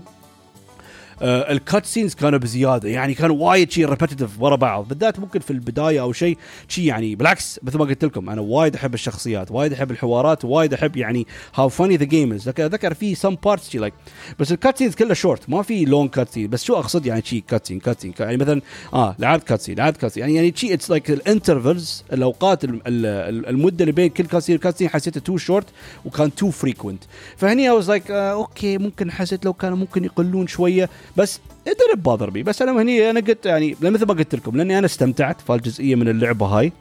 ال 1.22 1.38
cut 1.38 1.86
scenes 1.86 2.14
كانوا 2.14 2.40
بزيادة. 2.40 2.90
يعني 2.90 3.14
كانوا 3.14 3.50
وايد 3.50 3.72
شيء 3.72 3.90
repetitive 3.90 4.42
ورا 4.42 4.56
بعض. 4.56 4.88
بالذات 4.88 5.20
ممكن 5.20 5.40
في 5.40 5.52
البداية 5.52 6.02
أو 6.02 6.14
شيء 6.14 6.38
شيء 6.68 6.84
يعني 6.86 7.16
بالعكس 7.16 7.60
مثل 7.64 7.78
ما 7.78 7.86
قلت 7.86 8.06
لكم 8.06 8.30
أنا 8.30 8.42
وايد 8.42 8.76
أحب 8.76 8.94
الشخصيات 8.94 9.52
وايد 9.52 9.74
أحب 9.74 9.92
الحوارات 9.92 10.46
وايد 10.46 10.74
أحب 10.74 10.98
يعني 10.98 11.28
how 11.56 11.70
funny 11.70 11.98
the 11.98 12.06
game 12.06 12.34
is 12.34 12.50
ذكر 12.50 12.94
في 12.94 13.16
some 13.16 13.36
parts 13.36 13.70
شي 13.70 13.78
like 13.78 13.94
بس 14.40 14.52
ال 14.52 14.58
cut 14.58 14.78
scenes 14.78 14.96
كلها 14.96 15.14
شورت 15.14 15.50
ما 15.50 15.62
في 15.62 15.86
long 15.86 16.10
cut 16.10 16.30
scene 16.30 16.50
بس 16.50 16.64
شو 16.64 16.76
أقصد 16.76 17.06
يعني 17.06 17.22
شيء 17.26 17.44
cut 17.48 17.68
scene 17.68 17.80
cut 17.80 18.02
scene 18.02 18.14
يعني 18.20 18.38
مثلا 18.38 18.62
آه 18.94 19.16
لعبت 19.20 19.44
cut 19.44 19.62
scene 19.62 19.78
لعبت 19.78 19.98
cut 19.98 20.12
scene 20.12 20.22
يعني 20.24 20.36
يعني 20.36 20.54
شيء 20.56 20.74
it's 20.74 20.90
like 20.90 21.12
ال 21.12 21.21
intervals 21.21 22.04
الأوقات 22.14 22.64
المدة 22.64 23.84
اللي 23.84 23.92
بين 23.92 24.10
كل 24.10 24.26
cut 24.26 24.44
scene 24.44 24.56
و 24.56 24.61
cut 24.61 24.78
scene 24.78 24.90
حسيتها 24.90 25.20
too 25.20 25.38
short 25.38 25.66
وكان 26.06 26.36
too 26.36 26.52
frequent 26.52 27.04
فهني 27.38 27.64
I 27.64 27.70
was 27.70 27.90
like 27.90 28.12
okay 28.12 28.78
ممكن 28.78 29.12
حسيت 29.12 29.46
لو 29.46 29.54
كانوا 29.54 29.78
ممكن 29.78 30.04
يقلون 30.04 30.48
شوية. 30.48 30.90
بس 31.18 31.40
didn't 31.70 32.00
bother 32.00 32.30
me. 32.32 32.38
بس 32.38 32.62
أنا 32.62 32.82
هني 32.82 33.10
أنا 33.10 33.20
قلت 33.20 33.46
يعني 33.46 33.76
مثل 33.82 34.06
ما 34.06 34.14
قلت 34.14 34.36
لكم؟ 34.36 34.58
لأني 34.58 34.78
أنا 34.78 34.86
استمتعت. 34.86 35.42
في 35.42 35.54
الجزئيه 35.54 35.96
من 35.96 36.08
اللعبة 36.08 36.46
هاي؟ 36.46 36.72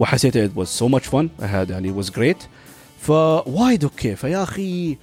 وحسيت 0.00 0.52
was 0.58 0.68
so 0.68 0.88
much 0.88 1.04
fun. 1.04 1.28
I 1.42 1.46
had 1.46 1.70
يعني 1.70 2.02
was 2.02 2.06
great. 2.06 2.46
فوايد 3.00 3.84
okay. 3.84 4.16
فيا 4.16 4.42
أخي 4.42 4.96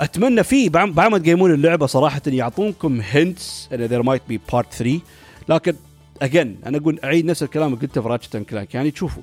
أتمنى 0.00 0.42
في 0.42 0.68
بعد 0.68 0.98
ما 0.98 1.18
تقيمون 1.18 1.54
اللعبة 1.54 1.86
صراحة 1.86 2.22
يعطونكم 2.26 3.00
hints 3.00 3.68
إن 3.72 3.88
there 3.88 4.06
might 4.06 4.32
be 4.32 4.38
part 4.54 4.66
3 4.72 5.00
لكن 5.48 5.74
again 6.22 6.60
أنا 6.66 6.78
أقول 6.78 7.00
أعيد 7.04 7.24
نفس 7.24 7.42
الكلام 7.42 7.74
اللي 7.74 7.86
قلته 7.86 8.02
في 8.02 8.08
Ratchet 8.08 8.36
Clank 8.36 8.74
يعني 8.74 8.90
تشوفوا 8.90 9.22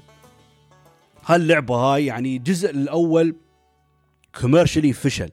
هاللعبة 1.26 1.76
هاي 1.76 2.06
يعني 2.06 2.38
الجزء 2.38 2.70
الأول 2.70 3.36
commercially 4.42 4.94
فشل 4.94 5.30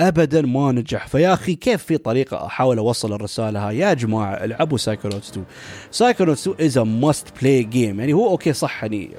ابدا 0.00 0.42
ما 0.42 0.72
نجح. 0.72 1.06
فيا 1.06 1.32
أخي 1.32 1.54
كيف 1.54 1.84
في 1.84 1.98
طريقة 1.98 2.46
أحاول 2.46 2.78
أوصل 2.78 3.12
الرسالة 3.12 3.68
هاي؟ 3.68 3.78
يا 3.78 3.94
جماعة 3.94 4.32
العبوا 4.32 4.78
Psychonauts 4.78 5.30
2 5.30 5.44
Psychonauts 5.90 6.48
2 6.48 6.66
is 6.66 6.78
a 6.78 6.82
must 6.82 7.26
play 7.40 7.62
game 7.62 8.00
يعني 8.00 8.12
هو 8.12 8.30
okay 8.30 8.52
صح. 8.52 8.82
يعني 8.82 9.10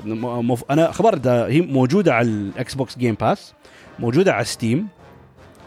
أنا 0.70 0.92
خبرت 0.92 1.28
هي 1.28 1.62
موجودة 1.62 2.14
على 2.14 2.28
ال 2.28 2.74
Xbox 2.76 2.98
Game 2.98 3.16
Pass 3.16 3.54
موجودة 4.00 4.34
على 4.34 4.46
Steam 4.46 4.88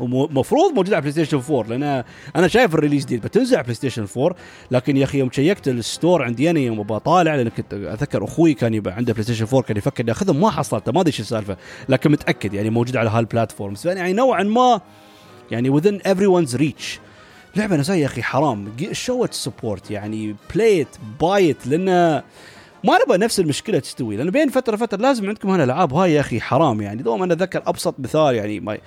ومفروض 0.00 0.72
موجودة 0.74 0.96
على 0.96 1.00
PlayStation 1.00 1.40
4 1.50 1.68
لأن 1.68 2.04
أنا 2.36 2.48
شايف 2.48 2.74
ال 2.74 2.78
release 2.78 3.04
date 3.04 3.24
بتنزل 3.24 3.54
على 3.56 3.62
PlayStation 3.62 4.06
4 4.16 4.36
لكن 4.70 4.96
يا 4.96 5.04
أخي 5.04 5.18
يوم 5.18 5.30
شيكت 5.30 5.68
ال 5.68 5.77
store 5.77 6.22
عندي 6.22 6.50
أنا 6.50 6.60
يوم 6.60 6.82
بطالع 6.82 7.34
لأن 7.34 7.48
كنت 7.48 7.74
اذكر 7.74 8.24
أخوي 8.24 8.54
كان 8.54 8.74
يبقى 8.74 8.94
عنده 8.94 9.12
PlayStation 9.12 9.46
4 9.46 9.62
كان 9.62 9.76
يفكر 9.76 10.08
ياخذه 10.08 10.32
ما 10.32 10.50
حصلته 10.50 10.92
ما 10.92 11.00
أدري 11.00 11.08
إيش 11.12 11.20
السالفة 11.20 11.56
لكن 11.88 12.12
متأكد 12.12 12.54
يعني 12.54 12.70
موجود 12.70 12.96
على 12.96 13.10
هال 13.10 13.24
platforms 13.24 13.86
يعني 13.86 14.12
نوعا 14.12 14.42
ما 14.42 14.80
يعني 15.50 15.80
within 15.80 16.00
everyone's 16.02 16.58
reach. 16.58 17.00
لعبة 17.56 17.76
نسائية 17.76 18.00
يا 18.00 18.06
أخي 18.06 18.22
حرام. 18.22 18.72
show 18.92 19.26
support 19.30 19.90
يعني 19.90 20.36
play 20.54 20.86
buy 21.20 21.56
لأن 21.66 21.84
ما 22.84 22.98
نبغى 23.04 23.18
نفس 23.18 23.40
المشكلة 23.40 23.78
تستوي. 23.78 24.16
لأن 24.16 24.30
بين 24.30 24.48
فترة 24.48 24.76
فتره 24.76 24.98
لازم 24.98 25.28
عندكم 25.28 25.50
هالألعاب. 25.50 25.94
هاي 25.94 26.12
يا 26.12 26.20
أخي 26.20 26.40
حرام. 26.40 26.80
يعني 26.80 27.02
دوم 27.02 27.22
أنا 27.22 27.34
أتذكر 27.34 27.62
أبسط 27.66 27.94
مثال 27.98 28.34
يعني 28.34 28.60
my 28.60 28.80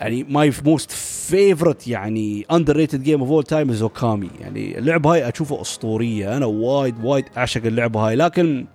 يعني 0.00 0.24
my 0.24 0.52
most 0.64 0.90
favorite 0.90 1.88
يعني 1.88 2.46
underrated 2.52 3.02
game 3.02 3.20
of 3.20 3.30
all 3.30 3.44
time 3.44 3.70
is 3.70 3.82
Okami 3.82 4.30
يعني 4.40 4.78
اللعبة 4.78 5.12
هاي 5.12 5.28
اشوفها 5.28 5.60
أسطورية. 5.60 6.36
أنا 6.36 6.46
وايد 6.46 7.04
وايد 7.04 7.24
أعشق 7.36 7.64
اللعبة 7.64 8.00
هاي. 8.00 8.16
لكن 8.16 8.66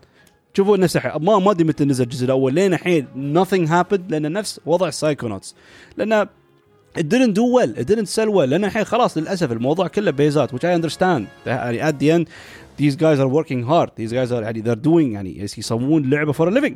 شوفوا 0.58 0.78
نفس 0.78 0.98
ما 1.06 1.40
ما 1.40 1.52
أدري 1.52 1.64
متى 1.64 1.86
نزل 1.86 2.04
الجزء 2.04 2.26
الأول. 2.26 2.54
لين 2.54 2.74
الحين 2.74 3.08
nothing 3.36 3.70
happened. 3.70 4.02
لأن 4.10 4.32
نفس 4.32 4.60
وضع 4.66 4.90
Psychonauts 4.90 5.56
لأن 5.98 6.28
it 6.98 7.10
didn't 7.10 7.34
do 7.34 7.44
well. 7.44 7.72
It 7.78 7.88
didn't 7.88 8.08
sell 8.08 8.30
well. 8.30 8.50
لأن 8.50 8.66
الحين 8.66 8.84
خلاص 8.84 9.18
للأسف 9.18 9.52
الموضوع 9.52 9.88
كله 9.88 10.12
بيزات 10.12 10.56
which 10.56 10.64
I 10.64 10.82
understand. 10.82 11.24
يعني 11.46 11.92
at 11.92 11.96
the 12.00 12.12
end 12.12 12.28
these 12.78 12.96
guys 12.96 13.20
are 13.20 13.28
working 13.28 13.64
hard. 13.64 13.90
These 13.96 14.14
guys 14.14 14.32
are 14.32 14.44
يعني 14.44 14.64
they're 14.64 14.86
doing 14.88 15.14
يعني 15.14 15.42
يسوون 15.58 16.10
لعبة 16.10 16.34
for 16.34 16.48
a 16.50 16.52
living. 16.52 16.74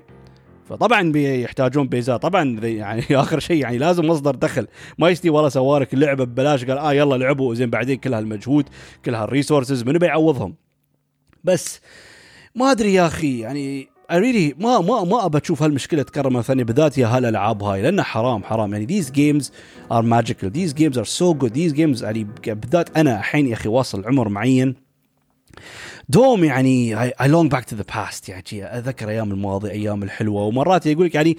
فطبعا 0.70 1.11
بيحتاجون 1.11 1.88
بيزات. 1.88 2.22
طبعا 2.22 2.59
يعني 2.63 3.03
آخر 3.24 3.39
شيء 3.39 3.61
يعني 3.61 3.78
لازم 3.78 4.05
مصدر 4.05 4.36
دخل. 4.36 4.68
ما 4.97 5.09
يستي 5.09 5.30
والله 5.30 5.49
سوارك 5.49 5.93
اللعبه 5.93 6.24
ببلاش 6.24 6.65
قال 6.65 6.78
آه 6.78 6.93
يلا 6.93 7.15
لعبوا. 7.15 7.55
زين 7.55 7.70
بعدين 7.70 7.97
كل 7.97 8.13
هالمجهود 8.13 8.70
كل 9.05 9.15
هال 9.15 9.28
resources 9.28 9.83
منو 9.84 9.99
بيعوضهم؟ 9.99 10.55
بس 11.43 11.82
ما 12.55 12.72
أدري 12.72 12.93
يا 12.93 13.07
أخي 13.07 13.39
يعني 13.39 13.88
I 14.11 14.19
really 14.19 14.55
ما 14.59 14.79
ما 14.79 15.03
ما 15.03 15.25
أبى 15.25 15.37
أشوف 15.37 15.63
هالمشكلة 15.63 16.03
تكرر 16.03 16.29
مرة 16.29 16.41
ثانية 16.41 16.63
بالذات 16.63 16.97
يا 16.97 17.07
هالالعاب 17.07 17.63
هاي 17.63 17.81
لأنه 17.81 18.03
حرام 18.03 18.43
حرام. 18.43 18.73
يعني 18.73 18.87
these 18.87 19.07
games 19.07 19.45
are 19.91 20.03
magical. 20.03 20.49
these 20.49 20.73
games 20.73 20.97
are 20.97 21.05
so 21.05 21.33
good. 21.33 21.53
these 21.53 21.73
games 21.73 22.01
يعني 22.01 22.27
بالذات 22.45 22.97
أنا 22.97 23.17
الحين 23.19 23.47
يا 23.47 23.53
أخي 23.53 23.69
واصل 23.69 24.05
عمر 24.05 24.29
معين. 24.29 24.75
دوم 26.09 26.43
يعني 26.43 26.95
I 27.09 27.27
long 27.27 27.49
back 27.49 27.65
to 27.65 27.75
the 27.75 27.93
past. 27.93 28.29
يعني 28.29 28.65
أذكر 28.65 29.09
أيام 29.09 29.31
الماضي 29.31 29.71
أيام 29.71 30.03
الحلوة. 30.03 30.41
ومرات 30.41 30.85
يقول 30.85 31.05
لك 31.05 31.15
يعني 31.15 31.37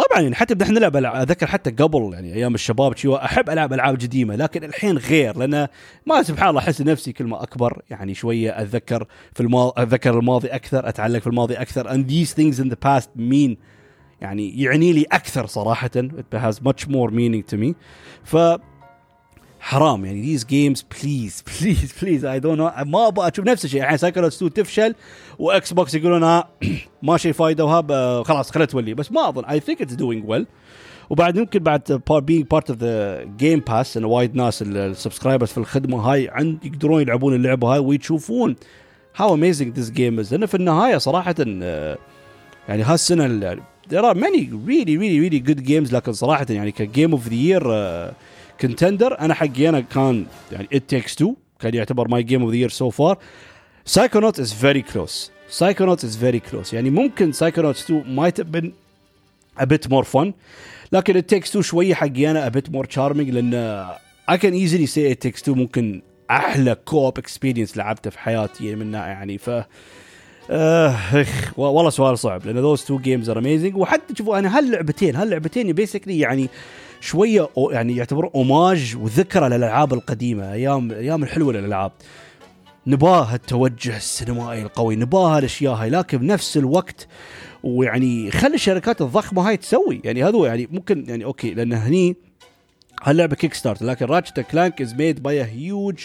طبعا 0.00 0.22
يعني 0.22 0.34
حتى 0.34 0.54
بدنا 0.54 0.70
نلعب 0.70 0.96
أذكر 0.96 1.46
حتى 1.46 1.70
قبل 1.70 2.10
يعني 2.12 2.34
أيام 2.34 2.54
الشباب 2.54 2.96
شي 2.96 3.16
أحب 3.16 3.50
ألعب 3.50 3.72
ألعاب 3.72 3.94
قديمة 3.94 4.36
لكن 4.36 4.64
الحين 4.64 4.98
غير 4.98 5.38
لأن 5.38 5.68
ما 6.06 6.22
سبحان 6.22 6.48
الله 6.48 6.60
أحس 6.60 6.82
نفسي 6.82 7.12
كل 7.12 7.24
ما 7.24 7.42
أكبر 7.42 7.82
يعني 7.90 8.14
شوية 8.14 8.62
أتذكر 8.62 9.06
في 9.32 9.40
الماضي 9.40 9.72
أتذكر 9.76 10.18
الماضي 10.18 10.48
أكثر 10.48 10.88
أتعلق 10.88 11.18
في 11.18 11.26
الماضي 11.26 11.54
أكثر 11.54 11.88
and 11.88 12.08
these 12.08 12.32
things 12.32 12.60
in 12.60 12.68
the 12.70 12.76
past 12.86 13.08
mean 13.16 13.56
يعني 14.20 14.62
يعني 14.62 14.92
لي 14.92 15.06
أكثر 15.12 15.46
صراحة 15.46 15.90
it 15.96 16.36
has 16.38 16.54
much 16.60 16.88
more 16.88 17.10
meaning 17.10 17.42
to 17.52 17.56
me. 17.56 17.74
ف 18.24 18.36
حرام. 19.60 20.04
يعني 20.04 20.38
games 20.38 20.78
please 20.78 21.42
please 21.42 21.92
please 22.00 22.24
I 22.24 22.40
don't 22.40 22.58
know. 22.58 22.82
ما 22.86 23.08
أبغى 23.08 23.28
أشوف 23.28 23.44
نفس 23.44 23.64
الشيء. 23.64 23.82
الحين 23.82 23.96
Psychonauts 23.96 24.36
2 24.36 24.52
تفشل 24.52 24.94
و 25.38 25.72
Xbox 25.72 25.94
يقولون 25.94 26.22
ها 26.22 26.48
ما 27.02 27.16
شيء 27.16 27.32
فايدة 27.32 27.64
وها 27.64 28.22
خلاص 28.22 28.50
خلت 28.50 28.70
تولي. 28.70 28.94
بس 28.94 29.12
ما 29.12 29.28
أظن. 29.28 29.44
I 29.44 29.60
think 29.60 29.80
it's 29.80 29.96
doing 29.96 30.30
well. 30.30 30.44
وبعد 31.10 31.36
يمكن 31.36 31.58
بعد 31.58 32.02
being 32.10 32.44
part 32.44 32.72
of 32.72 32.76
the 32.76 33.26
game 33.42 33.60
pass 33.70 33.96
ان 33.96 34.04
وايد 34.04 34.34
ناس 34.34 34.62
ال 34.62 34.69
subscribers 34.69 35.48
في 35.48 35.58
الخدمة 35.58 35.98
هاي 35.98 36.28
عند 36.28 36.64
يقدرون 36.64 37.02
يلعبون 37.02 37.34
اللعبة 37.34 37.74
هاي 37.74 37.78
ويشوفون 37.78 38.56
how 39.18 39.28
amazing 39.28 39.78
this 39.78 39.90
game 39.90 40.24
is. 40.24 40.32
لأن 40.32 40.46
في 40.46 40.54
النهاية 40.54 40.98
صراحة 40.98 41.34
يعني 42.68 42.82
هالسنة 42.82 43.56
there 43.88 44.04
are 44.04 44.14
many 44.14 44.48
really 44.66 44.96
really 44.96 45.20
really 45.20 45.40
good 45.40 45.64
games 45.66 45.92
لكن 45.92 46.12
صراحة 46.12 46.46
يعني 46.50 46.72
ك 46.72 46.80
game 46.80 47.10
of 47.12 47.28
the 47.28 47.34
year 47.34 47.62
contender 48.60 49.20
أنا 49.20 49.34
حقي 49.34 49.68
أنا 49.68 49.80
كان 49.80 50.26
يعني 50.52 50.68
it 50.74 50.96
takes 50.96 51.12
two 51.14 51.32
كان 51.60 51.74
يعتبر 51.74 52.08
my 52.08 52.22
game 52.22 52.42
of 52.42 52.50
the 52.50 52.56
year 52.56 52.68
so 52.68 52.90
far 52.90 53.18
Psychonauts 53.84 54.40
is 54.40 54.52
very 54.52 54.82
close 54.82 55.30
Psychonauts 55.48 56.04
is 56.04 56.16
very 56.16 56.40
close 56.40 56.74
يعني 56.74 56.90
ممكن 56.90 57.32
Psychonauts 57.32 57.76
2 57.76 58.16
might 58.16 58.42
have 58.42 58.60
been 58.60 58.70
a 59.62 59.66
bit 59.66 59.90
more 59.90 60.04
fun 60.04 60.32
لكن 60.92 61.20
it 61.20 61.24
takes 61.24 61.50
two 61.50 61.60
شوية 61.60 61.94
حقي 61.94 62.30
أنا 62.30 62.48
a 62.48 62.52
bit 62.52 62.70
more 62.72 62.86
charming 62.86 63.30
لأن 63.30 63.86
I 64.30 64.36
can 64.36 64.54
easily 64.54 64.86
say 64.86 65.14
it 65.14 65.28
takes 65.28 65.42
two 65.42 65.48
ممكن 65.48 66.02
أحلى 66.30 66.74
co-op 66.84 67.18
experience 67.18 67.76
لعبته 67.76 68.10
في 68.10 68.18
حياتي 68.18 68.74
منها 68.74 69.06
يعني 69.06 69.38
ف 69.38 69.50
آه 70.50 71.26
والله 71.56 71.90
سؤال 71.90 72.18
صعب 72.18 72.46
لأن 72.46 72.58
those 72.58 72.84
two 72.84 72.98
games 72.98 73.30
are 73.30 73.38
amazing 73.38 73.76
وحتى 73.76 74.14
شوفوا 74.16 74.38
أنا 74.38 74.58
هاللعبتين 74.58 75.16
هاللعبتين 75.16 75.72
basically 75.72 76.18
يعني 76.18 76.48
شوية 77.00 77.48
يعني 77.70 77.96
يعتبر 77.96 78.30
homage 78.34 78.96
وذكرى 78.96 79.48
للألعاب 79.48 79.92
القديمة 79.94 80.52
أيام 80.52 80.92
أيام 80.92 81.22
الحلوة 81.22 81.52
للألعاب. 81.52 81.92
نباه 82.86 83.34
التوجه 83.34 83.96
السينمائي 83.96 84.62
القوي 84.62 84.96
نباه 84.96 85.38
الأشياء 85.38 85.74
هاي 85.74 85.90
لكن 85.90 86.18
بنفس 86.18 86.56
الوقت 86.56 87.08
ويعني 87.62 88.30
خلي 88.30 88.54
الشركات 88.54 89.02
الضخمة 89.02 89.48
هاي 89.48 89.56
تسوي. 89.56 90.00
يعني 90.04 90.24
هذا 90.24 90.46
يعني 90.46 90.68
ممكن 90.70 91.04
يعني 91.08 91.24
okay 91.24 91.54
لأن 91.54 91.72
هني 91.72 92.16
هاللعبة 93.02 93.36
kickstart 93.36 93.82
لكن 93.82 94.06
Ratchet 94.06 94.40
Clank 94.40 94.82
is 94.82 94.94
made 94.94 95.22
by 95.22 95.42
a 95.42 95.44
huge 95.44 95.98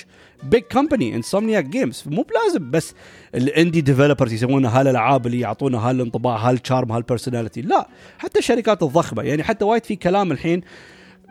big 0.43 0.63
company 0.63 1.15
Insomniac 1.15 1.65
Games 1.65 2.03
مو 2.05 2.21
بلازم 2.21 2.71
بس 2.71 2.93
ال 3.35 3.43
indie 3.43 3.81
developers 3.81 4.33
يسوون 4.33 4.65
هالألعاب 4.65 5.25
اللي 5.25 5.39
يعطونا 5.39 5.89
هالانطباع 5.89 6.35
هال 6.35 6.51
charm 6.51 6.91
هال 6.91 7.02
personality 7.02 7.61
لا 7.61 7.87
حتى 8.17 8.39
الشركات 8.39 8.83
الضخمة 8.83 9.23
يعني 9.23 9.43
حتى 9.43 9.65
وايد 9.65 9.85
في 9.85 9.95
كلام 9.95 10.31
الحين 10.31 10.61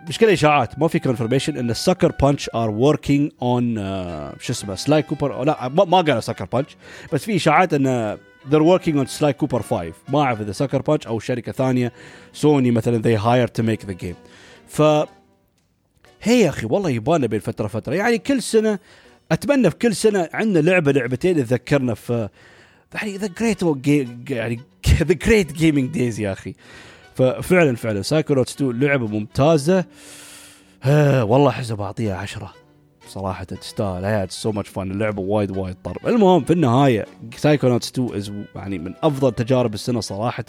مشكلة 0.09 0.33
إشاعات 0.33 0.79
ما 0.79 0.89
في 0.89 0.99
confirmation 0.99 1.57
إن 1.57 1.71
ال 1.71 1.77
Sucker 1.77 2.13
Punch 2.23 2.51
are 2.55 2.71
working 2.71 3.31
on 3.43 3.77
شو 4.41 4.53
اسمه 4.53 4.75
Sly 4.75 5.03
Cooper 5.03 5.45
لا 5.45 5.69
ما 5.69 5.97
قالوا 5.97 6.21
Sucker 6.21 6.45
Punch 6.45 6.77
بس 7.13 7.25
في 7.25 7.37
إشاعات 7.37 7.75
إن 7.75 8.19
they're 8.51 8.63
working 8.63 8.97
on 8.99 9.07
Sly 9.07 9.33
Cooper 9.33 9.63
5 9.63 9.93
ما 10.09 10.21
أعرف 10.23 10.41
إذا 10.41 10.53
Sucker 10.53 10.83
Punch 10.83 11.07
أو 11.07 11.19
شركة 11.19 11.53
ثانية 11.53 11.93
سوني 12.33 12.71
مثلا 12.71 13.03
they 13.03 13.21
hired 13.21 13.51
to 13.61 13.65
make 13.67 13.87
the 13.87 13.95
game. 14.05 14.17
ف 14.69 14.83
هي 16.25 16.41
يا 16.41 16.49
أخي 16.49 16.67
والله 16.67 16.91
يبانا 16.91 17.27
بين 17.27 17.41
فترة 17.41 17.67
فتره 17.67 17.95
يعني 17.95 18.19
كل 18.19 18.43
سنة 18.43 18.79
أتمنى 19.33 19.71
في 19.71 19.77
كل 19.77 19.97
سنة 19.97 20.29
عندنا 20.33 20.71
لعبة 20.71 20.93
لعبتين 20.93 21.37
تذكرنا 21.37 21.95
في 21.95 22.29
يعني 22.95 23.17
the 23.17 23.27
great 23.27 23.63
يعني 24.31 24.61
the 25.03 25.15
great 25.15 25.53
gaming 25.53 25.91
days 25.91 26.21
يا 26.21 26.33
أخي. 26.33 26.55
ففعلا 27.15 27.77
فعلا 27.77 28.03
Psychonauts 28.03 28.55
2 28.55 28.81
لعبة 28.81 29.07
ممتازة. 29.07 29.85
آه 30.85 31.25
والله 31.25 31.49
احس 31.49 31.73
بعطيها 31.73 32.17
عشرة. 32.17 32.53
صراحة 33.09 33.45
تستاهل. 33.45 34.05
هي 34.05 34.27
so 34.31 34.53
much 34.53 34.69
fun 34.69 34.91
اللعبة 34.91 35.23
وايد 35.23 35.57
وايد 35.57 35.77
طرب. 35.85 36.07
المهم 36.07 36.45
في 36.45 36.53
النهاية 36.53 37.07
Psychonauts 37.37 37.89
2 37.89 38.15
is 38.15 38.33
يعني 38.57 38.79
من 38.79 38.95
أفضل 39.03 39.33
تجارب 39.33 39.75
السنة 39.75 40.01
صراحة. 40.01 40.45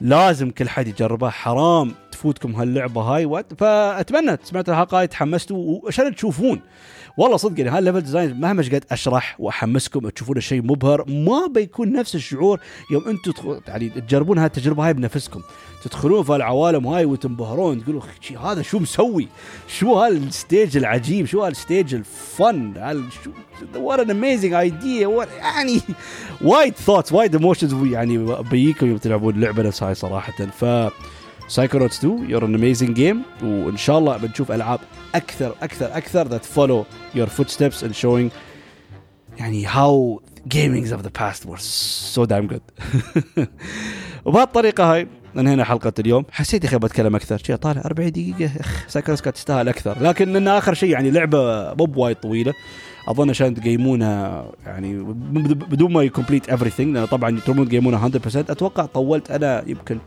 لازم 0.00 0.50
كل 0.50 0.68
حد 0.68 0.88
يجربها. 0.88 1.30
حرام 1.30 1.94
تفوتكم 2.12 2.56
هاللعبة 2.56 3.00
هاي. 3.00 3.44
فأتمنى 3.58 4.38
سمعت 4.42 4.68
الحلقة 4.68 5.04
تحمستوا 5.04 5.80
وعشان 5.82 6.14
تشوفون. 6.14 6.60
والله 7.16 7.36
صدق 7.36 7.60
يعني 7.60 7.70
هال 7.70 7.79
level 7.79 8.00
design 8.00 8.40
مهما 8.40 8.62
قد 8.62 8.84
أشرح 8.90 9.36
وأحمسكم 9.38 10.08
تشوفون 10.08 10.36
الشيء 10.36 10.62
مبهر 10.62 11.04
ما 11.08 11.46
بيكون 11.46 11.92
نفس 11.92 12.14
الشعور 12.14 12.60
يوم 12.90 13.08
أنتم 13.08 13.60
يعني 13.68 13.88
تجربون 13.88 14.38
هالتجربه 14.38 14.86
هاي 14.86 14.94
بنفسكم 14.94 15.42
تدخلون 15.84 16.24
في 16.24 16.36
العوالم 16.36 16.86
هاي 16.86 17.04
وتنبهرون 17.04 17.84
تقولوا 17.84 18.02
هذا 18.42 18.62
شو 18.62 18.78
مسوي؟ 18.78 19.28
شو 19.68 19.94
هال 19.94 20.17
stage 20.17 20.76
العجيب؟ 20.76 21.26
شو 21.26 21.44
هال 21.44 21.58
stage 21.58 21.94
الفن؟ 21.94 22.76
هال 22.76 23.04
شو 23.24 23.30
what 23.76 24.00
an 24.00 24.10
amazing 24.10 24.52
idea 24.52 25.26
يعني 25.38 25.80
وايد 26.40 26.74
thoughts 26.74 27.12
وايد 27.12 27.34
emotions 27.34 27.74
يعني 27.92 28.42
بيجيكم 28.50 28.86
يوم 28.86 28.96
تلعبون 28.96 29.40
لعبة 29.40 29.62
نفس 29.62 29.82
هاي 29.82 29.94
صراحة 29.94 30.32
ف 30.32 30.64
Psychonauts 31.48 31.98
2 31.98 32.30
you're 32.30 32.44
an 32.44 32.54
amazing 32.54 32.96
game 32.96 33.22
وإن 33.42 33.76
شاء 33.76 33.98
الله 33.98 34.16
بنشوف 34.16 34.52
ألعاب 34.52 34.80
أكثر 35.14 35.54
أكثر 35.62 35.96
أكثر 35.96 36.38
that 36.38 36.42
follow 36.42 36.86
your 37.18 37.26
footsteps 37.26 37.82
and 37.82 37.94
showing 37.94 38.30
يعني 39.38 39.66
how 39.66 40.20
gamings 40.48 40.92
of 40.92 41.02
the 41.02 41.10
past 41.10 41.46
were 41.46 41.58
so 41.58 42.26
damn 42.26 42.46
good. 42.46 42.62
وبهالطريقه 44.24 44.92
هاي 44.92 45.08
انهينا 45.36 45.64
حلقة 45.64 45.92
اليوم. 45.98 46.24
حسيت 46.30 46.64
يا 46.64 46.68
أخي 46.68 46.78
بتكلم 46.78 47.16
أكثر 47.16 47.38
شيء 47.38 47.56
طالع 47.56 47.82
40 47.84 48.10
دقيقة. 48.10 48.50
أخ 48.60 48.84
Psychonauts 48.88 49.22
كانت 49.22 49.36
تستاهل 49.36 49.68
أكثر. 49.68 50.02
لكن 50.02 50.36
إن 50.36 50.48
آخر 50.48 50.74
شيء 50.74 50.90
يعني 50.90 51.10
لعبة 51.10 51.74
مو 51.74 51.84
بوايد 51.84 52.16
طويلة. 52.16 52.54
أظن 53.08 53.30
عشان 53.30 53.54
تقيمونها 53.54 54.52
يعني 54.66 54.98
بدون 55.44 55.92
ما 55.92 56.02
ي 56.02 56.07
complete 56.07 56.48
every 56.48 56.84
لأن 56.84 57.06
طبعا 57.06 57.40
ترمون 57.40 57.68
تقيمونها 57.68 58.08
100% 58.08 58.36
أتوقع 58.36 58.86
طولت 58.86 59.30
أنا 59.30 59.64
يمكن 59.66 59.98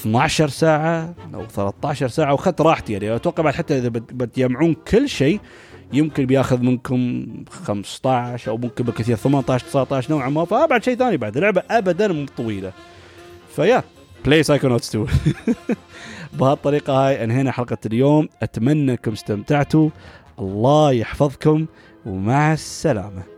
12 0.00 0.48
ساعة 0.48 1.14
أو 1.34 1.46
13 1.46 2.08
ساعة 2.08 2.32
وأخذت 2.32 2.60
راحتي 2.60 2.92
يعني. 2.92 3.16
أتوقع 3.16 3.42
بعد 3.42 3.54
حتى 3.54 3.78
إذا 3.78 3.88
بتجمعون 3.88 4.74
كل 4.74 5.08
شيء 5.08 5.40
يمكن 5.92 6.26
بياخذ 6.26 6.60
منكم 6.60 7.26
15 7.50 8.50
أو 8.50 8.56
ممكن 8.56 8.84
بالكثير 8.84 9.16
18 9.16 9.66
19 9.66 10.10
نوعا 10.10 10.28
ما. 10.28 10.44
فأبعد 10.44 10.84
شيء 10.84 10.96
ثاني 10.96 11.16
بعد 11.16 11.36
اللعبة 11.36 11.62
أبدا 11.70 12.08
مو 12.08 12.26
طويلة. 12.36 12.72
ف 13.56 13.82
yeah 14.24 14.33
play 14.33 14.42
Psychonauts 14.42 14.96
2 14.96 15.06
بهالطريقة 16.32 16.92
هاي 16.92 17.24
أنهينا 17.24 17.52
حلقة 17.52 17.78
اليوم. 17.86 18.28
أتمنى 18.42 18.92
أنكم 18.92 19.12
استمتعتوا. 19.12 19.90
الله 20.38 20.92
يحفظكم 20.92 21.66
ومع 22.06 22.52
السلامة. 22.52 23.33